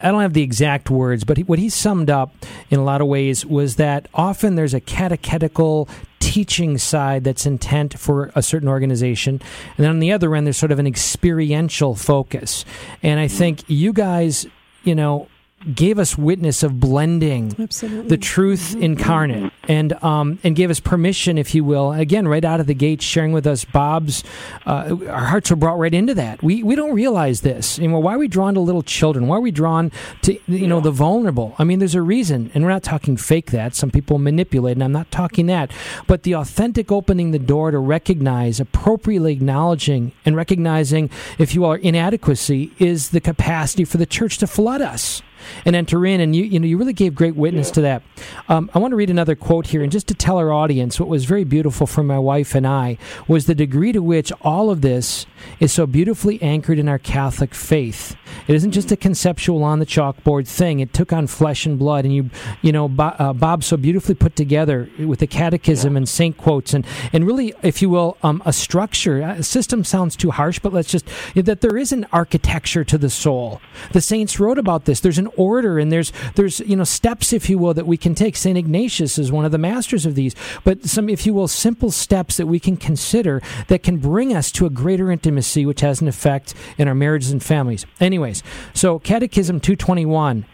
I 0.00 0.10
don't 0.10 0.22
have 0.22 0.32
the 0.32 0.42
exact 0.42 0.88
words, 0.88 1.22
but 1.24 1.36
he, 1.36 1.42
what 1.42 1.58
he 1.58 1.68
summed 1.68 2.08
up 2.08 2.34
in 2.70 2.80
a 2.80 2.84
lot 2.84 3.02
of 3.02 3.08
ways 3.08 3.44
was 3.44 3.76
that 3.76 4.08
often 4.14 4.54
there's 4.54 4.74
a 4.74 4.80
catechetical 4.80 5.90
teaching 6.18 6.78
side 6.78 7.24
that's 7.24 7.44
intent 7.44 7.98
for 7.98 8.32
a 8.34 8.42
certain 8.42 8.68
organization. 8.68 9.34
And 9.76 9.84
then 9.84 9.90
on 9.90 10.00
the 10.00 10.12
other 10.12 10.34
end, 10.34 10.46
there's 10.46 10.56
sort 10.56 10.72
of 10.72 10.78
an 10.78 10.86
experiential 10.86 11.94
focus. 11.94 12.64
And 13.02 13.20
I 13.20 13.28
think 13.28 13.64
you 13.68 13.92
guys, 13.92 14.46
you 14.82 14.94
know, 14.94 15.28
gave 15.74 15.98
us 15.98 16.18
witness 16.18 16.62
of 16.62 16.80
blending 16.80 17.54
Absolutely. 17.58 18.08
the 18.08 18.16
truth 18.16 18.74
incarnate 18.74 19.52
and 19.68 19.92
um, 20.02 20.38
and 20.42 20.56
gave 20.56 20.70
us 20.70 20.80
permission, 20.80 21.38
if 21.38 21.54
you 21.54 21.64
will, 21.64 21.92
again, 21.92 22.26
right 22.26 22.44
out 22.44 22.60
of 22.60 22.66
the 22.66 22.74
gate, 22.74 23.02
sharing 23.02 23.32
with 23.32 23.46
us 23.46 23.64
Bob's. 23.64 24.24
Uh, 24.66 24.96
our 25.08 25.26
hearts 25.26 25.50
were 25.50 25.56
brought 25.56 25.78
right 25.78 25.94
into 25.94 26.14
that. 26.14 26.42
We 26.42 26.62
we 26.62 26.74
don't 26.74 26.94
realize 26.94 27.42
this. 27.42 27.78
You 27.78 27.88
know, 27.88 27.98
why 27.98 28.14
are 28.14 28.18
we 28.18 28.28
drawn 28.28 28.54
to 28.54 28.60
little 28.60 28.82
children? 28.82 29.28
Why 29.28 29.36
are 29.36 29.40
we 29.40 29.50
drawn 29.50 29.92
to 30.22 30.38
you 30.46 30.66
know 30.66 30.80
the 30.80 30.90
vulnerable? 30.90 31.54
I 31.58 31.64
mean, 31.64 31.78
there's 31.78 31.94
a 31.94 32.02
reason, 32.02 32.50
and 32.54 32.64
we're 32.64 32.70
not 32.70 32.82
talking 32.82 33.16
fake 33.16 33.50
that. 33.52 33.74
Some 33.74 33.90
people 33.90 34.18
manipulate, 34.18 34.76
and 34.76 34.84
I'm 34.84 34.92
not 34.92 35.10
talking 35.10 35.46
that. 35.46 35.70
But 36.06 36.24
the 36.24 36.34
authentic 36.34 36.90
opening 36.90 37.30
the 37.30 37.38
door 37.38 37.70
to 37.70 37.78
recognize, 37.78 38.60
appropriately 38.60 39.32
acknowledging, 39.32 40.12
and 40.24 40.36
recognizing, 40.36 41.10
if 41.38 41.54
you 41.54 41.64
are 41.64 41.76
inadequacy 41.76 42.72
is 42.78 43.10
the 43.10 43.20
capacity 43.20 43.84
for 43.84 43.96
the 43.96 44.06
church 44.06 44.38
to 44.38 44.46
flood 44.46 44.80
us 44.80 45.22
and 45.64 45.76
enter 45.76 46.04
in. 46.06 46.20
And 46.20 46.34
you, 46.34 46.44
you 46.44 46.60
know, 46.60 46.66
you 46.66 46.78
really 46.78 46.92
gave 46.92 47.14
great 47.14 47.36
witness 47.36 47.68
yeah. 47.68 47.74
to 47.74 47.80
that. 47.82 48.02
Um, 48.48 48.70
I 48.74 48.78
want 48.78 48.92
to 48.92 48.96
read 48.96 49.10
another 49.10 49.34
quote 49.34 49.66
here, 49.68 49.82
and 49.82 49.92
just 49.92 50.08
to 50.08 50.14
tell 50.14 50.38
our 50.38 50.52
audience 50.52 50.98
what 50.98 51.08
was 51.08 51.24
very 51.24 51.44
beautiful 51.44 51.86
for 51.86 52.02
my 52.02 52.18
wife 52.18 52.54
and 52.54 52.66
I 52.66 52.98
was 53.28 53.46
the 53.46 53.54
degree 53.54 53.92
to 53.92 54.02
which 54.02 54.32
all 54.42 54.70
of 54.70 54.80
this 54.80 55.26
is 55.60 55.72
so 55.72 55.86
beautifully 55.86 56.40
anchored 56.42 56.78
in 56.78 56.88
our 56.88 56.98
Catholic 56.98 57.54
faith. 57.54 58.16
It 58.48 58.54
isn't 58.54 58.72
just 58.72 58.90
a 58.92 58.96
conceptual 58.96 59.62
on 59.62 59.78
the 59.78 59.86
chalkboard 59.86 60.48
thing. 60.48 60.80
It 60.80 60.92
took 60.92 61.12
on 61.12 61.26
flesh 61.26 61.66
and 61.66 61.78
blood, 61.78 62.04
and 62.04 62.14
you, 62.14 62.30
you 62.62 62.72
know, 62.72 62.88
Bob, 62.88 63.16
uh, 63.18 63.32
Bob 63.32 63.62
so 63.62 63.76
beautifully 63.76 64.14
put 64.14 64.36
together 64.36 64.88
with 64.98 65.20
the 65.20 65.26
Catechism 65.26 65.92
yeah. 65.92 65.98
and 65.98 66.08
saint 66.08 66.36
quotes, 66.36 66.74
and 66.74 66.86
and 67.12 67.26
really, 67.26 67.54
if 67.62 67.82
you 67.82 67.90
will, 67.90 68.16
um, 68.22 68.42
a 68.44 68.52
structure. 68.52 69.20
A 69.20 69.42
system 69.42 69.84
sounds 69.84 70.16
too 70.16 70.30
harsh, 70.30 70.58
but 70.58 70.72
let's 70.72 70.90
just 70.90 71.06
that 71.34 71.60
there 71.60 71.76
is 71.76 71.92
an 71.92 72.06
architecture 72.12 72.84
to 72.84 72.98
the 72.98 73.10
soul. 73.10 73.60
The 73.92 74.00
saints 74.00 74.40
wrote 74.40 74.58
about 74.58 74.84
this. 74.84 75.00
There's 75.00 75.18
an 75.18 75.28
order, 75.36 75.78
and 75.78 75.90
there's 75.90 76.12
there's 76.34 76.60
you 76.60 76.76
know 76.76 76.84
steps, 76.84 77.32
if 77.32 77.48
you 77.48 77.58
will, 77.58 77.74
that 77.74 77.86
we 77.86 77.96
can 77.96 78.14
take. 78.14 78.36
Saint 78.36 78.58
Ignatius 78.58 79.18
is 79.18 79.32
one 79.32 79.44
of 79.44 79.52
the 79.52 79.58
masters 79.58 80.06
of 80.06 80.14
these, 80.14 80.34
but 80.64 80.84
some, 80.84 81.08
if 81.08 81.26
you 81.26 81.34
will, 81.34 81.48
simple 81.48 81.90
steps 81.90 82.36
that 82.36 82.46
we 82.46 82.60
can 82.60 82.76
consider 82.76 83.42
that 83.68 83.82
can 83.82 83.98
bring 83.98 84.34
us 84.34 84.50
to 84.52 84.66
a 84.66 84.70
greater 84.70 85.10
intimacy, 85.10 85.66
which 85.66 85.80
has 85.80 86.00
an 86.00 86.08
effect 86.08 86.54
in 86.78 86.88
our 86.88 86.94
marriages 86.94 87.30
and 87.30 87.42
families. 87.42 87.86
Anyways, 88.00 88.42
so 88.74 88.98
Catechism 88.98 89.60
221. 89.60 90.46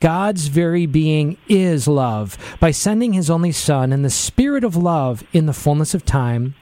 God's 0.00 0.48
very 0.48 0.84
being 0.84 1.38
is 1.48 1.88
love. 1.88 2.36
By 2.60 2.72
sending 2.72 3.14
his 3.14 3.30
only 3.30 3.52
Son 3.52 3.90
in 3.90 4.02
the 4.02 4.10
spirit 4.10 4.62
of 4.62 4.76
love 4.76 5.24
in 5.32 5.46
the 5.46 5.54
fullness 5.54 5.94
of 5.94 6.04
time, 6.04 6.54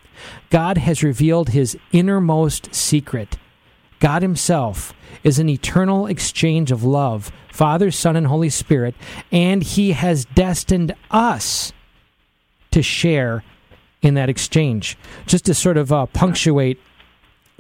God 0.51 0.79
has 0.79 1.03
revealed 1.03 1.49
his 1.49 1.77
innermost 1.91 2.73
secret. 2.73 3.39
God 4.03 4.23
himself 4.23 4.93
is 5.23 5.39
an 5.39 5.49
eternal 5.49 6.09
exchange 6.09 6.73
of 6.73 6.83
love, 6.83 7.31
Father, 7.53 7.93
Son, 7.93 8.17
and 8.17 8.27
Holy 8.27 8.51
Spirit, 8.51 8.97
and 9.31 9.63
he 9.63 9.93
has 9.93 10.25
destined 10.25 10.93
us 11.13 11.73
to 12.73 12.83
share 12.83 13.45
in 14.03 14.15
that 14.15 14.29
exchange. 14.29 14.99
Just 15.27 15.45
to 15.45 15.55
sort 15.55 15.77
of 15.77 15.93
uh, 15.93 16.07
punctuate 16.07 16.81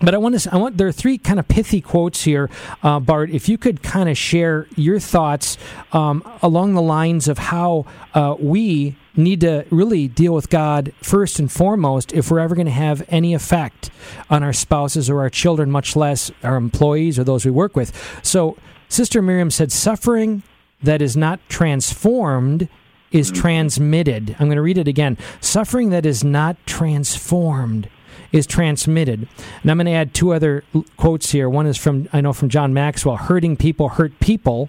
but 0.03 0.15
I 0.15 0.19
want 0.19 0.39
to. 0.39 0.53
I 0.53 0.57
want. 0.57 0.77
There 0.77 0.89
are 0.89 0.93
three 0.93 1.17
kind 1.17 1.39
of 1.39 1.47
pithy 1.49 1.81
quotes 1.81 2.25
here, 2.25 2.51
uh, 2.83 2.99
Bart. 2.99 3.31
If 3.31 3.49
you 3.49 3.57
could 3.57 3.83
kind 3.83 4.09
of 4.09 4.19
share 4.19 4.67
your 4.75 4.99
thoughts 4.99 5.57
um, 5.93 6.25
along 6.43 6.75
the 6.75 6.83
lines 6.83 7.29
of 7.29 7.39
how 7.39 7.87
uh, 8.15 8.35
we 8.39 8.97
need 9.17 9.41
to 9.43 9.65
really 9.71 10.09
deal 10.09 10.35
with 10.35 10.51
God 10.51 10.93
first 11.03 11.39
and 11.39 11.53
foremost 11.53 12.13
if 12.13 12.31
we're 12.31 12.41
ever 12.41 12.55
going 12.55 12.67
to 12.67 12.73
have 12.73 13.05
any 13.09 13.35
effect 13.35 13.91
on 14.31 14.43
our 14.43 14.53
spouses 14.53 15.09
or 15.09 15.21
our 15.21 15.31
children, 15.31 15.71
much 15.71 15.95
less 15.95 16.31
our 16.43 16.57
employees 16.57 17.19
or 17.19 17.25
those 17.25 17.45
we 17.45 17.51
work 17.51 17.77
with. 17.77 17.93
So, 18.23 18.57
Sister 18.89 19.23
Miriam 19.23 19.51
said, 19.51 19.71
"Suffering 19.71 20.43
that 20.83 21.01
is 21.01 21.17
not 21.17 21.41
transformed." 21.49 22.69
Is 23.13 23.31
transmitted. 23.31 24.35
I'm 24.41 24.47
going 24.47 24.57
to 24.57 24.63
read 24.63 24.79
it 24.79 24.89
again. 24.89 25.19
Suffering 25.43 25.91
that 25.91 26.07
is 26.07 26.25
not 26.25 26.57
transformed 26.65 27.91
is 28.33 28.47
transmitted. 28.47 29.29
And 29.63 29.71
I'm 29.71 29.77
going 29.77 29.87
to 29.87 29.93
add 29.93 30.15
two 30.15 30.33
other 30.33 30.65
quotes 30.97 31.31
here. 31.31 31.49
One 31.49 31.67
is 31.67 31.77
from, 31.77 32.09
I 32.13 32.21
know, 32.21 32.33
from 32.33 32.49
John 32.49 32.73
Maxwell 32.75 33.17
hurting 33.17 33.57
people 33.57 33.91
hurt 33.91 34.19
people. 34.21 34.69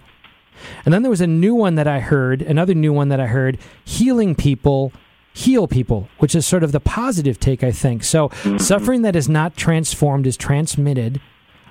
And 0.85 0.93
then 0.93 1.01
there 1.01 1.09
was 1.09 1.21
a 1.21 1.27
new 1.27 1.55
one 1.55 1.75
that 1.75 1.87
I 1.87 1.99
heard, 1.99 2.41
another 2.41 2.73
new 2.73 2.93
one 2.93 3.09
that 3.09 3.19
I 3.19 3.27
heard 3.27 3.57
healing 3.83 4.35
people 4.35 4.93
heal 5.33 5.67
people, 5.67 6.07
which 6.19 6.35
is 6.35 6.45
sort 6.45 6.63
of 6.63 6.71
the 6.71 6.79
positive 6.79 7.39
take, 7.39 7.63
I 7.63 7.71
think. 7.71 8.03
So 8.03 8.29
mm-hmm. 8.29 8.57
suffering 8.57 9.01
that 9.01 9.15
is 9.15 9.27
not 9.27 9.57
transformed 9.57 10.27
is 10.27 10.37
transmitted. 10.37 11.19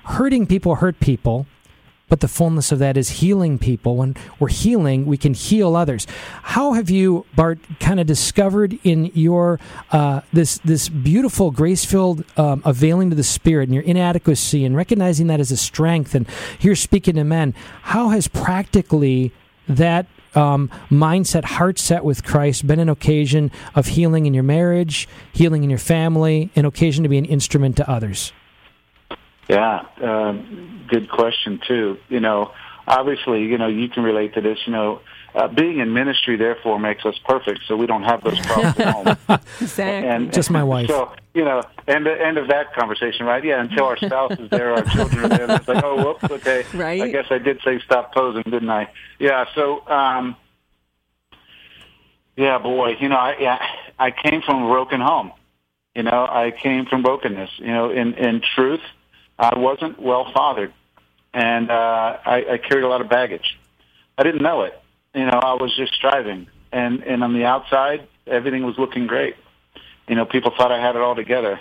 Hurting 0.03 0.47
people 0.47 0.75
hurt 0.75 0.99
people 0.99 1.47
but 2.13 2.19
the 2.19 2.27
fullness 2.27 2.71
of 2.71 2.77
that 2.77 2.95
is 2.95 3.09
healing 3.09 3.57
people. 3.57 3.97
When 3.97 4.15
we're 4.37 4.47
healing, 4.47 5.07
we 5.07 5.17
can 5.17 5.33
heal 5.33 5.75
others. 5.75 6.05
How 6.43 6.73
have 6.73 6.91
you, 6.91 7.25
Bart, 7.35 7.57
kind 7.79 7.99
of 7.99 8.05
discovered 8.05 8.77
in 8.83 9.05
your 9.15 9.59
uh, 9.89 10.21
this 10.31 10.59
this 10.59 10.89
beautiful, 10.89 11.49
grace 11.49 11.85
filled 11.85 12.23
um, 12.37 12.61
availing 12.65 13.09
to 13.09 13.15
the 13.15 13.23
Spirit 13.23 13.63
and 13.63 13.73
your 13.73 13.81
inadequacy 13.83 14.63
and 14.63 14.75
recognizing 14.75 15.25
that 15.25 15.39
as 15.39 15.51
a 15.51 15.57
strength? 15.57 16.13
And 16.13 16.27
here, 16.59 16.75
speaking 16.75 17.15
to 17.15 17.23
men, 17.23 17.55
how 17.81 18.09
has 18.09 18.27
practically 18.27 19.31
that 19.67 20.05
um, 20.35 20.69
mindset, 20.91 21.45
heart 21.45 21.79
set 21.79 22.05
with 22.05 22.23
Christ, 22.23 22.67
been 22.67 22.79
an 22.79 22.89
occasion 22.89 23.49
of 23.73 23.87
healing 23.87 24.27
in 24.27 24.35
your 24.35 24.43
marriage, 24.43 25.09
healing 25.31 25.63
in 25.63 25.71
your 25.71 25.79
family, 25.79 26.51
an 26.55 26.65
occasion 26.65 27.01
to 27.01 27.09
be 27.09 27.17
an 27.17 27.25
instrument 27.25 27.75
to 27.77 27.89
others? 27.89 28.33
Yeah, 29.47 29.85
uh, 30.01 30.33
good 30.87 31.09
question 31.09 31.59
too. 31.67 31.97
You 32.09 32.19
know, 32.19 32.51
obviously, 32.87 33.43
you 33.43 33.57
know, 33.57 33.67
you 33.67 33.89
can 33.89 34.03
relate 34.03 34.33
to 34.35 34.41
this. 34.41 34.59
You 34.65 34.73
know, 34.73 35.01
uh, 35.35 35.47
being 35.47 35.79
in 35.79 35.93
ministry 35.93 36.37
therefore 36.37 36.79
makes 36.79 37.05
us 37.05 37.15
perfect, 37.25 37.61
so 37.67 37.75
we 37.75 37.85
don't 37.85 38.03
have 38.03 38.23
those 38.23 38.39
problems 38.41 38.79
at 38.79 38.93
home. 38.93 39.17
exactly. 39.61 40.09
And, 40.09 40.33
Just 40.33 40.49
my 40.49 40.63
wife. 40.63 40.87
So 40.87 41.11
you 41.33 41.43
know, 41.43 41.63
end 41.87 42.07
end 42.07 42.37
of 42.37 42.47
that 42.47 42.73
conversation, 42.73 43.25
right? 43.25 43.43
Yeah, 43.43 43.61
until 43.61 43.85
our 43.85 43.97
spouse 43.97 44.39
is 44.39 44.49
there, 44.49 44.73
our 44.73 44.83
children 44.83 45.25
are 45.25 45.29
there. 45.29 45.51
It's 45.51 45.67
like, 45.67 45.83
oh, 45.83 46.03
whoops, 46.05 46.23
okay. 46.23 46.63
Right. 46.73 47.01
I 47.01 47.09
guess 47.09 47.25
I 47.29 47.37
did 47.37 47.59
say 47.63 47.79
stop 47.79 48.13
posing, 48.13 48.43
didn't 48.43 48.69
I? 48.69 48.89
Yeah. 49.19 49.45
So, 49.55 49.87
um, 49.87 50.35
yeah, 52.35 52.57
boy, 52.59 52.95
you 52.99 53.09
know, 53.09 53.17
I 53.17 53.35
yeah, 53.39 53.65
I 53.99 54.11
came 54.11 54.41
from 54.41 54.63
a 54.63 54.67
broken 54.67 55.01
home. 55.01 55.31
You 55.95 56.03
know, 56.03 56.27
I 56.29 56.51
came 56.51 56.85
from 56.85 57.03
brokenness. 57.03 57.49
You 57.57 57.67
know, 57.67 57.89
in 57.89 58.13
in 58.13 58.41
truth 58.55 58.81
I 59.37 59.57
wasn't 59.57 59.99
well 59.99 60.31
fathered, 60.33 60.73
and 61.33 61.69
uh, 61.69 62.17
I, 62.25 62.45
I 62.51 62.57
carried 62.57 62.83
a 62.83 62.87
lot 62.87 63.01
of 63.01 63.09
baggage. 63.09 63.57
I 64.17 64.23
didn't 64.23 64.41
know 64.41 64.63
it. 64.63 64.79
You 65.13 65.25
know, 65.25 65.39
I 65.43 65.53
was 65.53 65.75
just 65.75 65.93
striving, 65.93 66.47
and 66.71 67.03
and 67.03 67.23
on 67.23 67.33
the 67.33 67.45
outside, 67.45 68.07
everything 68.27 68.63
was 68.63 68.77
looking 68.77 69.07
great. 69.07 69.35
You 70.07 70.15
know, 70.15 70.25
people 70.25 70.51
thought 70.55 70.71
I 70.71 70.79
had 70.79 70.95
it 70.95 71.01
all 71.01 71.15
together 71.15 71.59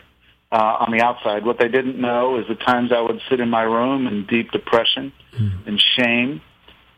uh, 0.51 0.77
on 0.81 0.91
the 0.91 1.01
outside. 1.01 1.45
What 1.45 1.59
they 1.59 1.69
didn't 1.69 1.99
know 1.99 2.39
is 2.39 2.47
the 2.47 2.55
times 2.55 2.93
I 2.93 3.01
would 3.01 3.21
sit 3.31 3.41
in 3.41 3.49
my 3.49 3.63
room 3.63 4.07
in 4.07 4.27
deep 4.27 4.51
depression 4.51 5.13
mm. 5.33 5.67
and 5.67 5.81
shame 5.81 6.41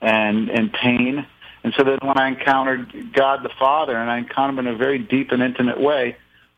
and 0.01 0.51
and 0.51 0.73
pain. 0.73 1.27
And 1.63 1.73
so 1.77 1.85
then 1.85 1.99
when 2.03 2.19
I 2.19 2.29
encountered 2.29 3.13
God 3.15 3.43
the 3.43 3.51
Father, 3.59 3.97
and 3.97 4.11
I 4.11 4.19
encountered 4.19 4.59
him 4.59 4.67
in 4.67 4.75
a 4.75 4.77
very 4.77 4.99
deep 4.99 5.33
and 5.33 5.43
intimate 5.43 5.81
way, 5.81 6.17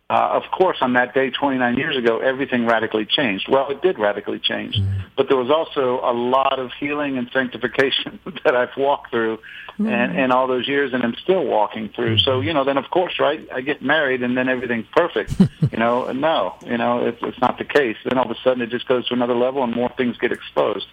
uh, 0.08 0.40
of 0.40 0.44
course, 0.52 0.76
on 0.82 0.92
that 0.92 1.14
day 1.14 1.30
29 1.30 1.76
years 1.76 1.96
ago, 1.96 2.20
everything 2.20 2.64
radically 2.64 3.04
changed. 3.04 3.48
Well, 3.48 3.68
it 3.70 3.82
did 3.82 3.98
radically 3.98 4.38
change, 4.38 4.76
mm-hmm. 4.76 5.08
but 5.16 5.28
there 5.28 5.36
was 5.36 5.50
also 5.50 5.98
a 6.04 6.14
lot 6.14 6.60
of 6.60 6.70
healing 6.78 7.18
and 7.18 7.28
sanctification 7.32 8.20
that 8.44 8.54
I've 8.54 8.76
walked 8.76 9.10
through, 9.10 9.38
mm-hmm. 9.38 9.88
and, 9.88 10.16
and 10.16 10.32
all 10.32 10.46
those 10.46 10.68
years, 10.68 10.92
and 10.94 11.02
I'm 11.02 11.16
still 11.16 11.44
walking 11.44 11.88
through. 11.88 12.18
So, 12.18 12.40
you 12.40 12.52
know, 12.52 12.62
then 12.62 12.78
of 12.78 12.88
course, 12.88 13.18
right? 13.18 13.48
I 13.52 13.62
get 13.62 13.82
married, 13.82 14.22
and 14.22 14.36
then 14.36 14.48
everything's 14.48 14.86
perfect. 14.94 15.34
you 15.72 15.78
know, 15.78 16.12
no, 16.12 16.54
you 16.64 16.78
know, 16.78 17.04
it's, 17.04 17.18
it's 17.22 17.40
not 17.40 17.58
the 17.58 17.64
case. 17.64 17.96
Then 18.04 18.16
all 18.16 18.26
of 18.26 18.30
a 18.30 18.40
sudden, 18.44 18.62
it 18.62 18.70
just 18.70 18.86
goes 18.86 19.08
to 19.08 19.14
another 19.14 19.34
level, 19.34 19.64
and 19.64 19.74
more 19.74 19.92
things 19.96 20.16
get 20.18 20.30
exposed. 20.30 20.86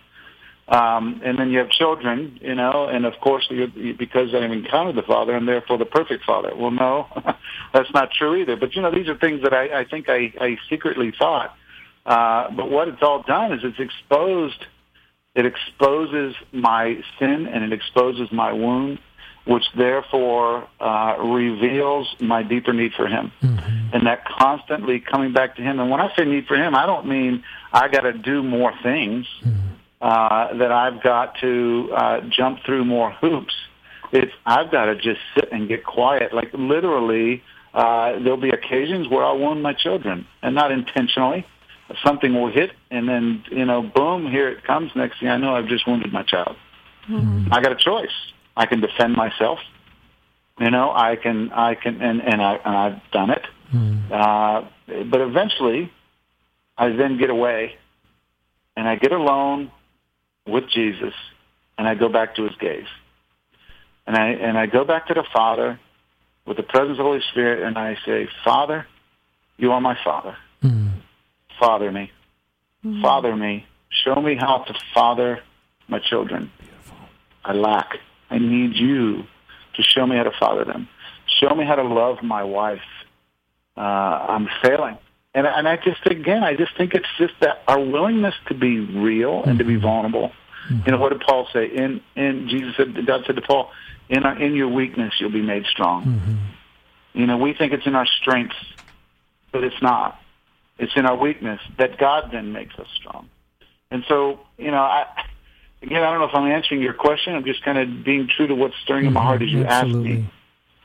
Um, 0.68 1.22
and 1.26 1.38
then 1.38 1.49
you 1.51 1.59
have 1.59 1.70
children, 1.70 2.39
you 2.41 2.55
know, 2.55 2.88
and 2.88 3.05
of 3.05 3.14
course, 3.20 3.45
you, 3.49 3.68
because 3.97 4.34
I've 4.34 4.49
encountered 4.49 4.95
the 4.95 5.01
Father, 5.01 5.36
and 5.36 5.47
therefore 5.47 5.78
the 5.78 5.86
perfect 5.86 6.24
Father. 6.24 6.55
Well, 6.55 6.72
no, 6.72 7.07
that's 7.74 7.91
not 7.93 8.11
true 8.11 8.36
either. 8.36 8.55
But 8.55 8.76
you 8.76 8.82
know, 8.82 8.91
these 8.91 9.09
are 9.09 9.18
things 9.18 9.43
that 9.43 9.53
I, 9.53 9.82
I 9.82 9.86
think 9.86 10.07
I, 10.07 10.34
I 10.39 10.57
secretly 10.70 11.14
thought. 11.18 11.55
Uh, 12.05 12.49
but 12.51 12.70
what 12.70 12.88
it's 12.88 13.01
all 13.01 13.24
done 13.24 13.51
is 13.51 13.61
it's 13.64 13.80
exposed. 13.80 14.66
It 15.36 15.45
exposes 15.45 16.36
my 16.53 17.01
sin 17.20 17.47
and 17.47 17.64
it 17.64 17.74
exposes 17.74 18.32
my 18.32 18.53
wound, 18.53 18.99
which 19.45 19.64
therefore 19.76 20.68
uh, 20.80 21.18
reveals 21.20 22.16
my 22.22 22.41
deeper 22.41 22.72
need 22.72 22.93
for 22.93 23.07
Him, 23.07 23.34
mm-hmm. 23.41 23.95
and 23.95 24.07
that 24.07 24.24
constantly 24.26 25.01
coming 25.01 25.34
back 25.34 25.57
to 25.57 25.61
Him. 25.61 25.82
And 25.82 25.89
when 25.89 25.99
I 25.99 26.16
say 26.16 26.24
need 26.24 26.45
for 26.45 26.55
Him, 26.55 26.74
I 26.74 26.86
don't 26.86 27.07
mean 27.07 27.43
I 27.74 27.89
got 27.89 28.01
to 28.01 28.14
do 28.14 28.43
more 28.43 28.72
things. 28.82 29.26
Mm-hmm 29.43 29.72
uh, 30.04 30.54
that 30.58 30.70
I've 30.70 31.01
got 31.01 31.39
to 31.39 31.89
uh, 31.95 32.20
jump 32.30 32.60
through 32.66 32.84
more 32.84 33.12
hoops. 33.12 33.54
It's 34.12 34.34
I've 34.45 34.70
got 34.70 34.86
to 34.86 34.95
just 34.95 35.22
sit 35.34 35.47
and 35.54 35.70
get 35.70 35.86
quiet. 35.86 36.34
Like 36.34 36.49
literally, 36.54 37.41
uh, 37.74 38.20
there'll 38.20 38.36
be 38.36 38.49
occasions 38.49 39.08
where 39.08 39.24
I'll 39.24 39.39
wound 39.39 39.64
my 39.64 39.72
children, 39.72 40.28
and 40.41 40.54
not 40.56 40.74
intentionally. 40.74 41.45
Something 42.04 42.34
will 42.34 42.51
hit, 42.51 42.72
and 42.91 43.08
then 43.08 43.45
you 43.49 43.64
know, 43.64 43.82
boom, 43.82 44.30
here 44.30 44.49
it 44.49 44.66
comes. 44.66 44.91
Next 44.93 45.22
thing 45.22 45.30
I 45.30 45.38
know, 45.38 45.56
I've 45.56 45.68
just 45.68 45.88
wounded 45.88 46.12
my 46.12 46.24
child. 46.24 46.58
Mm-hmm. 47.10 47.54
I 47.54 47.62
got 47.62 47.72
a 47.72 47.78
choice. 47.78 48.12
I 48.58 48.66
can 48.66 48.82
defend 48.82 49.16
myself. 49.16 49.60
You 50.60 50.70
know, 50.70 50.91
I 50.91 51.16
can, 51.16 51.49
I 51.54 51.76
can, 51.76 52.01
and, 52.01 52.22
and 52.22 52.41
I, 52.41 52.56
and 52.56 52.76
I've 52.76 53.12
done 53.12 53.30
it. 53.30 53.43
Mm. 53.74 54.12
Uh, 54.12 54.68
but 55.10 55.22
eventually, 55.22 55.91
I 56.78 56.89
then 56.89 57.18
get 57.18 57.30
away, 57.30 57.76
and 58.76 58.88
I 58.88 58.97
get 58.97 59.14
alone 59.14 59.72
with 60.48 60.70
Jesus, 60.70 61.14
and 61.78 61.88
I 61.88 61.96
go 61.96 62.10
back 62.10 62.36
to 62.36 62.44
His 62.44 62.56
gaze, 62.60 62.88
and 64.06 64.16
I 64.16 64.30
and 64.30 64.58
I 64.58 64.66
go 64.66 64.84
back 64.84 65.08
to 65.08 65.14
the 65.14 65.26
Father 65.34 65.80
with 66.46 66.58
the 66.58 66.64
presence 66.64 66.91
of 66.91 66.98
the 66.98 67.04
Holy 67.04 67.22
Spirit, 67.32 67.64
and 67.64 67.78
I 67.78 67.98
say, 68.06 68.28
Father, 68.44 68.86
you 69.58 69.72
are 69.72 69.82
my 69.82 69.98
Father. 70.04 70.36
Mm. 70.62 70.91
Father 71.60 71.91
me, 71.91 72.12
mm. 72.84 73.02
Father 73.02 73.36
me. 73.36 73.66
Show 74.04 74.16
me 74.16 74.36
how 74.36 74.64
to 74.68 74.74
father 74.94 75.39
my 75.88 76.00
children. 76.00 76.52
Beautiful. 76.58 76.98
I 77.46 77.54
lack. 77.54 78.00
I 78.30 78.39
need 78.39 78.76
you 78.76 79.24
to 79.76 79.84
show 79.84 80.08
me 80.08 80.18
how 80.18 80.24
to 80.24 80.32
father 80.39 80.66
them. 80.66 80.88
Show 81.39 81.54
me 81.54 81.64
how 81.66 81.76
to 81.76 81.84
love 81.84 82.24
my 82.24 82.44
wife. 82.44 82.82
Uh, 83.78 83.82
I'm 83.82 84.50
failing. 84.64 84.98
And, 85.36 85.48
and 85.48 85.68
I 85.68 85.78
just, 85.78 86.06
again, 86.06 86.44
I 86.44 86.56
just 86.56 86.78
think 86.78 86.94
it's 86.94 87.08
just 87.18 87.34
that 87.42 87.64
our 87.68 87.80
willingness 87.80 88.36
to 88.48 88.54
be 88.54 88.80
real 88.80 89.38
and 89.38 89.44
mm-hmm. 89.44 89.58
to 89.58 89.64
be 89.64 89.74
mm-hmm. 89.74 89.82
vulnerable. 89.82 90.32
Mm-hmm. 90.70 90.82
You 90.86 90.92
know, 90.92 90.98
what 91.00 91.12
did 91.12 91.22
Paul 91.22 91.48
say? 91.52 91.66
In, 91.66 92.02
in 92.16 92.48
Jesus 92.50 92.76
said, 92.78 93.06
God 93.06 93.24
said 93.26 93.36
to 93.36 93.42
Paul, 93.42 93.72
in, 94.10 94.24
our, 94.24 94.40
in 94.40 94.56
your 94.56 94.68
weakness, 94.68 95.14
you'll 95.20 95.32
be 95.32 95.42
made 95.42 95.66
strong. 95.66 96.06
Mm-hmm. 96.06 97.20
You 97.20 97.28
know, 97.28 97.38
we 97.38 97.54
think 97.54 97.74
it's 97.74 97.86
in 97.86 97.96
our 97.96 98.06
strengths, 98.06 98.56
but 99.52 99.64
it's 99.64 99.82
not. 99.82 100.20
It's 100.78 100.94
in 100.96 101.06
our 101.06 101.16
weakness 101.16 101.62
that 101.78 101.98
God 101.98 102.30
then 102.32 102.52
makes 102.52 102.76
us 102.78 102.88
strong. 102.96 103.30
And 103.92 104.04
so, 104.08 104.40
you 104.58 104.72
know, 104.72 104.82
I, 104.82 105.06
again, 105.82 106.04
I 106.04 106.12
don't 106.12 106.20
know 106.20 106.28
if 106.28 106.36
I'm 106.36 106.52
answering 106.52 106.82
your 106.82 106.94
question. 106.94 107.36
I'm 107.36 107.46
just 107.46 107.64
kind 107.64 107.78
of 107.78 108.04
being 108.04 108.28
true 108.28 108.48
to 108.48 108.56
what's 108.56 108.76
stirring 108.84 109.06
in 109.06 109.14
my 109.14 109.22
heart 109.22 109.42
as 109.42 109.50
you 109.50 109.64
Absolutely. 109.64 110.12
ask 110.12 110.20
me. 110.20 110.30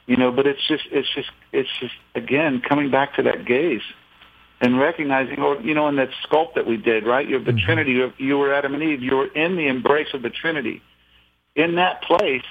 You 0.07 0.17
know, 0.17 0.33
but 0.33 0.47
it's 0.47 0.67
just, 0.67 0.85
it's 0.91 1.09
just, 1.15 1.31
it's 1.53 1.69
just, 1.81 1.95
again, 2.15 2.63
coming 2.67 2.91
back 2.91 3.15
to 3.17 3.23
that 3.25 3.45
gaze 3.45 3.83
and 4.61 4.79
recognizing, 4.79 5.41
or 5.41 5.61
you 5.61 5.75
know, 5.75 5.89
in 5.89 5.97
that 5.97 6.11
sculpt 6.25 6.55
that 6.55 6.67
we 6.67 6.77
did, 6.77 7.07
right? 7.07 7.27
You 7.27 7.37
have 7.37 7.45
the 7.45 7.53
mm-hmm. 7.53 7.65
Trinity. 7.65 7.93
You, 7.93 8.01
have, 8.03 8.15
you 8.19 8.39
were 8.39 8.53
Adam 8.53 8.75
and 8.75 8.83
Eve. 8.83 9.03
You 9.03 9.17
were 9.17 9.27
in 9.27 9.57
the 9.57 9.67
embrace 9.67 10.09
of 10.15 10.23
the 10.23 10.31
Trinity. 10.31 10.83
In 11.55 11.77
that 11.77 12.03
place, 12.03 12.45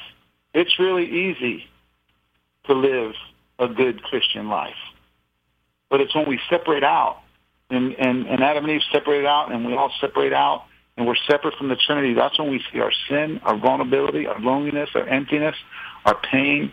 it's 0.54 0.80
really 0.80 1.06
easy 1.06 1.66
to 2.66 2.74
live 2.74 3.14
a 3.60 3.68
good 3.68 4.04
Christian 4.04 4.50
life. 4.50 4.76
But 5.90 6.02
it's 6.02 6.14
when 6.14 6.28
we 6.28 6.40
separate 6.50 6.84
out, 6.84 7.20
and, 7.70 7.94
and, 7.94 8.28
and 8.28 8.44
Adam 8.44 8.66
and 8.66 8.74
Eve 8.74 8.82
separated 8.92 9.26
out, 9.26 9.52
and 9.52 9.66
we 9.66 9.76
all 9.76 9.92
separate 10.00 10.34
out, 10.34 10.66
and 10.96 11.06
we're 11.06 11.16
separate 11.28 11.56
from 11.56 11.70
the 11.70 11.76
Trinity, 11.76 12.14
that's 12.14 12.38
when 12.40 12.50
we 12.50 12.62
see 12.72 12.80
our 12.80 12.92
sin, 13.10 13.40
our 13.44 13.58
vulnerability, 13.58 14.28
our 14.28 14.40
loneliness, 14.40 14.90
our 14.96 15.08
emptiness, 15.08 15.56
our 16.06 16.16
pain, 16.16 16.72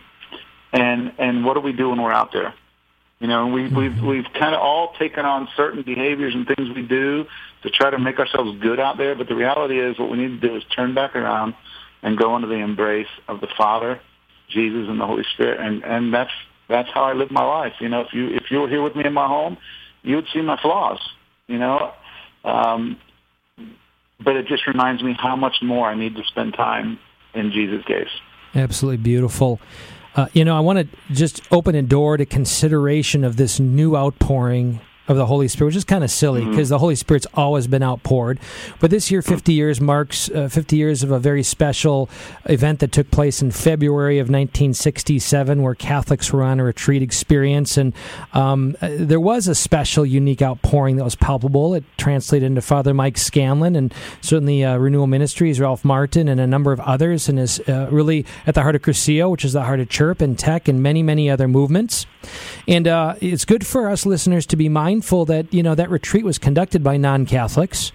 and 0.73 1.13
and 1.17 1.45
what 1.45 1.53
do 1.53 1.59
we 1.61 1.71
do 1.71 1.89
when 1.89 2.01
we're 2.01 2.11
out 2.11 2.31
there? 2.33 2.53
You 3.25 3.29
know, 3.29 3.47
we, 3.47 3.63
we've 3.63 3.91
mm-hmm. 3.91 4.05
we've 4.05 4.33
kind 4.33 4.53
of 4.53 4.61
all 4.61 4.93
taken 4.99 5.25
on 5.25 5.49
certain 5.57 5.81
behaviors 5.81 6.35
and 6.35 6.45
things 6.45 6.69
we 6.75 6.83
do 6.83 7.25
to 7.63 7.71
try 7.71 7.89
to 7.89 7.97
make 7.97 8.19
ourselves 8.19 8.55
good 8.61 8.79
out 8.79 8.99
there. 8.99 9.15
But 9.15 9.27
the 9.27 9.33
reality 9.33 9.79
is, 9.79 9.97
what 9.97 10.11
we 10.11 10.17
need 10.17 10.39
to 10.39 10.47
do 10.47 10.55
is 10.55 10.63
turn 10.65 10.93
back 10.93 11.15
around 11.15 11.55
and 12.03 12.19
go 12.19 12.35
into 12.35 12.47
the 12.47 12.59
embrace 12.59 13.07
of 13.27 13.41
the 13.41 13.47
Father, 13.57 13.99
Jesus, 14.47 14.87
and 14.87 15.01
the 15.01 15.07
Holy 15.07 15.23
Spirit. 15.33 15.59
And 15.59 15.83
and 15.83 16.13
that's 16.13 16.29
that's 16.67 16.87
how 16.93 17.05
I 17.05 17.13
live 17.13 17.31
my 17.31 17.43
life. 17.43 17.73
You 17.79 17.89
know, 17.89 18.01
if 18.01 18.13
you 18.13 18.27
if 18.27 18.51
you 18.51 18.61
were 18.61 18.69
here 18.69 18.83
with 18.83 18.95
me 18.95 19.05
in 19.05 19.13
my 19.13 19.25
home, 19.25 19.57
you 20.03 20.17
would 20.17 20.27
see 20.31 20.41
my 20.41 20.61
flaws. 20.61 20.99
You 21.47 21.57
know, 21.57 21.93
um, 22.43 22.97
but 24.23 24.35
it 24.35 24.45
just 24.45 24.67
reminds 24.67 25.01
me 25.01 25.17
how 25.19 25.35
much 25.35 25.63
more 25.63 25.87
I 25.89 25.95
need 25.95 26.15
to 26.15 26.23
spend 26.25 26.53
time 26.53 26.99
in 27.33 27.51
Jesus' 27.51 27.83
gaze. 27.87 28.05
Absolutely 28.53 28.97
beautiful. 28.97 29.59
Uh, 30.15 30.27
you 30.33 30.45
know, 30.45 30.55
I 30.55 30.61
want 30.61 30.79
to 30.79 31.13
just 31.13 31.41
open 31.51 31.75
a 31.75 31.81
door 31.81 32.15
to 32.15 32.25
consideration 32.25 33.23
of 33.23 33.35
this 33.35 33.59
new 33.59 33.97
outpouring 33.97 34.79
of 35.07 35.17
the 35.17 35.25
Holy 35.25 35.47
Spirit, 35.47 35.67
which 35.67 35.75
is 35.75 35.83
kind 35.83 36.03
of 36.03 36.11
silly 36.11 36.43
because 36.43 36.67
mm-hmm. 36.67 36.75
the 36.75 36.79
Holy 36.79 36.95
Spirit's 36.95 37.27
always 37.33 37.67
been 37.67 37.83
outpoured. 37.83 38.39
But 38.79 38.89
this 38.91 39.11
year, 39.11 39.21
50 39.21 39.53
years 39.53 39.79
marks 39.79 40.29
uh, 40.31 40.47
50 40.47 40.75
years 40.75 41.03
of 41.03 41.11
a 41.11 41.19
very 41.19 41.43
special 41.43 42.09
event 42.45 42.79
that 42.79 42.91
took 42.91 43.11
place 43.11 43.41
in 43.41 43.51
February 43.51 44.19
of 44.19 44.25
1967, 44.25 45.61
where 45.61 45.75
Catholics 45.75 46.33
were 46.33 46.43
on 46.43 46.59
a 46.59 46.63
retreat 46.63 47.01
experience, 47.01 47.77
and 47.77 47.93
um, 48.33 48.75
uh, 48.81 48.89
there 48.91 49.19
was 49.19 49.47
a 49.47 49.55
special, 49.55 50.05
unique 50.05 50.41
outpouring 50.41 50.95
that 50.95 51.03
was 51.03 51.15
palpable. 51.15 51.75
It 51.75 51.83
translated 51.97 52.47
into 52.47 52.61
Father 52.61 52.93
Mike 52.93 53.17
Scanlan 53.17 53.75
and 53.75 53.93
certainly 54.21 54.63
uh, 54.63 54.77
Renewal 54.77 55.07
Ministries, 55.07 55.59
Ralph 55.59 55.85
Martin, 55.85 56.27
and 56.27 56.39
a 56.41 56.47
number 56.47 56.71
of 56.71 56.79
others, 56.81 57.29
and 57.29 57.39
is 57.39 57.59
uh, 57.67 57.87
really 57.91 58.25
at 58.47 58.55
the 58.55 58.61
heart 58.61 58.75
of 58.75 58.81
Cursillo, 58.81 59.29
which 59.29 59.45
is 59.45 59.53
the 59.53 59.63
heart 59.63 59.79
of 59.79 59.89
CRHP 59.89 60.21
and 60.21 60.39
TEC, 60.39 60.67
and 60.67 60.81
many, 60.81 61.03
many 61.03 61.29
other 61.29 61.47
movements. 61.47 62.05
And 62.67 62.87
uh, 62.87 63.15
it's 63.21 63.45
good 63.45 63.65
for 63.65 63.89
us 63.89 64.05
listeners 64.05 64.45
to 64.47 64.55
be 64.55 64.69
mindful 64.69 64.94
that 65.01 65.53
you 65.53 65.63
know 65.63 65.75
that 65.75 65.89
retreat 65.89 66.25
was 66.25 66.37
conducted 66.37 66.83
by 66.83 66.97
non-Catholics. 66.97 67.91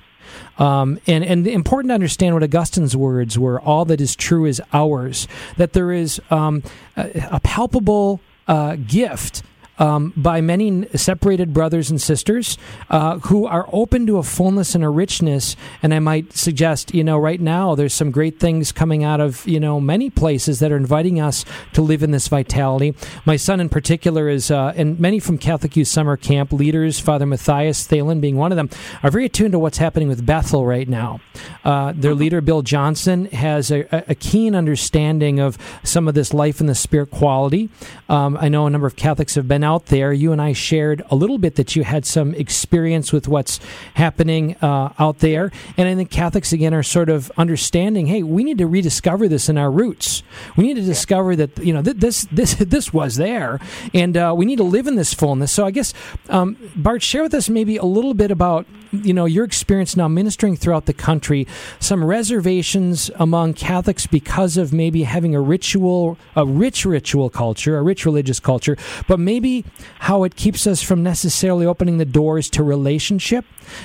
Um, 0.59 1.01
and 1.07 1.25
and 1.25 1.47
important 1.47 1.91
to 1.91 1.95
understand 1.95 2.35
what 2.35 2.43
Augustine's 2.43 2.97
words 2.97 3.39
were: 3.39 3.61
"All 3.61 3.85
that 3.87 4.01
is 4.01 4.15
true 4.15 4.45
is 4.45 4.63
ours." 4.73 5.27
That 5.57 5.73
there 5.73 5.93
is 5.93 6.21
um, 6.31 6.63
a, 6.97 7.29
a, 7.33 7.41
palpable 7.41 8.21
uh, 8.47 8.77
gift 8.77 9.43
um, 9.81 10.13
by 10.15 10.41
many 10.41 10.87
separated 10.97 11.53
brothers 11.53 11.91
and 11.91 12.01
sisters 12.01 12.59
uh, 12.91 13.19
who 13.21 13.47
are 13.47 13.67
open 13.73 14.07
to 14.07 14.19
a 14.19 14.23
fullness 14.23 14.75
and 14.75 14.85
a 14.85 14.89
richness. 14.91 15.57
And 15.83 15.93
I 15.95 15.99
might 15.99 16.37
suggest, 16.37 16.95
you 16.95 17.03
know, 17.03 17.19
right 17.19 17.41
now 17.41 17.75
there's 17.75 17.95
some 17.95 18.11
great 18.11 18.39
things 18.39 18.71
coming 18.71 19.03
out 19.03 19.21
of, 19.21 19.47
you 19.49 19.59
know, 19.59 19.81
many 19.81 20.11
places 20.11 20.61
that 20.61 20.71
are 20.71 20.77
inviting 20.77 21.19
us 21.19 21.45
to 21.73 21.83
live 21.83 22.03
in 22.03 22.11
this 22.11 22.29
vitality. 22.29 22.95
My 23.25 23.37
son 23.37 23.59
in 23.59 23.71
particular 23.71 24.29
is, 24.29 24.51
uh, 24.51 24.75
and 24.77 25.01
many 25.01 25.19
from 25.19 25.39
Catholic 25.39 25.75
Youth 25.77 25.89
Summer 25.89 26.17
Camp 26.19 26.53
leaders, 26.53 27.01
Father 27.01 27.25
Matthias 27.25 27.89
Thelen 27.89 28.21
being 28.21 28.37
one 28.37 28.53
of 28.53 28.57
them, 28.57 28.69
are 29.03 29.11
very 29.11 29.25
attuned 29.25 29.53
to 29.53 29.59
what's 29.59 29.79
happening 29.79 30.09
with 30.09 30.27
Bethel 30.27 30.67
right 30.67 30.89
now. 30.89 31.21
Uh, 31.65 31.95
their 31.97 32.15
leader, 32.15 32.43
Bill 32.43 32.61
Johnson, 32.61 33.27
has 33.27 33.71
a, 33.71 33.87
a, 34.11 34.15
keen 34.15 34.55
understanding 34.55 35.41
of 35.41 35.57
some 35.83 36.07
of 36.07 36.15
this 36.15 36.35
life 36.35 36.61
in 36.61 36.67
the 36.67 36.75
spirit 36.75 37.11
quality. 37.11 37.71
Um, 38.09 38.37
I 38.39 38.49
know 38.49 38.67
a 38.67 38.71
number 38.71 38.87
of 38.87 38.97
Catholics 38.97 39.35
have 39.37 39.49
been 39.49 39.65
out 39.65 39.70
out 39.71 39.87
there, 39.87 40.13
you 40.13 40.33
and 40.33 40.43
I 40.43 40.53
shared 40.53 41.01
a 41.11 41.15
little 41.15 41.39
bit 41.39 41.55
that 41.55 41.77
you 41.77 41.85
had 41.85 42.05
some 42.05 42.35
experience 42.35 43.13
with 43.13 43.29
what's 43.29 43.61
happening 43.95 44.57
uh, 44.57 44.93
out 44.99 45.21
there. 45.21 45.53
And 45.77 45.89
I 45.89 45.95
think 45.95 46.11
Catholics, 46.11 46.53
again, 46.53 46.75
are 46.75 46.83
sort 46.83 47.09
of 47.09 47.31
understanding 47.37 48.07
hey, 48.07 48.25
we 48.25 48.43
need 48.43 48.59
to 48.59 48.67
rediscover 48.67 49.29
this 49.29 49.49
in 49.49 49.57
our 49.57 49.71
roots. 49.71 50.25
We 50.57 50.65
need 50.67 50.75
to 50.75 50.83
discover 50.83 51.37
that, 51.37 51.59
you 51.59 51.73
know, 51.73 51.83
th- 51.83 51.99
this, 51.99 52.27
this, 52.33 52.55
this 52.75 52.93
was 52.93 53.15
there, 53.15 53.61
and 53.95 54.17
uh, 54.17 54.35
we 54.37 54.45
need 54.45 54.57
to 54.57 54.65
live 54.65 54.89
in 54.89 54.97
this 54.97 55.15
fullness. 55.15 55.53
So 55.53 55.65
I 55.65 55.71
guess, 55.71 55.95
um, 56.29 56.57
Bart, 56.75 57.01
share 57.01 57.23
with 57.23 57.35
us 57.35 57.49
maybe 57.49 57.77
a 57.77 57.85
little 57.85 58.15
bit 58.15 58.33
about, 58.33 58.67
you 58.91 59.15
know, 59.15 59.27
your 59.27 59.45
experience 59.45 59.97
now 59.97 60.09
ministering 60.09 60.57
throughout 60.57 60.87
the 60.87 60.93
country, 60.93 61.47
some 61.79 62.03
reservations 62.03 63.09
among 63.21 63.55
Catholics 63.55 64.09
because 64.09 64.57
of 64.57 64.73
maybe 64.73 65.05
having 65.05 65.33
a 65.37 65.41
ritual, 65.41 66.19
a 66.35 66.45
rich 66.45 66.85
ritual 66.85 67.31
culture, 67.31 67.79
a 67.79 67.83
rich 67.83 68.05
religious 68.05 68.41
culture, 68.41 68.77
but 69.07 69.21
maybe 69.21 69.60
how 70.01 70.25
it 70.25 70.37
keeps 70.37 70.67
us 70.67 70.83
from 70.83 71.03
necessarily 71.03 71.67
opening 71.67 71.99
the 71.99 72.05
doors 72.05 72.51
to 72.51 72.63
relationship 72.63 73.45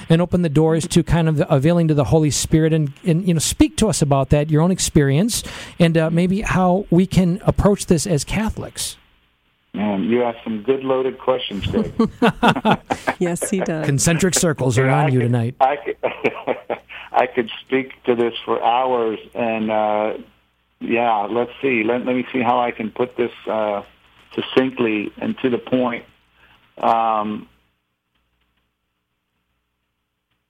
and 0.10 0.22
open 0.22 0.42
the 0.42 0.50
doors 0.50 0.88
to 0.88 1.04
kind 1.04 1.28
of 1.28 1.44
availing 1.50 1.88
to 1.88 1.94
the 1.94 2.06
Holy 2.06 2.32
Spirit 2.32 2.74
and, 2.74 2.94
and 3.04 3.28
you 3.28 3.34
know 3.34 3.40
speak 3.40 3.78
to 3.78 3.88
us 3.88 4.02
about 4.02 4.30
that, 4.30 4.50
your 4.50 4.62
own 4.62 4.72
experience, 4.72 5.44
and 5.80 5.98
uh, 5.98 6.10
maybe 6.10 6.42
how 6.42 6.86
we 6.90 7.06
can 7.06 7.42
approach 7.46 7.86
this 7.86 8.08
as 8.08 8.24
Catholics. 8.24 8.98
Man, 9.76 10.04
you 10.04 10.24
ask 10.24 10.38
some 10.46 10.64
good 10.64 10.86
loaded 10.86 11.20
questions, 11.20 11.66
Greg. 11.68 11.94
yes, 13.20 13.50
he 13.50 13.60
does. 13.60 13.86
Concentric 13.86 14.34
circles 14.34 14.78
are 14.78 14.88
on 14.88 15.12
you 15.12 15.20
tonight. 15.20 15.56
I 15.60 15.76
could, 15.76 15.98
I 17.12 17.26
could 17.28 17.50
speak 17.66 18.02
to 18.06 18.16
this 18.16 18.34
for 18.46 18.64
hours, 18.64 19.20
and 19.34 19.70
uh, 19.70 20.14
yeah, 20.80 21.28
let's 21.30 21.52
see. 21.62 21.84
Let, 21.84 22.06
let 22.06 22.16
me 22.16 22.26
see 22.32 22.42
how 22.42 22.60
I 22.60 22.72
can 22.72 22.90
put 22.90 23.18
this 23.18 23.32
uh, 23.48 23.84
succinctly 24.36 25.12
and 25.18 25.38
to 25.40 25.50
the 25.50 25.58
point. 25.58 26.06
Um, 26.78 27.48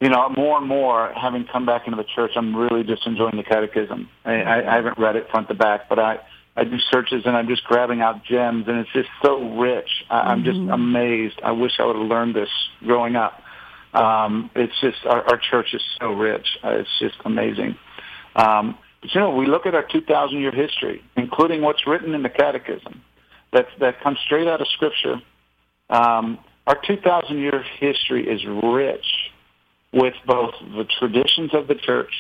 you 0.01 0.09
know, 0.09 0.29
more 0.29 0.57
and 0.57 0.67
more, 0.67 1.13
having 1.15 1.45
come 1.51 1.65
back 1.65 1.87
into 1.87 1.97
the 1.97 2.07
church, 2.15 2.31
I'm 2.35 2.55
really 2.55 2.83
just 2.83 3.07
enjoying 3.07 3.37
the 3.37 3.43
catechism. 3.43 4.09
I, 4.25 4.33
I, 4.33 4.73
I 4.73 4.75
haven't 4.75 4.99
read 4.99 5.15
it 5.15 5.29
front 5.31 5.47
to 5.47 5.53
back, 5.53 5.87
but 5.87 5.99
I, 5.99 6.19
I 6.55 6.65
do 6.65 6.77
searches 6.91 7.23
and 7.25 7.35
I'm 7.35 7.47
just 7.47 7.63
grabbing 7.63 8.01
out 8.01 8.23
gems, 8.23 8.65
and 8.67 8.77
it's 8.79 8.91
just 8.91 9.09
so 9.23 9.57
rich. 9.57 9.89
I, 10.09 10.31
I'm 10.31 10.43
just 10.43 10.57
mm-hmm. 10.57 10.69
amazed. 10.69 11.39
I 11.43 11.51
wish 11.51 11.73
I 11.79 11.85
would 11.85 11.95
have 11.95 12.05
learned 12.05 12.35
this 12.35 12.49
growing 12.83 13.15
up. 13.15 13.41
Um, 13.93 14.51
it's 14.55 14.73
just 14.81 15.05
our, 15.05 15.23
our 15.29 15.37
church 15.37 15.73
is 15.73 15.81
so 15.99 16.11
rich. 16.11 16.45
Uh, 16.61 16.71
it's 16.71 16.99
just 16.99 17.15
amazing. 17.23 17.77
Um, 18.35 18.77
but 19.01 19.15
you 19.15 19.21
know, 19.21 19.31
we 19.31 19.45
look 19.45 19.65
at 19.65 19.75
our 19.75 19.87
2,000 19.89 20.37
year 20.39 20.51
history, 20.51 21.01
including 21.15 21.61
what's 21.61 21.87
written 21.87 22.13
in 22.13 22.21
the 22.21 22.29
Catechism 22.29 23.01
that 23.55 23.67
that 23.79 24.01
comes 24.01 24.19
straight 24.25 24.47
out 24.47 24.61
of 24.61 24.67
Scripture. 24.67 25.21
Um, 25.89 26.39
our 26.67 26.79
2,000 26.85 27.37
year 27.37 27.63
history 27.79 28.27
is 28.27 28.45
rich 28.45 29.05
with 29.93 30.15
both 30.25 30.53
the 30.59 30.85
traditions 30.99 31.53
of 31.53 31.67
the 31.67 31.75
church 31.75 32.13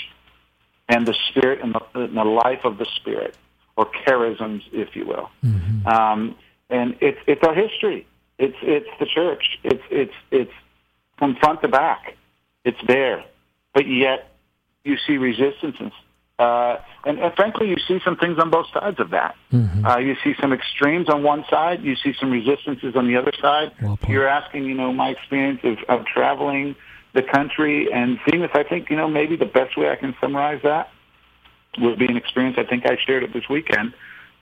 and 0.87 1.05
the 1.05 1.15
Spirit 1.29 1.59
and 1.61 1.75
the, 1.75 1.99
and 1.99 2.15
the 2.15 2.23
life 2.23 2.63
of 2.63 2.77
the 2.77 2.85
Spirit, 2.95 3.35
or 3.75 3.85
charisms, 3.85 4.61
if 4.71 4.95
you 4.95 5.05
will. 5.05 5.29
Mm-hmm. 5.43 5.87
Um, 5.87 6.35
and 6.69 6.95
it's 7.01 7.19
it's 7.27 7.43
our 7.43 7.53
history. 7.53 8.07
It's 8.39 8.57
it's 8.61 8.89
the 8.99 9.05
church. 9.05 9.59
It's 9.63 9.83
it's 9.91 10.13
it's 10.31 10.53
from 11.17 11.35
front 11.35 11.61
to 11.63 11.67
back. 11.67 12.15
It's 12.63 12.79
there, 12.87 13.23
but 13.73 13.87
yet 13.87 14.31
you 14.83 14.97
see 15.05 15.17
resistance 15.17 15.93
uh, 16.37 16.77
and, 17.05 17.19
and 17.19 17.33
frankly, 17.35 17.69
you 17.69 17.77
see 17.87 17.99
some 18.03 18.17
things 18.17 18.37
on 18.39 18.49
both 18.49 18.67
sides 18.73 18.99
of 18.99 19.11
that. 19.11 19.35
Mm-hmm. 19.53 19.85
Uh, 19.85 19.97
you 19.97 20.15
see 20.23 20.33
some 20.41 20.51
extremes 20.51 21.09
on 21.09 21.23
one 21.23 21.45
side. 21.49 21.81
You 21.81 21.95
see 21.95 22.13
some 22.19 22.31
resistances 22.31 22.95
on 22.95 23.07
the 23.07 23.15
other 23.15 23.31
side. 23.41 23.71
Well 23.81 23.97
You're 24.07 24.27
asking, 24.27 24.65
you 24.65 24.73
know, 24.73 24.91
my 24.91 25.09
experience 25.09 25.61
of, 25.63 25.77
of 25.87 26.05
traveling 26.05 26.75
the 27.13 27.23
country 27.23 27.91
and 27.91 28.19
seeing 28.27 28.41
this. 28.41 28.51
I 28.53 28.63
think, 28.63 28.89
you 28.89 28.97
know, 28.97 29.07
maybe 29.07 29.37
the 29.37 29.45
best 29.45 29.77
way 29.77 29.89
I 29.89 29.95
can 29.95 30.13
summarize 30.19 30.61
that 30.63 30.89
would 31.77 31.97
be 31.97 32.05
an 32.05 32.17
experience. 32.17 32.57
I 32.59 32.63
think 32.63 32.85
I 32.85 32.97
shared 33.05 33.23
it 33.23 33.33
this 33.33 33.47
weekend 33.49 33.93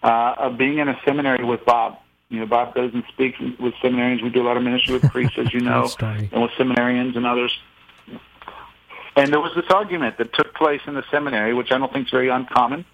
uh, 0.01 0.35
of 0.37 0.57
being 0.57 0.79
in 0.79 0.89
a 0.89 0.99
seminary 1.05 1.43
with 1.43 1.63
Bob. 1.65 1.97
You 2.29 2.39
know, 2.39 2.45
Bob 2.47 2.73
goes 2.73 2.91
and 2.93 3.03
speaks 3.09 3.39
with 3.39 3.75
seminarians. 3.83 4.23
We 4.23 4.29
do 4.29 4.41
a 4.41 4.47
lot 4.47 4.57
of 4.57 4.63
ministry 4.63 4.93
with 4.93 5.03
priests, 5.11 5.37
as 5.37 5.53
you 5.53 5.59
know, 5.59 5.87
and 6.31 6.41
with 6.41 6.51
seminarians 6.57 7.15
and 7.15 7.27
others. 7.27 7.55
And 9.15 9.31
there 9.31 9.39
was 9.39 9.51
this 9.55 9.65
argument 9.69 10.17
that 10.17 10.33
took 10.33 10.53
place 10.55 10.81
in 10.87 10.95
the 10.95 11.03
seminary, 11.11 11.53
which 11.53 11.71
I 11.71 11.77
don't 11.77 11.91
think 11.93 12.07
is 12.07 12.11
very 12.11 12.29
uncommon. 12.29 12.85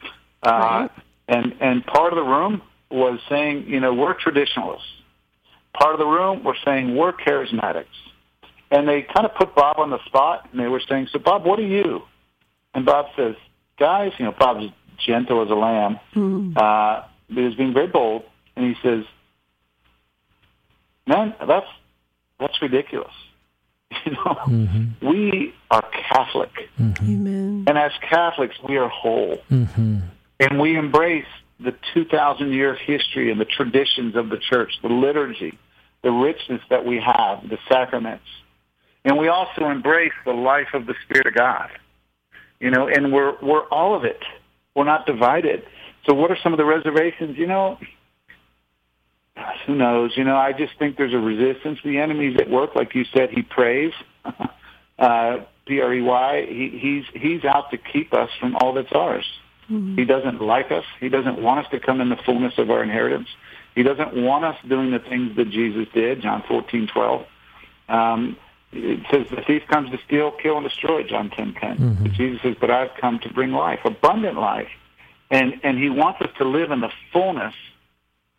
Uh, 0.43 0.49
right. 0.49 0.89
And 1.27 1.55
and 1.61 1.85
part 1.85 2.11
of 2.11 2.17
the 2.17 2.23
room 2.23 2.61
was 2.89 3.19
saying, 3.29 3.65
you 3.67 3.79
know, 3.79 3.93
we're 3.93 4.15
traditionalists. 4.15 4.87
Part 5.73 5.93
of 5.93 5.99
the 5.99 6.07
room 6.07 6.43
were 6.43 6.57
saying 6.65 6.95
we're 6.95 7.13
charismatics. 7.13 7.85
And 8.71 8.87
they 8.87 9.01
kind 9.01 9.25
of 9.25 9.35
put 9.35 9.55
Bob 9.55 9.79
on 9.79 9.89
the 9.89 10.03
spot, 10.05 10.47
and 10.51 10.59
they 10.59 10.67
were 10.67 10.81
saying, 10.87 11.07
"So, 11.11 11.19
Bob, 11.19 11.45
what 11.45 11.57
are 11.59 11.63
you?" 11.63 12.03
And 12.73 12.85
Bob 12.85 13.07
says, 13.15 13.35
"Guys, 13.79 14.11
you 14.19 14.25
know, 14.25 14.31
Bob's 14.37 14.65
gentle 14.99 15.41
as 15.41 15.49
a 15.49 15.55
lamb, 15.55 15.99
mm. 16.13 16.55
uh, 16.55 17.03
but 17.29 17.43
he's 17.43 17.55
being 17.55 17.73
very 17.73 17.87
bold." 17.87 18.23
And 18.55 18.65
he 18.65 18.79
says, 18.83 19.05
"Man, 21.07 21.33
that's 21.47 21.65
that's 22.39 22.61
ridiculous." 22.61 23.13
You 24.05 24.11
know, 24.13 24.37
mm-hmm. 24.47 25.07
we 25.07 25.53
are 25.69 25.83
Catholic. 26.09 26.51
Mm-hmm. 26.79 27.65
And 27.67 27.77
as 27.77 27.91
Catholics, 28.01 28.55
we 28.67 28.77
are 28.77 28.87
whole. 28.87 29.41
Mm-hmm. 29.51 29.99
And 30.39 30.59
we 30.59 30.77
embrace 30.77 31.25
the 31.59 31.75
2,000 31.93 32.53
year 32.53 32.75
history 32.75 33.31
and 33.31 33.39
the 33.39 33.45
traditions 33.45 34.15
of 34.15 34.29
the 34.29 34.37
church, 34.37 34.73
the 34.81 34.87
liturgy, 34.87 35.57
the 36.01 36.11
richness 36.11 36.61
that 36.69 36.85
we 36.85 36.99
have, 36.99 37.47
the 37.49 37.57
sacraments. 37.67 38.25
And 39.03 39.17
we 39.17 39.27
also 39.27 39.65
embrace 39.65 40.13
the 40.25 40.33
life 40.33 40.69
of 40.73 40.85
the 40.85 40.95
Spirit 41.03 41.27
of 41.27 41.35
God. 41.35 41.69
You 42.59 42.71
know, 42.71 42.87
and 42.87 43.13
we're, 43.13 43.35
we're 43.41 43.65
all 43.67 43.95
of 43.95 44.03
it. 44.05 44.21
We're 44.75 44.85
not 44.85 45.05
divided. 45.05 45.65
So 46.05 46.13
what 46.13 46.31
are 46.31 46.37
some 46.41 46.53
of 46.53 46.57
the 46.57 46.65
reservations? 46.65 47.37
You 47.37 47.47
know, 47.47 47.77
who 49.65 49.75
knows? 49.75 50.15
You 50.15 50.23
know, 50.23 50.35
I 50.35 50.53
just 50.53 50.77
think 50.77 50.97
there's 50.97 51.13
a 51.13 51.19
resistance. 51.19 51.79
The 51.83 51.99
enemy's 51.99 52.37
at 52.39 52.49
work, 52.49 52.75
like 52.75 52.95
you 52.95 53.05
said. 53.05 53.29
He 53.29 53.41
prays, 53.41 53.93
uh, 54.99 55.37
P 55.65 55.81
R 55.81 55.93
E 55.93 56.01
Y. 56.01 56.45
He, 56.47 56.69
he's 56.79 57.21
he's 57.21 57.45
out 57.45 57.71
to 57.71 57.77
keep 57.77 58.13
us 58.13 58.29
from 58.39 58.55
all 58.55 58.73
that's 58.73 58.91
ours. 58.91 59.25
Mm-hmm. 59.69 59.97
He 59.97 60.05
doesn't 60.05 60.41
like 60.41 60.71
us. 60.71 60.85
He 60.99 61.09
doesn't 61.09 61.41
want 61.41 61.65
us 61.65 61.71
to 61.71 61.79
come 61.79 62.01
in 62.01 62.09
the 62.09 62.17
fullness 62.17 62.57
of 62.57 62.71
our 62.71 62.81
inheritance. 62.81 63.29
He 63.75 63.83
doesn't 63.83 64.15
want 64.15 64.43
us 64.45 64.57
doing 64.67 64.91
the 64.91 64.99
things 64.99 65.35
that 65.35 65.49
Jesus 65.49 65.87
did. 65.93 66.21
John 66.21 66.43
fourteen 66.47 66.87
twelve. 66.87 67.25
Um, 67.87 68.35
it 68.71 68.99
says 69.11 69.27
the 69.29 69.41
thief 69.41 69.63
comes 69.67 69.89
to 69.91 69.99
steal, 70.05 70.31
kill, 70.31 70.57
and 70.57 70.67
destroy. 70.67 71.03
John 71.03 71.29
ten 71.29 71.53
ten. 71.53 71.77
Mm-hmm. 71.77 72.03
But 72.03 72.11
Jesus 72.13 72.41
says, 72.41 72.55
"But 72.59 72.71
I've 72.71 72.93
come 72.99 73.19
to 73.19 73.33
bring 73.33 73.51
life, 73.51 73.79
abundant 73.85 74.39
life," 74.39 74.69
and 75.29 75.59
and 75.63 75.77
He 75.77 75.89
wants 75.89 76.21
us 76.21 76.29
to 76.39 76.45
live 76.45 76.71
in 76.71 76.81
the 76.81 76.91
fullness 77.13 77.53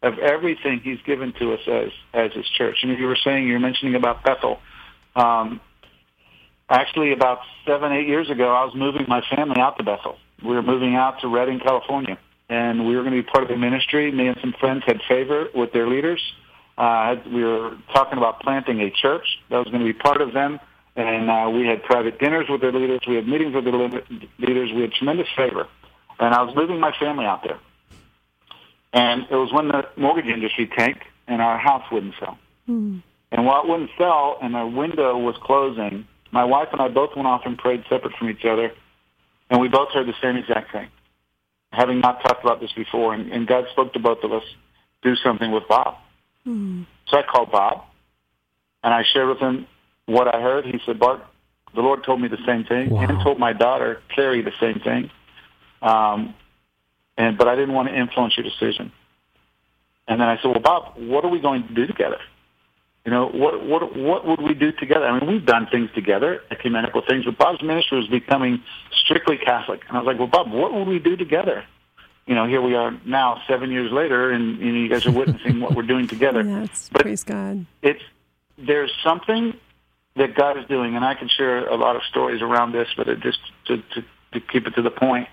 of 0.03 0.19
everything 0.19 0.81
He's 0.81 1.01
given 1.05 1.33
to 1.35 1.55
us 1.55 1.61
as 1.67 1.91
as 2.13 2.33
His 2.33 2.47
church. 2.49 2.79
And 2.83 2.99
you 2.99 3.07
were 3.07 3.19
saying, 3.23 3.47
you 3.47 3.55
were 3.55 3.61
mentioning 3.61 3.95
about 3.95 4.25
Bethel. 4.25 4.59
Um, 5.15 5.61
actually, 6.69 7.13
about 7.13 7.41
seven, 7.67 7.93
eight 7.93 8.09
years 8.09 8.31
ago, 8.31 8.55
I 8.55 8.65
was 8.65 8.75
moving 8.75 9.05
my 9.09 9.23
family 9.35 9.61
out 9.61 9.77
to 9.79 9.85
Bethel. 9.85 10.17
We 10.43 10.55
were 10.55 10.63
moving 10.63 10.97
out 10.97 11.21
to 11.21 11.29
Redding, 11.29 11.61
California, 11.61 12.19
and 12.49 12.87
we 12.87 12.97
were 12.97 13.03
going 13.03 13.15
to 13.15 13.23
be 13.23 13.29
part 13.29 13.45
of 13.45 13.51
the 13.51 13.57
ministry. 13.57 14.11
Me 14.11 14.29
and 14.29 14.39
some 14.41 14.55
friends 14.59 14.85
had 14.87 15.01
favor 15.09 15.49
with 15.55 15.73
their 15.73 15.89
leaders. 15.89 16.21
Uh, 16.79 17.17
we 17.31 17.45
were 17.45 17.77
talking 17.93 18.17
about 18.17 18.41
planting 18.41 18.81
a 18.81 18.91
church 18.91 19.27
that 19.51 19.59
was 19.59 19.67
going 19.67 19.81
to 19.81 19.85
be 19.85 19.93
part 19.93 20.23
of 20.23 20.33
them, 20.33 20.59
and 20.97 21.31
uh, 21.31 21.51
we 21.51 21.67
had 21.67 21.83
private 21.83 22.19
dinners 22.19 22.47
with 22.49 22.63
their 22.63 22.73
leaders. 22.73 23.01
We 23.07 23.17
had 23.17 23.29
meetings 23.29 23.55
with 23.55 23.65
their 23.65 23.75
leaders. 23.75 24.71
We 24.75 24.81
had 24.81 24.93
tremendous 24.93 25.29
favor, 25.37 25.69
and 26.19 26.35
I 26.35 26.43
was 26.43 26.57
moving 26.57 26.81
my 26.81 26.93
family 26.99 27.27
out 27.27 27.43
there. 27.45 27.59
And 28.93 29.27
it 29.31 29.37
was 29.37 29.53
when 29.53 29.69
the 29.69 29.89
mortgage 29.97 30.27
industry 30.27 30.71
tanked 30.77 31.05
and 31.29 31.41
our 31.41 31.59
house 31.59 31.85
wouldn't 31.93 32.15
sell. 32.19 32.39
Mm. 32.69 33.03
And 33.33 33.47
while 33.47 33.63
it 33.63 33.69
wouldn't 33.69 33.91
sell 33.97 34.39
and 34.43 34.57
our 34.57 34.67
window 34.67 35.17
was 35.17 35.37
closing, 35.43 36.07
my 36.33 36.45
wife 36.45 36.69
and 36.73 36.81
I 36.81 36.89
both 36.89 37.15
went 37.15 37.29
off 37.29 37.43
and 37.45 37.57
prayed 37.57 37.85
separate 37.89 38.15
from 38.19 38.31
each 38.31 38.45
other, 38.45 38.73
and 39.49 39.61
we 39.61 39.69
both 39.69 39.91
heard 39.91 40.07
the 40.07 40.15
same 40.23 40.37
exact 40.37 40.73
thing, 40.73 40.89
having 41.73 42.01
not 42.01 42.23
talked 42.23 42.45
about 42.45 42.61
this 42.61 42.73
before. 42.73 43.15
And, 43.15 43.33
and 43.33 43.47
God 43.47 43.65
spoke 43.73 43.93
to 43.95 43.99
both 43.99 44.23
of 44.23 44.33
us, 44.33 44.45
do 45.03 45.17
something 45.17 45.51
with 45.51 45.65
Bob. 45.69 45.97
Mm. 46.47 46.87
So 47.09 47.19
I 47.19 47.23
called 47.23 47.51
Bob, 47.51 47.85
and 48.83 48.95
I 48.95 49.05
shared 49.13 49.29
with 49.29 49.39
him 49.39 49.67
what 50.07 50.33
I 50.33 50.41
heard. 50.41 50.67
He 50.67 50.79
said, 50.87 50.99
Bart, 50.99 51.25
the 51.75 51.81
Lord 51.81 52.05
told 52.05 52.21
me 52.21 52.29
the 52.29 52.39
same 52.47 52.65
thing, 52.65 52.91
wow. 52.91 53.03
and 53.03 53.23
told 53.23 53.39
my 53.39 53.53
daughter, 53.53 54.03
Carrie, 54.15 54.43
the 54.43 54.53
same 54.61 54.81
thing. 54.81 55.11
Um, 55.83 56.35
and 57.17 57.39
but 57.39 57.49
I 57.49 57.55
didn't 57.55 57.75
want 57.75 57.89
to 57.89 57.99
influence 57.99 58.37
your 58.37 58.45
decision. 58.45 58.93
And 60.09 60.21
then 60.21 60.29
I 60.29 60.37
said, 60.37 60.49
well, 60.49 60.61
Bob, 60.61 60.95
what 60.97 61.25
are 61.25 61.29
we 61.31 61.41
going 61.41 61.69
to 61.69 61.75
do 61.75 61.87
together? 61.87 62.19
You 63.05 63.13
know, 63.13 63.29
what 63.29 63.65
what 63.65 63.97
what 63.97 64.27
would 64.27 64.43
we 64.43 64.53
do 64.53 64.73
together? 64.73 65.07
I 65.07 65.19
mean, 65.19 65.31
we've 65.31 65.47
done 65.47 65.69
things 65.71 65.89
together, 65.95 66.43
ecumenical 66.51 67.03
things, 67.09 67.25
but 67.25 67.39
Bob's 67.39 67.63
ministry 67.63 67.99
was 67.99 68.09
becoming 68.09 68.63
strictly 69.05 69.39
Catholic. 69.39 69.81
And 69.89 69.97
I 69.97 70.01
was 70.01 70.07
like, 70.07 70.19
well, 70.19 70.29
Bob, 70.29 70.53
what 70.53 70.75
would 70.75 70.87
we 70.87 70.99
do 70.99 71.17
together? 71.17 71.65
You 72.27 72.35
know, 72.35 72.47
here 72.47 72.61
we 72.61 72.75
are 72.75 72.93
now, 73.07 73.41
seven 73.49 73.71
years 73.71 73.91
later, 73.91 74.31
and 74.31 74.59
you, 74.59 74.73
know, 74.73 74.79
you 74.81 74.89
guys 74.89 75.07
are 75.07 75.11
witnessing 75.13 75.61
what 75.61 75.75
we're 75.75 75.83
doing 75.83 76.07
together. 76.07 76.43
Yes, 76.47 76.91
but 76.93 77.03
praise 77.03 77.25
God. 77.25 77.65
It's 77.83 78.03
there's 78.59 78.93
something 79.03 79.55
that 80.17 80.35
God 80.35 80.59
is 80.59 80.67
doing, 80.67 80.95
and 80.95 81.05
I 81.05 81.15
can 81.15 81.29
share 81.29 81.67
a 81.67 81.77
lot 81.77 81.97
of 81.97 82.03
stories 82.11 82.43
around 82.43 82.73
this, 82.73 82.89
but 82.97 83.09
it 83.09 83.21
just 83.21 83.39
to, 83.67 83.79
to, 83.79 84.05
to 84.33 84.41
keep 84.41 84.67
it 84.67 84.75
to 84.75 84.83
the 84.83 84.91
point. 84.91 85.29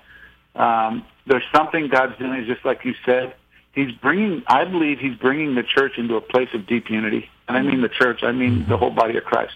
Um, 0.55 1.05
there's 1.27 1.43
something 1.53 1.87
God's 1.87 2.17
doing, 2.17 2.45
just 2.45 2.65
like 2.65 2.85
you 2.85 2.93
said. 3.05 3.35
He's 3.73 3.91
bringing, 3.91 4.43
I 4.47 4.65
believe 4.65 4.99
he's 4.99 5.15
bringing 5.17 5.53
the 5.55 5.63
church 5.63 5.97
into 5.97 6.15
a 6.15 6.21
place 6.21 6.49
of 6.53 6.65
deep 6.65 6.89
unity. 6.89 7.29
And 7.47 7.57
I 7.57 7.61
mean 7.61 7.81
the 7.81 7.89
church, 7.89 8.23
I 8.23 8.31
mean 8.31 8.65
the 8.67 8.77
whole 8.77 8.89
body 8.89 9.17
of 9.17 9.23
Christ. 9.23 9.53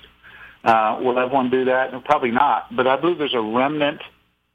Uh, 0.64 1.00
will 1.02 1.18
everyone 1.18 1.50
do 1.50 1.66
that? 1.66 1.92
No, 1.92 2.02
probably 2.02 2.32
not. 2.32 2.76
But 2.76 2.86
I 2.86 2.98
believe 2.98 3.18
there's 3.18 3.34
a 3.34 3.42
remnant 3.42 4.02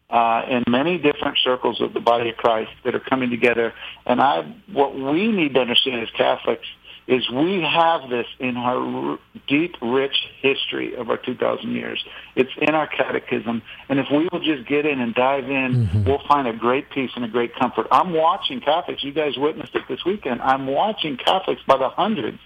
uh, 0.09 0.43
in 0.49 0.63
many 0.69 0.99
different 0.99 1.39
circles 1.43 1.81
of 1.81 1.95
the 1.95 2.01
body 2.01 2.31
of 2.31 2.37
Christ 2.37 2.71
that 2.85 2.95
are 2.95 3.01
coming 3.01 3.31
together. 3.31 3.75
And 4.05 4.21
I, 4.21 4.43
what 4.73 4.95
we 4.95 5.33
need 5.33 5.55
to 5.55 5.61
understand 5.61 6.01
as 6.03 6.11
Catholics 6.11 6.67
is 7.07 7.29
we 7.31 7.63
have 7.63 8.09
this 8.11 8.27
in 8.41 8.57
our 8.57 9.19
deep, 9.47 9.77
rich 9.81 10.17
history 10.41 10.95
of 10.97 11.09
our 11.09 11.17
2,000 11.17 11.71
years. 11.73 12.05
It's 12.35 12.51
in 12.61 12.75
our 12.75 12.89
catechism. 12.89 13.63
And 13.89 14.01
if 14.01 14.07
we 14.11 14.29
will 14.33 14.41
just 14.41 14.69
get 14.69 14.87
in 14.87 15.01
and 15.01 15.15
dive 15.15 15.45
in, 15.45 15.87
mm-hmm. 15.87 16.05
we'll 16.05 16.23
find 16.27 16.49
a 16.49 16.53
great 16.53 16.91
peace 16.91 17.11
and 17.15 17.25
a 17.25 17.29
great 17.29 17.55
comfort. 17.55 17.87
I'm 17.93 18.13
watching 18.13 18.61
Catholics. 18.61 19.05
You 19.05 19.13
guys 19.13 19.35
witnessed 19.37 19.75
it 19.75 19.83
this 19.89 20.05
weekend. 20.05 20.43
I'm 20.43 20.67
watching 20.67 21.17
Catholics 21.17 21.63
by 21.67 21.77
the 21.77 21.89
hundreds 21.89 22.39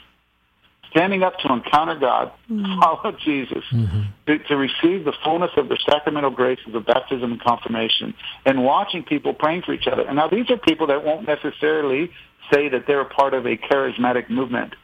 standing 0.91 1.23
up 1.23 1.39
to 1.39 1.53
encounter 1.53 1.99
God, 1.99 2.33
mm-hmm. 2.51 2.81
follow 2.81 3.17
Jesus, 3.25 3.65
mm-hmm. 3.73 4.03
to, 4.27 4.39
to 4.39 4.57
receive 4.57 5.05
the 5.05 5.13
fullness 5.25 5.51
of 5.57 5.69
the 5.69 5.79
sacramental 5.89 6.31
graces 6.31 6.75
of 6.75 6.85
baptism 6.85 7.33
and 7.33 7.41
confirmation, 7.41 8.15
and 8.45 8.65
watching 8.65 9.03
people 9.03 9.33
praying 9.33 9.63
for 9.63 9.73
each 9.73 9.87
other. 9.87 10.03
And 10.03 10.17
now 10.17 10.29
these 10.29 10.51
are 10.51 10.57
people 10.57 10.89
that 10.89 11.05
won't 11.05 11.27
necessarily 11.27 12.11
say 12.53 12.68
that 12.68 12.86
they're 12.86 13.05
part 13.05 13.34
of 13.34 13.46
a 13.46 13.57
charismatic 13.57 14.30
movement. 14.30 14.74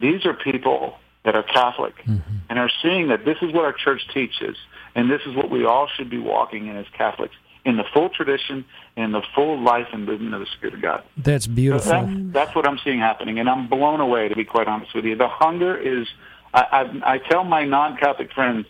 These 0.00 0.26
are 0.26 0.34
people 0.34 0.96
that 1.24 1.36
are 1.36 1.42
Catholic 1.42 1.96
mm-hmm. 1.98 2.36
and 2.48 2.58
are 2.58 2.70
seeing 2.82 3.08
that 3.08 3.24
this 3.24 3.36
is 3.42 3.52
what 3.52 3.64
our 3.64 3.72
church 3.72 4.02
teaches, 4.12 4.56
and 4.94 5.10
this 5.10 5.20
is 5.26 5.34
what 5.36 5.50
we 5.50 5.64
all 5.64 5.88
should 5.96 6.10
be 6.10 6.18
walking 6.18 6.66
in 6.66 6.76
as 6.76 6.86
Catholics 6.96 7.34
in 7.64 7.76
the 7.76 7.84
full 7.94 8.08
tradition 8.08 8.64
and 8.96 9.14
the 9.14 9.22
full 9.34 9.60
life 9.62 9.86
and 9.92 10.04
movement 10.04 10.34
of 10.34 10.40
the 10.40 10.46
Spirit 10.46 10.74
of 10.74 10.82
God. 10.82 11.04
That's 11.16 11.46
beautiful. 11.46 11.84
So 11.84 11.90
that's, 11.90 12.32
that's, 12.32 12.54
what 12.56 12.66
I'm 12.66 12.78
seeing 12.84 12.98
happening, 12.98 13.38
and 13.38 13.48
I'm 13.48 13.68
blown 13.68 14.00
away, 14.00 14.28
to 14.28 14.34
be 14.34 14.44
quite 14.44 14.66
honest 14.66 14.94
with 14.94 15.04
you. 15.04 15.16
The 15.16 15.28
hunger 15.28 15.76
is, 15.76 16.08
I, 16.52 16.62
I, 17.04 17.14
I 17.14 17.18
tell 17.18 17.44
my 17.44 17.64
non-Catholic 17.64 18.32
friends, 18.32 18.66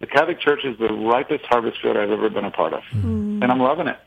the 0.00 0.06
Catholic 0.06 0.40
Church 0.40 0.64
is 0.64 0.78
the 0.78 0.92
ripest 0.92 1.44
harvest 1.46 1.80
field 1.80 1.96
I've 1.96 2.10
ever 2.10 2.28
been 2.28 2.44
a 2.44 2.50
part 2.50 2.74
of, 2.74 2.82
mm. 2.92 3.42
and 3.42 3.44
I'm 3.44 3.60
loving 3.60 3.88
it. 3.88 3.98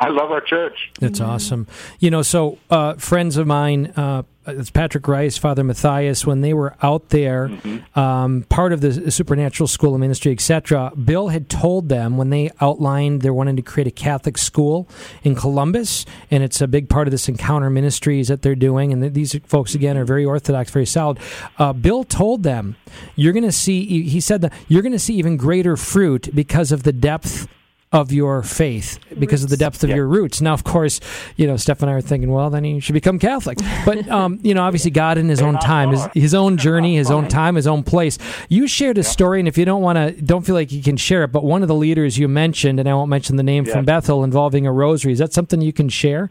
I 0.00 0.08
love 0.08 0.30
our 0.30 0.40
church. 0.40 0.90
That's 0.98 1.20
awesome. 1.20 1.66
You 1.98 2.10
know, 2.10 2.22
so 2.22 2.58
uh, 2.70 2.94
friends 2.94 3.36
of 3.36 3.46
mine, 3.46 3.92
uh, 3.96 4.22
it's 4.46 4.70
Patrick 4.70 5.06
Reis, 5.06 5.36
Father 5.36 5.62
Matthias, 5.62 6.26
when 6.26 6.40
they 6.40 6.54
were 6.54 6.74
out 6.82 7.10
there, 7.10 7.48
mm-hmm. 7.48 7.98
um, 7.98 8.46
part 8.48 8.72
of 8.72 8.80
the 8.80 9.10
Supernatural 9.10 9.66
School 9.66 9.94
of 9.94 10.00
Ministry, 10.00 10.32
etc. 10.32 10.90
Bill 10.96 11.28
had 11.28 11.50
told 11.50 11.90
them 11.90 12.16
when 12.16 12.30
they 12.30 12.50
outlined 12.62 13.20
they're 13.20 13.34
wanting 13.34 13.56
to 13.56 13.62
create 13.62 13.86
a 13.86 13.90
Catholic 13.90 14.38
school 14.38 14.88
in 15.22 15.34
Columbus, 15.34 16.06
and 16.30 16.42
it's 16.42 16.62
a 16.62 16.66
big 16.66 16.88
part 16.88 17.06
of 17.06 17.12
this 17.12 17.28
encounter 17.28 17.68
ministries 17.68 18.28
that 18.28 18.40
they're 18.40 18.54
doing. 18.54 18.94
And 18.94 19.14
these 19.14 19.38
folks 19.44 19.74
again 19.74 19.98
are 19.98 20.06
very 20.06 20.24
orthodox, 20.24 20.70
very 20.70 20.86
solid. 20.86 21.18
Uh, 21.58 21.74
Bill 21.74 22.04
told 22.04 22.42
them, 22.42 22.76
"You're 23.16 23.34
going 23.34 23.44
to 23.44 23.52
see." 23.52 24.04
He 24.04 24.20
said 24.20 24.40
that 24.40 24.54
you're 24.66 24.82
going 24.82 24.92
to 24.92 24.98
see 24.98 25.16
even 25.16 25.36
greater 25.36 25.76
fruit 25.76 26.30
because 26.34 26.72
of 26.72 26.84
the 26.84 26.92
depth 26.92 27.46
of 27.92 28.12
your 28.12 28.42
faith 28.42 29.00
because 29.18 29.40
roots. 29.40 29.44
of 29.44 29.50
the 29.50 29.56
depth 29.56 29.82
of 29.82 29.90
yeah. 29.90 29.96
your 29.96 30.06
roots. 30.06 30.40
Now, 30.40 30.52
of 30.52 30.62
course, 30.62 31.00
you 31.36 31.46
know, 31.46 31.56
Steph 31.56 31.82
and 31.82 31.90
I 31.90 31.94
are 31.94 32.00
thinking, 32.00 32.30
well, 32.30 32.48
then 32.48 32.62
he 32.62 32.78
should 32.78 32.92
become 32.92 33.18
Catholic. 33.18 33.58
But, 33.84 34.08
um, 34.10 34.38
you 34.42 34.54
know, 34.54 34.62
obviously 34.62 34.92
God 34.92 35.18
in 35.18 35.28
his 35.28 35.42
own 35.42 35.58
time, 35.58 35.90
his, 35.90 36.06
his 36.14 36.34
own 36.34 36.56
journey, 36.56 36.96
his 36.96 37.10
own 37.10 37.26
time, 37.26 37.56
his 37.56 37.66
own 37.66 37.82
place. 37.82 38.16
You 38.48 38.68
shared 38.68 38.98
a 38.98 39.02
story, 39.02 39.40
and 39.40 39.48
if 39.48 39.58
you 39.58 39.64
don't 39.64 39.82
want 39.82 39.96
to, 39.96 40.22
don't 40.22 40.46
feel 40.46 40.54
like 40.54 40.70
you 40.70 40.82
can 40.82 40.96
share 40.96 41.24
it, 41.24 41.32
but 41.32 41.44
one 41.44 41.62
of 41.62 41.68
the 41.68 41.74
leaders 41.74 42.16
you 42.16 42.28
mentioned, 42.28 42.78
and 42.78 42.88
I 42.88 42.94
won't 42.94 43.10
mention 43.10 43.36
the 43.36 43.42
name 43.42 43.66
yeah. 43.66 43.72
from 43.72 43.84
Bethel, 43.84 44.22
involving 44.22 44.66
a 44.66 44.72
rosary. 44.72 45.12
Is 45.12 45.18
that 45.18 45.32
something 45.32 45.60
you 45.60 45.72
can 45.72 45.88
share? 45.88 46.30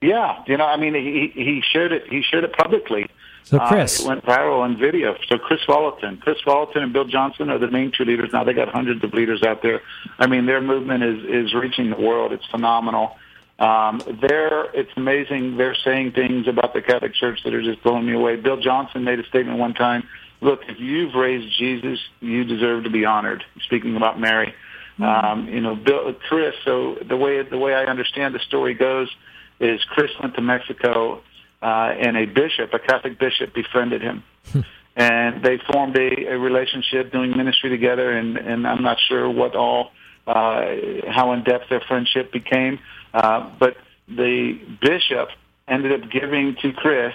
Yeah, 0.00 0.42
you 0.46 0.56
know, 0.56 0.64
I 0.64 0.78
mean, 0.78 0.94
he 0.94 1.30
he 1.34 1.62
shared 1.72 1.92
it. 1.92 2.04
He 2.08 2.22
shared 2.22 2.44
it 2.44 2.54
publicly. 2.54 3.06
So 3.44 3.58
Kris 3.58 4.04
uh, 4.04 4.08
went 4.08 4.24
viral 4.24 4.60
on 4.60 4.76
video. 4.76 5.16
So 5.28 5.38
Kris 5.38 5.60
Vallotton, 5.66 6.20
Kris 6.20 6.38
Vallotton, 6.46 6.82
and 6.82 6.92
Bill 6.92 7.04
Johnson 7.04 7.50
are 7.50 7.58
the 7.58 7.70
main 7.70 7.90
two 7.90 8.04
leaders. 8.04 8.30
Now 8.32 8.44
they 8.44 8.52
got 8.52 8.68
hundreds 8.68 9.02
of 9.02 9.12
leaders 9.12 9.42
out 9.42 9.62
there. 9.62 9.80
I 10.18 10.26
mean, 10.26 10.46
their 10.46 10.60
movement 10.60 11.02
is 11.02 11.24
is 11.24 11.54
reaching 11.54 11.90
the 11.90 12.00
world. 12.00 12.32
It's 12.32 12.46
phenomenal. 12.46 13.16
Um, 13.58 14.00
they're 14.22 14.64
it's 14.74 14.90
amazing. 14.96 15.56
They're 15.56 15.76
saying 15.84 16.12
things 16.12 16.48
about 16.48 16.72
the 16.72 16.80
Catholic 16.80 17.14
Church 17.14 17.40
that 17.44 17.52
are 17.52 17.62
just 17.62 17.82
blowing 17.82 18.06
me 18.06 18.14
away. 18.14 18.36
Bill 18.36 18.56
Johnson 18.56 19.04
made 19.04 19.20
a 19.20 19.26
statement 19.26 19.58
one 19.58 19.74
time. 19.74 20.08
Look, 20.40 20.60
if 20.68 20.80
you've 20.80 21.14
raised 21.14 21.54
Jesus, 21.58 21.98
you 22.20 22.44
deserve 22.44 22.84
to 22.84 22.90
be 22.90 23.04
honored. 23.04 23.44
Speaking 23.64 23.96
about 23.96 24.18
Mary, 24.18 24.54
mm-hmm. 24.98 25.02
um, 25.02 25.48
you 25.48 25.60
know, 25.60 25.74
Bill, 25.74 26.14
Kris. 26.28 26.54
So 26.64 26.96
the 27.06 27.16
way 27.16 27.42
the 27.42 27.58
way 27.58 27.74
I 27.74 27.84
understand 27.84 28.34
the 28.34 28.38
story 28.40 28.74
goes 28.74 29.08
is 29.60 29.84
Kris 29.84 30.10
went 30.22 30.34
to 30.36 30.40
Mexico 30.40 31.22
uh, 31.62 31.94
and 31.98 32.16
a 32.16 32.26
bishop, 32.26 32.72
a 32.72 32.78
Catholic 32.78 33.18
bishop, 33.18 33.54
befriended 33.54 34.02
him. 34.02 34.24
And 34.96 35.42
they 35.44 35.58
formed 35.72 35.96
a, 35.96 36.26
a 36.26 36.38
relationship 36.38 37.12
doing 37.12 37.36
ministry 37.36 37.70
together, 37.70 38.10
and, 38.10 38.36
and 38.36 38.66
I'm 38.66 38.82
not 38.82 38.98
sure 39.08 39.30
what 39.30 39.54
all, 39.54 39.92
uh, 40.26 40.66
how 41.08 41.32
in 41.32 41.44
depth 41.44 41.70
their 41.70 41.80
friendship 41.80 42.32
became. 42.32 42.80
Uh, 43.14 43.48
but 43.58 43.76
the 44.08 44.58
bishop 44.80 45.28
ended 45.68 46.02
up 46.02 46.10
giving 46.10 46.56
to 46.62 46.72
Kris 46.72 47.14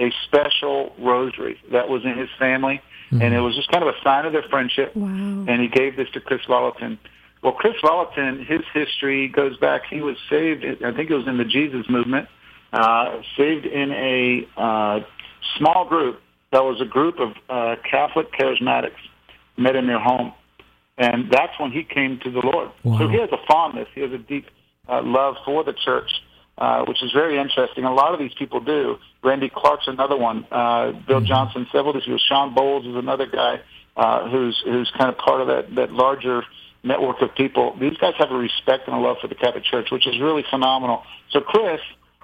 a 0.00 0.12
special 0.24 0.94
rosary 0.98 1.60
that 1.70 1.88
was 1.88 2.04
in 2.04 2.18
his 2.18 2.28
family, 2.38 2.82
mm-hmm. 3.06 3.22
and 3.22 3.34
it 3.34 3.40
was 3.40 3.54
just 3.54 3.70
kind 3.70 3.84
of 3.84 3.94
a 3.94 4.00
sign 4.02 4.26
of 4.26 4.32
their 4.32 4.42
friendship. 4.50 4.94
Wow. 4.96 5.06
And 5.06 5.60
he 5.60 5.68
gave 5.68 5.96
this 5.96 6.10
to 6.10 6.20
Kris 6.20 6.42
Vallotton. 6.48 6.98
Well, 7.42 7.52
Kris 7.52 7.76
Vallotton, 7.82 8.44
his 8.44 8.62
history 8.74 9.28
goes 9.28 9.56
back. 9.56 9.82
He 9.88 10.00
was 10.00 10.16
saved. 10.28 10.64
I 10.64 10.92
think 10.92 11.10
it 11.10 11.14
was 11.14 11.28
in 11.28 11.38
the 11.38 11.44
Jesus 11.44 11.88
movement 11.88 12.28
uh, 12.72 13.20
saved 13.36 13.66
in 13.66 13.90
a 13.92 14.48
uh, 14.56 15.00
small 15.58 15.86
group 15.86 16.20
that 16.52 16.62
was 16.62 16.80
a 16.80 16.84
group 16.84 17.18
of 17.18 17.32
uh, 17.48 17.76
Catholic 17.90 18.32
charismatics 18.32 19.00
met 19.56 19.76
in 19.76 19.86
their 19.86 19.98
home. 20.00 20.32
And 20.98 21.30
that's 21.30 21.58
when 21.58 21.72
he 21.72 21.84
came 21.84 22.20
to 22.20 22.30
the 22.30 22.40
Lord. 22.40 22.70
Wow. 22.84 22.98
So 22.98 23.08
he 23.08 23.18
has 23.18 23.30
a 23.32 23.38
fondness. 23.46 23.88
He 23.94 24.02
has 24.02 24.12
a 24.12 24.18
deep 24.18 24.46
uh, 24.88 25.02
love 25.02 25.36
for 25.44 25.64
the 25.64 25.72
church, 25.72 26.10
uh, 26.58 26.84
which 26.84 27.02
is 27.02 27.10
very 27.12 27.38
interesting. 27.38 27.84
A 27.84 27.92
lot 27.92 28.12
of 28.12 28.20
these 28.20 28.34
people 28.38 28.60
do. 28.60 28.98
Randy 29.24 29.50
Clark's 29.54 29.88
another 29.88 30.16
one. 30.16 30.46
Uh, 30.50 30.92
Bill 30.92 31.18
mm-hmm. 31.18 31.26
Johnson, 31.26 31.66
several 31.72 31.96
of 31.96 32.02
these. 32.06 32.20
Shawn 32.28 32.54
Bolz 32.54 32.88
is 32.88 32.96
another 32.96 33.26
guy 33.26 33.60
uh, 33.96 34.28
who's 34.28 34.60
who's 34.64 34.90
kind 34.98 35.10
of 35.10 35.16
part 35.18 35.40
of 35.40 35.46
that 35.48 35.74
that 35.76 35.92
larger 35.92 36.42
network 36.82 37.22
of 37.22 37.34
people. 37.34 37.76
These 37.80 37.96
guys 37.96 38.14
have 38.18 38.30
a 38.30 38.36
respect 38.36 38.86
and 38.86 38.96
a 38.96 38.98
love 38.98 39.16
for 39.20 39.28
the 39.28 39.34
Catholic 39.34 39.64
Church, 39.64 39.88
which 39.90 40.06
is 40.06 40.20
really 40.20 40.44
phenomenal. 40.50 41.04
So 41.30 41.40
Kris 41.40 41.80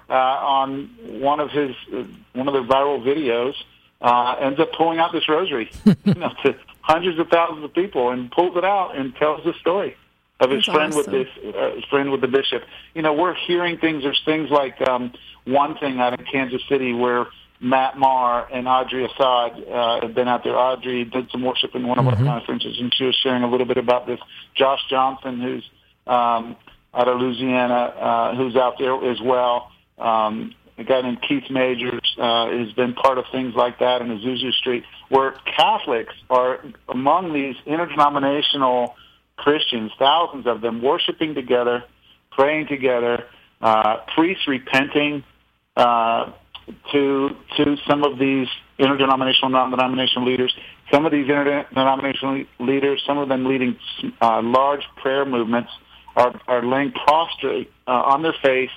uh, 0.09 0.13
on 0.13 0.89
one 1.21 1.39
of 1.39 1.49
his 1.51 1.75
uh, 1.93 2.03
one 2.33 2.47
of 2.47 2.53
the 2.53 2.63
viral 2.73 3.01
videos 3.01 3.53
uh, 4.01 4.35
ends 4.39 4.59
up 4.59 4.71
pulling 4.77 4.99
out 4.99 5.11
this 5.11 5.27
rosary 5.27 5.71
you 5.85 6.13
know, 6.13 6.31
to 6.43 6.55
hundreds 6.81 7.19
of 7.19 7.27
thousands 7.27 7.63
of 7.63 7.73
people 7.73 8.09
and 8.11 8.31
pulls 8.31 8.55
it 8.57 8.63
out 8.63 8.95
and 8.95 9.15
tells 9.15 9.43
the 9.43 9.53
story 9.59 9.95
of 10.39 10.49
his 10.49 10.65
That's 10.65 10.75
friend 10.77 10.93
awesome. 10.93 11.13
with 11.13 11.27
this 11.27 11.55
uh, 11.55 11.75
his 11.75 11.83
friend 11.85 12.11
with 12.11 12.21
the 12.21 12.27
bishop. 12.27 12.63
You 12.93 13.01
know, 13.01 13.13
we're 13.13 13.35
hearing 13.35 13.77
things. 13.77 14.03
There's 14.03 14.21
things 14.25 14.49
like 14.49 14.79
um, 14.87 15.13
one 15.45 15.77
thing 15.77 15.99
out 15.99 16.19
in 16.19 16.25
Kansas 16.25 16.61
City 16.69 16.93
where 16.93 17.27
Matt 17.59 17.97
Maher 17.97 18.47
and 18.51 18.67
Audrey 18.67 19.05
Assad 19.05 19.63
uh, 19.67 20.01
have 20.01 20.15
been 20.15 20.27
out 20.27 20.43
there. 20.43 20.55
Audrey 20.55 21.03
did 21.03 21.29
some 21.31 21.43
worship 21.43 21.75
in 21.75 21.85
one 21.87 21.99
of 21.99 22.05
mm-hmm. 22.05 22.27
our 22.27 22.39
conferences, 22.39 22.77
and 22.79 22.93
she 22.95 23.03
was 23.03 23.15
sharing 23.15 23.43
a 23.43 23.49
little 23.49 23.65
bit 23.65 23.77
about 23.77 24.07
this. 24.07 24.19
Josh 24.55 24.79
Johnson, 24.89 25.41
who's 25.41 25.69
um, 26.07 26.55
out 26.93 27.07
of 27.07 27.19
Louisiana, 27.19 27.73
uh, 27.73 28.35
who's 28.35 28.55
out 28.55 28.75
there 28.79 28.95
as 29.11 29.19
well. 29.21 29.71
Um, 29.99 30.55
a 30.77 30.83
guy 30.83 31.01
named 31.01 31.21
Keith 31.27 31.49
Majors 31.49 32.15
uh, 32.17 32.49
has 32.51 32.71
been 32.71 32.93
part 32.93 33.17
of 33.17 33.25
things 33.31 33.53
like 33.53 33.79
that 33.79 34.01
in 34.01 34.07
Azusa 34.07 34.53
Street, 34.53 34.83
where 35.09 35.31
Catholics 35.57 36.13
are 36.29 36.63
among 36.87 37.33
these 37.33 37.55
interdenominational 37.65 38.95
Christians, 39.35 39.91
thousands 39.99 40.47
of 40.47 40.61
them, 40.61 40.81
worshiping 40.81 41.35
together, 41.35 41.83
praying 42.31 42.67
together, 42.67 43.25
uh, 43.61 43.97
priests 44.15 44.47
repenting 44.47 45.23
uh, 45.75 46.31
to 46.91 47.29
to 47.57 47.77
some 47.87 48.03
of 48.03 48.17
these 48.17 48.47
interdenominational, 48.77 49.49
non-denominational 49.49 50.25
leaders. 50.25 50.53
Some 50.91 51.05
of 51.05 51.11
these 51.11 51.27
interdenominational 51.27 52.45
leaders, 52.59 53.03
some 53.05 53.17
of 53.17 53.27
them 53.27 53.45
leading 53.45 53.77
uh, 54.21 54.41
large 54.41 54.83
prayer 54.95 55.25
movements, 55.25 55.71
are, 56.15 56.39
are 56.47 56.65
laying 56.65 56.91
prostrate 56.91 57.71
uh, 57.87 57.91
on 57.91 58.23
their 58.23 58.35
face 58.41 58.71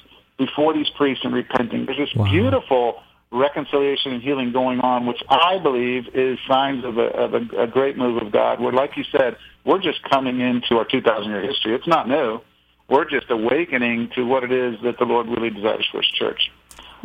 before 0.47 0.75
these 0.75 0.91
priests 0.91 1.25
and 1.25 1.35
repenting. 1.35 1.87
There's 1.87 1.99
this 1.99 2.15
wow. 2.15 2.31
beautiful 2.31 3.03
reconciliation 3.31 4.13
and 4.13 4.23
healing 4.23 4.53
going 4.53 4.81
on, 4.81 5.07
which 5.07 5.23
I 5.29 5.59
believe 5.59 6.15
is 6.15 6.39
signs 6.47 6.85
of 6.85 6.99
a, 6.99 7.07
of 7.07 7.35
a, 7.35 7.63
a 7.63 7.67
great 7.67 7.97
move 7.97 8.23
of 8.23 8.31
God. 8.31 8.61
Where, 8.61 8.73
like 8.73 8.97
you 8.97 9.05
said, 9.05 9.37
we're 9.65 9.81
just 9.81 10.03
coming 10.05 10.41
into 10.41 10.77
our 10.77 10.85
2,000 10.85 11.31
year 11.31 11.43
history. 11.43 11.75
It's 11.75 11.87
not 11.87 12.09
new. 12.09 12.41
We're 12.89 13.09
just 13.09 13.31
awakening 13.31 14.11
to 14.17 14.25
what 14.25 14.45
it 14.45 14.53
is 14.53 14.77
that 14.83 14.99
the 14.99 15.05
Lord 15.05 15.27
really 15.29 15.51
desires 15.51 15.87
for 15.91 16.03
His 16.03 16.11
church. 16.11 16.51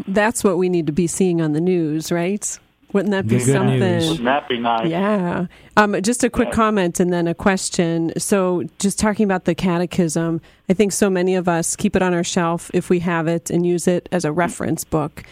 That's 0.08 0.44
what 0.44 0.58
we 0.58 0.70
need 0.70 0.86
to 0.88 0.94
be 0.94 1.08
seeing 1.08 1.42
on 1.42 1.54
the 1.54 1.62
news, 1.62 2.12
right? 2.12 2.60
Wouldn't 2.94 3.12
that 3.12 3.28
be 3.28 3.38
Good 3.38 3.54
something? 3.54 3.80
News. 3.80 4.08
Wouldn't 4.08 4.26
that 4.26 4.48
be 4.48 4.60
nice? 4.60 4.88
Yeah. 4.88 5.48
Um, 5.76 6.02
just 6.02 6.24
a 6.24 6.30
quick 6.30 6.50
yeah. 6.50 6.56
comment 6.56 7.00
and 7.00 7.12
then 7.12 7.28
a 7.28 7.36
question. 7.36 8.14
So, 8.18 8.64
just 8.80 8.98
talking 8.98 9.26
about 9.26 9.44
the 9.44 9.54
catechism, 9.54 10.40
I 10.70 10.74
think 10.74 10.94
so 10.94 11.10
many 11.10 11.36
of 11.36 11.50
us 11.50 11.76
keep 11.76 11.96
it 11.98 12.02
on 12.02 12.14
our 12.14 12.24
shelf 12.24 12.72
if 12.74 12.90
we 12.90 13.00
have 13.00 13.28
it 13.28 13.50
and 13.50 13.66
use 13.66 13.88
it 13.88 14.08
as 14.12 14.24
a 14.24 14.32
reference 14.32 14.86
book. 14.86 15.24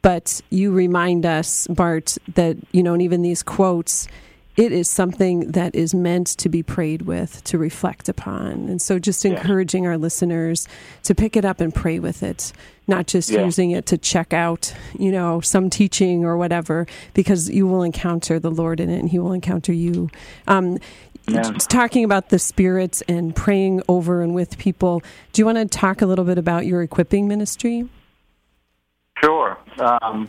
But 0.00 0.40
you 0.50 0.72
remind 0.72 1.26
us, 1.26 1.66
Bart, 1.68 2.16
that, 2.34 2.56
you 2.72 2.82
know, 2.82 2.94
and 2.94 3.02
even 3.02 3.22
these 3.22 3.42
quotes, 3.42 4.08
it 4.56 4.72
is 4.72 4.88
something 4.88 5.52
that 5.52 5.74
is 5.74 5.94
meant 5.94 6.26
to 6.26 6.48
be 6.48 6.62
prayed 6.62 7.02
with, 7.02 7.42
to 7.44 7.56
reflect 7.56 8.08
upon. 8.08 8.68
And 8.68 8.82
so 8.82 8.98
just 8.98 9.24
encouraging 9.24 9.84
yeah. 9.84 9.90
our 9.90 9.98
listeners 9.98 10.68
to 11.04 11.14
pick 11.14 11.36
it 11.36 11.44
up 11.44 11.60
and 11.60 11.74
pray 11.74 11.98
with 11.98 12.22
it, 12.22 12.52
not 12.86 13.06
just 13.06 13.30
yeah. 13.30 13.44
using 13.44 13.70
it 13.70 13.86
to 13.86 13.98
check 13.98 14.32
out, 14.32 14.74
you 14.98 15.12
know, 15.12 15.40
some 15.40 15.70
teaching 15.70 16.24
or 16.24 16.36
whatever, 16.36 16.86
because 17.14 17.48
you 17.48 17.66
will 17.66 17.82
encounter 17.82 18.38
the 18.38 18.50
Lord 18.50 18.80
in 18.80 18.90
it 18.90 18.98
and 18.98 19.08
He 19.08 19.18
will 19.18 19.32
encounter 19.32 19.72
you. 19.72 20.10
Um, 20.48 20.78
yeah. 21.28 21.42
Talking 21.68 22.04
about 22.04 22.30
the 22.30 22.38
spirits 22.38 23.02
and 23.02 23.34
praying 23.34 23.82
over 23.88 24.22
and 24.22 24.34
with 24.34 24.58
people, 24.58 25.02
do 25.32 25.40
you 25.40 25.46
want 25.46 25.58
to 25.58 25.66
talk 25.66 26.02
a 26.02 26.06
little 26.06 26.24
bit 26.24 26.36
about 26.36 26.66
your 26.66 26.82
equipping 26.82 27.28
ministry? 27.28 27.88
Sure. 29.22 29.56
Um, 29.78 30.28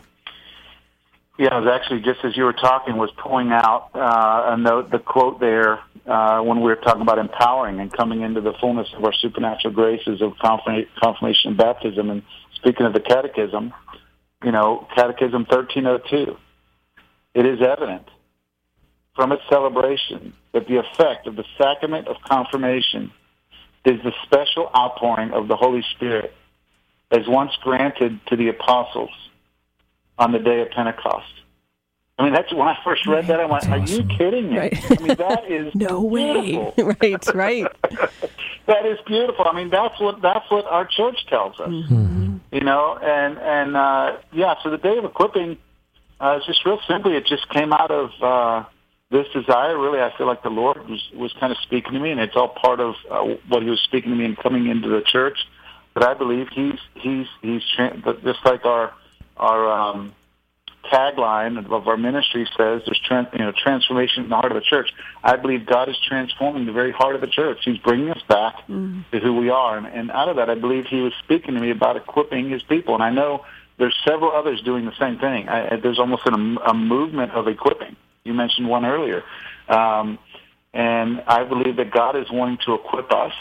yeah, 1.36 1.48
I 1.48 1.58
was 1.58 1.68
actually 1.68 2.00
just 2.02 2.24
as 2.24 2.36
you 2.36 2.44
were 2.44 2.52
talking 2.52 2.96
was 2.96 3.10
pulling 3.20 3.50
out 3.50 3.90
uh, 3.94 4.52
a 4.52 4.56
note, 4.56 4.90
the 4.92 5.00
quote 5.00 5.40
there 5.40 5.80
uh, 6.06 6.40
when 6.40 6.58
we 6.58 6.64
were 6.64 6.76
talking 6.76 7.02
about 7.02 7.18
empowering 7.18 7.80
and 7.80 7.92
coming 7.92 8.20
into 8.20 8.40
the 8.40 8.52
fullness 8.60 8.86
of 8.96 9.04
our 9.04 9.12
supernatural 9.12 9.74
graces 9.74 10.22
of 10.22 10.34
confirmation 10.38 11.50
and 11.50 11.56
baptism. 11.56 12.10
And 12.10 12.22
speaking 12.64 12.86
of 12.86 12.94
the 12.94 13.00
Catechism, 13.00 13.74
you 14.42 14.50
know, 14.50 14.88
Catechism 14.96 15.46
thirteen 15.50 15.86
oh 15.86 15.98
two, 15.98 16.36
it 17.34 17.44
is 17.44 17.60
evident 17.60 18.08
from 19.14 19.32
its 19.32 19.42
celebration 19.50 20.32
that 20.52 20.66
the 20.66 20.76
effect 20.76 21.26
of 21.26 21.36
the 21.36 21.44
sacrament 21.58 22.08
of 22.08 22.16
confirmation 22.26 23.12
is 23.84 24.00
the 24.02 24.12
special 24.24 24.70
outpouring 24.76 25.30
of 25.32 25.46
the 25.46 25.56
Holy 25.56 25.84
Spirit 25.94 26.32
as 27.10 27.28
once 27.28 27.52
granted 27.62 28.18
to 28.28 28.36
the 28.36 28.48
apostles 28.48 29.10
on 30.18 30.32
the 30.32 30.38
day 30.38 30.62
of 30.62 30.70
Pentecost. 30.70 31.26
I 32.16 32.24
mean, 32.24 32.32
that's 32.32 32.52
when 32.52 32.68
I 32.68 32.78
first 32.84 33.06
read 33.06 33.26
that. 33.26 33.40
I 33.40 33.44
went, 33.44 33.68
"Are 33.68 33.78
you 33.78 34.04
kidding 34.04 34.50
me?" 34.50 34.58
Right. 34.58 34.90
I 34.90 35.02
mean, 35.02 35.16
that 35.16 35.50
is 35.50 35.74
no 35.74 36.00
way. 36.00 36.72
right, 36.78 37.34
right. 37.34 37.66
that 38.66 38.86
is 38.86 38.98
beautiful. 39.04 39.46
I 39.46 39.52
mean, 39.52 39.70
that's 39.70 39.98
what 40.00 40.22
that's 40.22 40.48
what 40.48 40.64
our 40.66 40.86
church 40.86 41.26
tells 41.26 41.58
us. 41.58 41.68
Mm-hmm. 41.68 42.36
You 42.52 42.60
know, 42.60 42.96
and 43.02 43.38
and 43.38 43.76
uh, 43.76 44.16
yeah. 44.32 44.54
So 44.62 44.70
the 44.70 44.78
day 44.78 44.96
of 44.96 45.04
equipping 45.04 45.58
uh, 46.20 46.38
is 46.38 46.46
just 46.46 46.64
real 46.64 46.78
simply. 46.86 47.16
It 47.16 47.26
just 47.26 47.48
came 47.48 47.72
out 47.72 47.90
of 47.90 48.10
uh, 48.22 48.64
this 49.10 49.26
desire. 49.32 49.76
Really, 49.76 50.00
I 50.00 50.16
feel 50.16 50.28
like 50.28 50.44
the 50.44 50.50
Lord 50.50 50.88
was 50.88 51.02
was 51.14 51.32
kind 51.40 51.50
of 51.50 51.58
speaking 51.62 51.94
to 51.94 51.98
me, 51.98 52.12
and 52.12 52.20
it's 52.20 52.36
all 52.36 52.48
part 52.48 52.78
of 52.78 52.94
uh, 53.10 53.24
what 53.48 53.64
He 53.64 53.70
was 53.70 53.80
speaking 53.80 54.10
to 54.12 54.16
me 54.16 54.24
and 54.24 54.36
coming 54.36 54.68
into 54.68 54.88
the 54.88 55.02
church. 55.02 55.38
But 55.94 56.04
I 56.04 56.14
believe 56.14 56.46
He's 56.54 56.78
He's 56.94 57.26
He's 57.42 57.62
just 58.22 58.44
like 58.44 58.64
our 58.64 58.94
our 59.36 59.68
um, 59.68 60.14
tagline 60.92 61.58
of 61.58 61.88
our 61.88 61.96
ministry 61.96 62.46
says 62.56 62.82
there's 62.86 63.00
trans, 63.04 63.28
you 63.32 63.38
know 63.38 63.52
transformation 63.52 64.24
in 64.24 64.30
the 64.30 64.36
heart 64.36 64.52
of 64.52 64.56
the 64.56 64.66
church. 64.68 64.90
I 65.22 65.36
believe 65.36 65.66
God 65.66 65.88
is 65.88 65.96
transforming 66.06 66.66
the 66.66 66.72
very 66.72 66.92
heart 66.92 67.14
of 67.14 67.20
the 67.20 67.26
church. 67.26 67.58
He's 67.64 67.78
bringing 67.78 68.10
us 68.10 68.22
back 68.28 68.54
mm-hmm. 68.68 69.00
to 69.12 69.20
who 69.20 69.36
we 69.36 69.50
are, 69.50 69.76
and, 69.76 69.86
and 69.86 70.10
out 70.10 70.28
of 70.28 70.36
that, 70.36 70.50
I 70.50 70.54
believe 70.54 70.86
He 70.86 71.00
was 71.00 71.12
speaking 71.22 71.54
to 71.54 71.60
me 71.60 71.70
about 71.70 71.96
equipping 71.96 72.50
His 72.50 72.62
people. 72.62 72.94
And 72.94 73.02
I 73.02 73.10
know 73.10 73.44
there's 73.78 73.96
several 74.06 74.32
others 74.32 74.60
doing 74.62 74.84
the 74.84 74.96
same 74.98 75.18
thing. 75.18 75.48
I, 75.48 75.76
there's 75.76 75.98
almost 75.98 76.22
an, 76.26 76.58
a 76.66 76.74
movement 76.74 77.32
of 77.32 77.48
equipping. 77.48 77.96
You 78.24 78.34
mentioned 78.34 78.68
one 78.68 78.84
earlier, 78.84 79.22
um, 79.68 80.18
and 80.72 81.22
I 81.26 81.44
believe 81.44 81.76
that 81.76 81.90
God 81.90 82.16
is 82.16 82.26
wanting 82.30 82.58
to 82.66 82.74
equip 82.74 83.12
us 83.12 83.32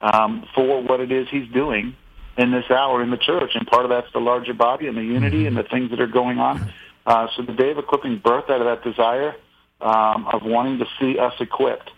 um, 0.00 0.46
for 0.54 0.82
what 0.82 1.00
it 1.00 1.12
is 1.12 1.28
He's 1.30 1.50
doing 1.52 1.96
in 2.36 2.50
this 2.50 2.70
hour 2.70 3.02
in 3.02 3.10
the 3.10 3.16
church, 3.16 3.52
and 3.54 3.66
part 3.66 3.84
of 3.84 3.90
that's 3.90 4.12
the 4.12 4.20
larger 4.20 4.54
body 4.54 4.86
and 4.86 4.96
the 4.96 5.04
unity 5.04 5.46
and 5.46 5.56
the 5.56 5.62
things 5.62 5.90
that 5.90 6.00
are 6.00 6.06
going 6.06 6.38
on. 6.38 6.72
Uh, 7.06 7.28
so 7.36 7.42
the 7.42 7.52
day 7.52 7.70
of 7.70 7.78
equipping 7.78 8.18
birthed 8.20 8.50
out 8.50 8.60
of 8.60 8.66
that 8.66 8.82
desire 8.82 9.34
um, 9.80 10.26
of 10.32 10.42
wanting 10.42 10.78
to 10.78 10.86
see 10.98 11.18
us 11.18 11.34
equipped, 11.38 11.90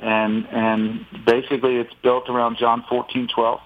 and 0.00 0.46
and 0.50 1.06
basically 1.26 1.76
it's 1.76 1.92
built 2.02 2.28
around 2.28 2.56
John 2.56 2.84
fourteen 2.88 3.28
twelve, 3.28 3.60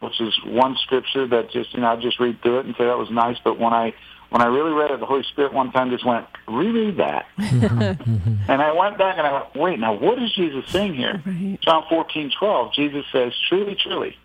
which 0.00 0.20
is 0.20 0.32
one 0.44 0.76
scripture 0.82 1.26
that 1.26 1.50
just 1.50 1.74
you 1.74 1.80
know 1.80 1.88
I 1.88 1.96
just 1.96 2.20
read 2.20 2.40
through 2.42 2.60
it 2.60 2.66
and 2.66 2.74
say 2.76 2.84
that 2.84 2.98
was 2.98 3.10
nice, 3.10 3.36
but 3.42 3.58
when 3.58 3.72
I 3.72 3.92
when 4.30 4.42
I 4.42 4.46
really 4.46 4.72
read 4.72 4.90
it, 4.90 5.00
the 5.00 5.06
Holy 5.06 5.22
Spirit 5.24 5.52
one 5.52 5.70
time 5.72 5.90
just 5.90 6.04
went, 6.04 6.26
reread 6.48 6.96
that. 6.96 7.26
and 7.38 8.60
I 8.60 8.72
went 8.72 8.98
back 8.98 9.18
and 9.18 9.26
I 9.26 9.32
went, 9.32 9.54
wait, 9.54 9.78
now 9.78 9.94
what 9.94 10.20
is 10.20 10.32
Jesus 10.32 10.64
saying 10.68 10.94
here? 10.94 11.22
Right. 11.24 11.58
John 11.60 11.84
fourteen 11.88 12.30
twelve. 12.36 12.72
Jesus 12.72 13.04
says, 13.12 13.32
truly, 13.48 13.76
truly, 13.76 14.16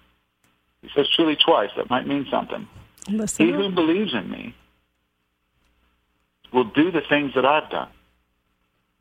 he 0.82 0.90
says 0.96 1.08
truly 1.16 1.36
twice. 1.36 1.70
That 1.78 1.90
might 1.90 2.08
mean 2.08 2.26
something. 2.30 2.68
Listen 3.10 3.46
he 3.46 3.52
who 3.52 3.70
believes 3.70 4.14
in 4.14 4.30
me 4.30 4.56
will 6.54 6.66
do 6.66 6.92
the 6.92 7.02
things 7.08 7.34
that 7.36 7.46
I've 7.46 7.70
done, 7.70 7.90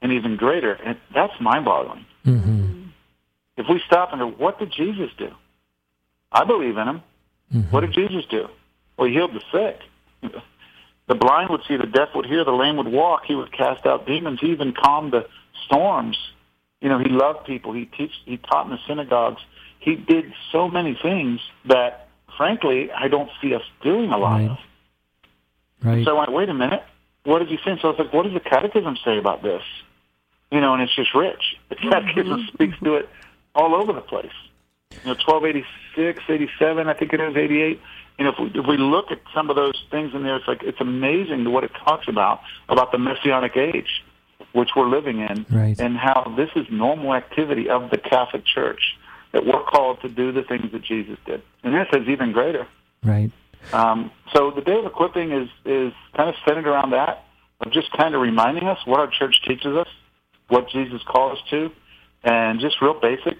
and 0.00 0.12
even 0.12 0.36
greater. 0.36 0.72
And 0.72 0.98
that's 1.14 1.32
mind-boggling. 1.40 2.06
Mm-hmm. 2.26 2.82
If 3.56 3.66
we 3.68 3.82
stop 3.86 4.12
and 4.12 4.20
go, 4.20 4.30
what 4.30 4.58
did 4.58 4.72
Jesus 4.72 5.10
do? 5.18 5.30
I 6.32 6.44
believe 6.44 6.76
in 6.76 6.88
him. 6.88 7.02
Mm-hmm. 7.52 7.74
What 7.74 7.80
did 7.80 7.92
Jesus 7.92 8.24
do? 8.30 8.48
Well, 8.96 9.08
he 9.08 9.14
healed 9.14 9.34
the 9.34 9.42
sick. 9.52 10.32
the 11.08 11.14
blind 11.14 11.50
would 11.50 11.62
see, 11.66 11.76
the 11.76 11.86
deaf 11.86 12.10
would 12.14 12.26
hear, 12.26 12.44
the 12.44 12.52
lame 12.52 12.76
would 12.76 12.88
walk. 12.88 13.22
He 13.26 13.34
would 13.34 13.52
cast 13.52 13.84
out 13.84 14.06
demons. 14.06 14.40
He 14.40 14.48
even 14.52 14.72
calmed 14.72 15.12
the 15.12 15.26
storms. 15.66 16.16
You 16.80 16.88
know, 16.88 16.98
he 16.98 17.08
loved 17.08 17.46
people. 17.46 17.72
He 17.72 17.86
teach, 17.86 18.12
he 18.24 18.36
taught 18.36 18.66
in 18.66 18.72
the 18.72 18.78
synagogues 18.86 19.42
he 19.80 19.96
did 19.96 20.32
so 20.52 20.68
many 20.68 20.96
things 21.02 21.40
that, 21.66 22.08
frankly, 22.36 22.92
I 22.92 23.08
don't 23.08 23.30
see 23.42 23.54
us 23.54 23.62
doing 23.82 24.12
a 24.12 24.18
lot 24.18 24.36
right. 24.36 24.50
of. 24.50 24.58
Right. 25.82 26.04
So 26.04 26.16
I 26.16 26.20
went, 26.20 26.32
wait 26.32 26.48
a 26.50 26.54
minute, 26.54 26.82
what 27.24 27.40
did 27.40 27.48
he 27.48 27.56
think? 27.56 27.80
So 27.80 27.88
I 27.88 27.90
was 27.92 27.98
like, 27.98 28.12
what 28.12 28.24
does 28.24 28.34
the 28.34 28.40
Catechism 28.40 28.98
say 29.04 29.18
about 29.18 29.42
this? 29.42 29.62
You 30.52 30.60
know, 30.60 30.74
and 30.74 30.82
it's 30.82 30.94
just 30.94 31.14
rich. 31.14 31.56
The 31.70 31.76
mm-hmm. 31.76 31.90
Catechism 31.90 32.48
speaks 32.52 32.78
to 32.84 32.96
it 32.96 33.08
all 33.54 33.74
over 33.74 33.92
the 33.92 34.02
place. 34.02 34.32
You 34.90 34.98
know, 35.06 35.16
1286, 35.26 36.22
87, 36.28 36.88
I 36.88 36.94
think 36.94 37.12
it 37.12 37.20
is, 37.20 37.36
88. 37.36 37.80
You 38.18 38.24
know, 38.24 38.32
if 38.32 38.38
we, 38.38 38.60
if 38.60 38.66
we 38.66 38.76
look 38.76 39.10
at 39.10 39.20
some 39.34 39.48
of 39.48 39.56
those 39.56 39.82
things 39.90 40.12
in 40.14 40.22
there, 40.24 40.36
it's 40.36 40.48
like, 40.48 40.62
it's 40.62 40.80
amazing 40.80 41.50
what 41.50 41.64
it 41.64 41.70
talks 41.84 42.06
about, 42.06 42.40
about 42.68 42.92
the 42.92 42.98
Messianic 42.98 43.56
age, 43.56 44.04
which 44.52 44.70
we're 44.76 44.88
living 44.88 45.20
in, 45.20 45.46
right. 45.48 45.80
and 45.80 45.96
how 45.96 46.34
this 46.36 46.50
is 46.54 46.66
normal 46.70 47.14
activity 47.14 47.70
of 47.70 47.90
the 47.90 47.96
Catholic 47.96 48.44
Church 48.44 48.98
that 49.32 49.46
we're 49.46 49.62
called 49.64 50.00
to 50.02 50.08
do 50.08 50.32
the 50.32 50.42
things 50.42 50.72
that 50.72 50.82
Jesus 50.82 51.18
did. 51.26 51.42
And 51.62 51.74
this 51.74 51.86
is 51.92 52.08
even 52.08 52.32
greater. 52.32 52.66
Right. 53.02 53.30
Um, 53.72 54.10
so 54.34 54.50
the 54.50 54.62
day 54.62 54.78
of 54.78 54.86
equipping 54.86 55.32
is, 55.32 55.48
is 55.64 55.92
kind 56.16 56.28
of 56.28 56.34
centered 56.46 56.66
around 56.66 56.90
that, 56.90 57.24
of 57.60 57.72
just 57.72 57.92
kind 57.92 58.14
of 58.14 58.20
reminding 58.20 58.64
us 58.64 58.78
what 58.86 59.00
our 59.00 59.10
church 59.10 59.42
teaches 59.46 59.76
us, 59.76 59.88
what 60.48 60.68
Jesus 60.70 61.02
calls 61.06 61.38
us 61.38 61.44
to, 61.50 61.70
and 62.24 62.60
just 62.60 62.80
real 62.80 62.98
basic, 62.98 63.38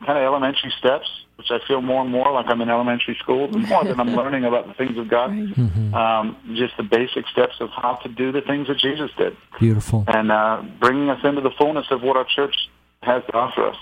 kind 0.00 0.18
of 0.18 0.24
elementary 0.24 0.72
steps, 0.78 1.06
which 1.36 1.48
I 1.50 1.58
feel 1.66 1.80
more 1.80 2.02
and 2.02 2.10
more 2.10 2.32
like 2.32 2.46
I'm 2.48 2.60
in 2.60 2.70
elementary 2.70 3.16
school, 3.20 3.48
the 3.48 3.58
more 3.58 3.84
that 3.84 3.98
I'm 3.98 4.14
learning 4.16 4.44
about 4.44 4.66
the 4.66 4.74
things 4.74 4.96
of 4.98 5.08
God. 5.08 5.30
Mm-hmm. 5.30 5.94
Um, 5.94 6.36
just 6.54 6.76
the 6.76 6.82
basic 6.82 7.26
steps 7.28 7.54
of 7.60 7.70
how 7.70 7.94
to 7.96 8.08
do 8.08 8.32
the 8.32 8.40
things 8.40 8.68
that 8.68 8.78
Jesus 8.78 9.10
did. 9.16 9.36
Beautiful. 9.58 10.04
And 10.08 10.32
uh, 10.32 10.62
bringing 10.80 11.10
us 11.10 11.20
into 11.24 11.40
the 11.40 11.50
fullness 11.56 11.86
of 11.90 12.02
what 12.02 12.16
our 12.16 12.26
church 12.34 12.54
has 13.02 13.22
to 13.26 13.34
offer 13.34 13.68
us. 13.68 13.76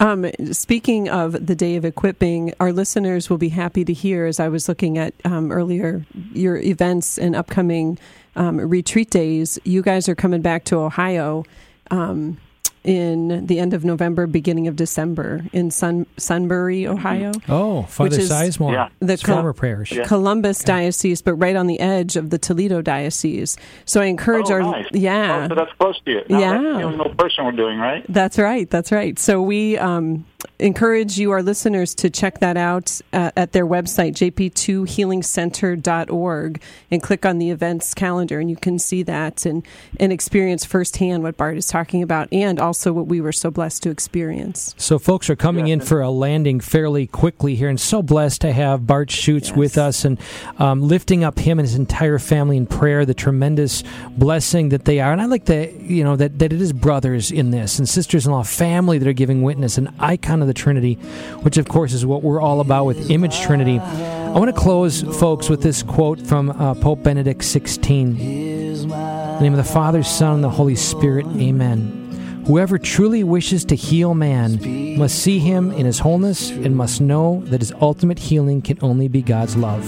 Um, 0.00 0.30
speaking 0.50 1.10
of 1.10 1.46
the 1.46 1.54
day 1.54 1.76
of 1.76 1.84
equipping, 1.84 2.54
our 2.58 2.72
listeners 2.72 3.28
will 3.28 3.36
be 3.36 3.50
happy 3.50 3.84
to 3.84 3.92
hear, 3.92 4.24
as 4.24 4.40
I 4.40 4.48
was 4.48 4.66
looking 4.66 4.96
at 4.96 5.12
um, 5.26 5.52
earlier, 5.52 6.06
your 6.32 6.56
events 6.56 7.18
and 7.18 7.36
upcoming 7.36 7.98
um, 8.34 8.56
retreat 8.56 9.10
days. 9.10 9.58
You 9.64 9.82
guys 9.82 10.08
are 10.08 10.14
coming 10.14 10.40
back 10.40 10.64
to 10.64 10.78
Ohio. 10.78 11.44
Um, 11.90 12.38
in 12.82 13.46
the 13.46 13.58
end 13.58 13.74
of 13.74 13.84
November, 13.84 14.26
beginning 14.26 14.66
of 14.66 14.76
December 14.76 15.44
in 15.52 15.70
Sun, 15.70 16.06
Sunbury, 16.16 16.86
Ohio. 16.86 17.32
Oh, 17.48 17.82
Father 17.82 18.18
Sizemore, 18.18 18.72
yeah. 18.72 18.88
the 19.00 19.18
Col- 19.18 19.52
parish, 19.52 19.92
yeah. 19.92 20.04
Columbus 20.04 20.62
okay. 20.62 20.66
diocese, 20.66 21.20
but 21.20 21.34
right 21.34 21.56
on 21.56 21.66
the 21.66 21.78
edge 21.80 22.16
of 22.16 22.30
the 22.30 22.38
Toledo 22.38 22.80
diocese. 22.80 23.56
So 23.84 24.00
I 24.00 24.06
encourage 24.06 24.50
oh, 24.50 24.54
our 24.54 24.60
nice. 24.62 24.86
yeah, 24.92 25.44
oh, 25.44 25.48
so 25.48 25.54
that's 25.54 25.72
close 25.78 26.00
to 26.06 26.10
you. 26.10 26.22
Now, 26.28 26.38
yeah, 26.38 26.52
that's 26.52 26.76
the 26.76 26.82
only 26.82 27.14
person 27.14 27.44
we're 27.44 27.52
doing, 27.52 27.78
right? 27.78 28.04
That's 28.08 28.38
right. 28.38 28.68
That's 28.70 28.92
right. 28.92 29.18
So 29.18 29.42
we 29.42 29.76
um, 29.76 30.24
encourage 30.58 31.18
you, 31.18 31.30
our 31.30 31.42
listeners, 31.42 31.94
to 31.96 32.08
check 32.10 32.38
that 32.40 32.56
out 32.56 33.00
uh, 33.12 33.30
at 33.36 33.52
their 33.52 33.66
website, 33.66 34.12
jp2healingcenter.org, 34.12 36.62
and 36.90 37.02
click 37.02 37.26
on 37.26 37.38
the 37.38 37.50
events 37.50 37.94
calendar, 37.94 38.40
and 38.40 38.50
you 38.50 38.56
can 38.56 38.78
see 38.78 39.02
that 39.02 39.46
and, 39.46 39.66
and 39.98 40.12
experience 40.12 40.64
firsthand 40.64 41.22
what 41.22 41.36
Bart 41.36 41.56
is 41.56 41.66
talking 41.66 42.02
about 42.02 42.28
and 42.32 42.60
also 42.60 42.92
what 42.92 43.06
we 43.06 43.20
were 43.20 43.32
so 43.32 43.50
blessed 43.50 43.82
to 43.84 43.90
experience. 43.90 44.74
So, 44.76 44.98
folks 44.98 45.30
are 45.30 45.36
coming 45.36 45.68
in 45.68 45.80
for 45.80 46.00
a 46.00 46.10
landing 46.10 46.60
fairly 46.60 47.06
quickly 47.06 47.54
here, 47.54 47.68
and 47.68 47.80
so 47.80 48.02
blessed 48.02 48.40
to 48.42 48.52
have 48.52 48.86
Bart 48.86 49.08
Schuchts 49.08 49.48
yes. 49.48 49.56
with 49.56 49.78
us 49.78 50.04
and 50.04 50.18
um, 50.58 50.82
lifting 50.82 51.24
up 51.24 51.38
him 51.38 51.58
and 51.58 51.66
his 51.66 51.76
entire 51.76 52.18
family 52.18 52.56
in 52.56 52.66
prayer, 52.66 53.04
the 53.04 53.14
tremendous 53.14 53.82
blessing 54.10 54.70
that 54.70 54.84
they 54.84 55.00
are. 55.00 55.12
And 55.12 55.20
I 55.20 55.26
like 55.26 55.46
that, 55.46 55.80
you 55.80 56.04
know, 56.04 56.16
that, 56.16 56.38
that 56.38 56.52
it 56.52 56.60
is 56.60 56.72
brothers 56.72 57.30
in 57.30 57.50
this 57.50 57.78
and 57.78 57.88
sisters 57.88 58.26
in 58.26 58.32
law, 58.32 58.42
family 58.42 58.98
that 58.98 59.08
are 59.08 59.12
giving 59.12 59.42
witness, 59.42 59.78
an 59.78 59.94
icon 60.30 60.42
of 60.42 60.48
the 60.48 60.54
Trinity, 60.54 60.94
which 61.42 61.56
of 61.58 61.68
course 61.68 61.92
is 61.92 62.06
what 62.06 62.22
we're 62.22 62.40
all 62.40 62.60
about 62.60 62.84
with 62.84 63.10
Image 63.10 63.40
Trinity. 63.40 63.78
I 63.80 64.38
want 64.38 64.54
to 64.54 64.60
close, 64.60 65.02
folks, 65.18 65.48
with 65.48 65.60
this 65.60 65.82
quote 65.82 66.24
from 66.24 66.50
uh, 66.50 66.74
Pope 66.74 67.02
Benedict 67.02 67.40
XVI. 67.40 68.16
The 68.86 69.40
name 69.40 69.52
of 69.52 69.56
the 69.56 69.72
Father, 69.72 70.04
Son, 70.04 70.36
and 70.36 70.44
the 70.44 70.50
Holy 70.50 70.76
Spirit, 70.76 71.26
Amen. 71.36 71.96
Whoever 72.46 72.78
truly 72.78 73.24
wishes 73.24 73.64
to 73.66 73.74
heal 73.74 74.14
man 74.14 74.96
must 74.98 75.18
see 75.20 75.40
him 75.40 75.72
in 75.72 75.84
his 75.84 75.98
wholeness 75.98 76.50
and 76.50 76.76
must 76.76 77.00
know 77.00 77.42
that 77.46 77.60
his 77.60 77.72
ultimate 77.80 78.18
healing 78.18 78.62
can 78.62 78.78
only 78.82 79.08
be 79.08 79.22
God's 79.22 79.56
love. 79.56 79.84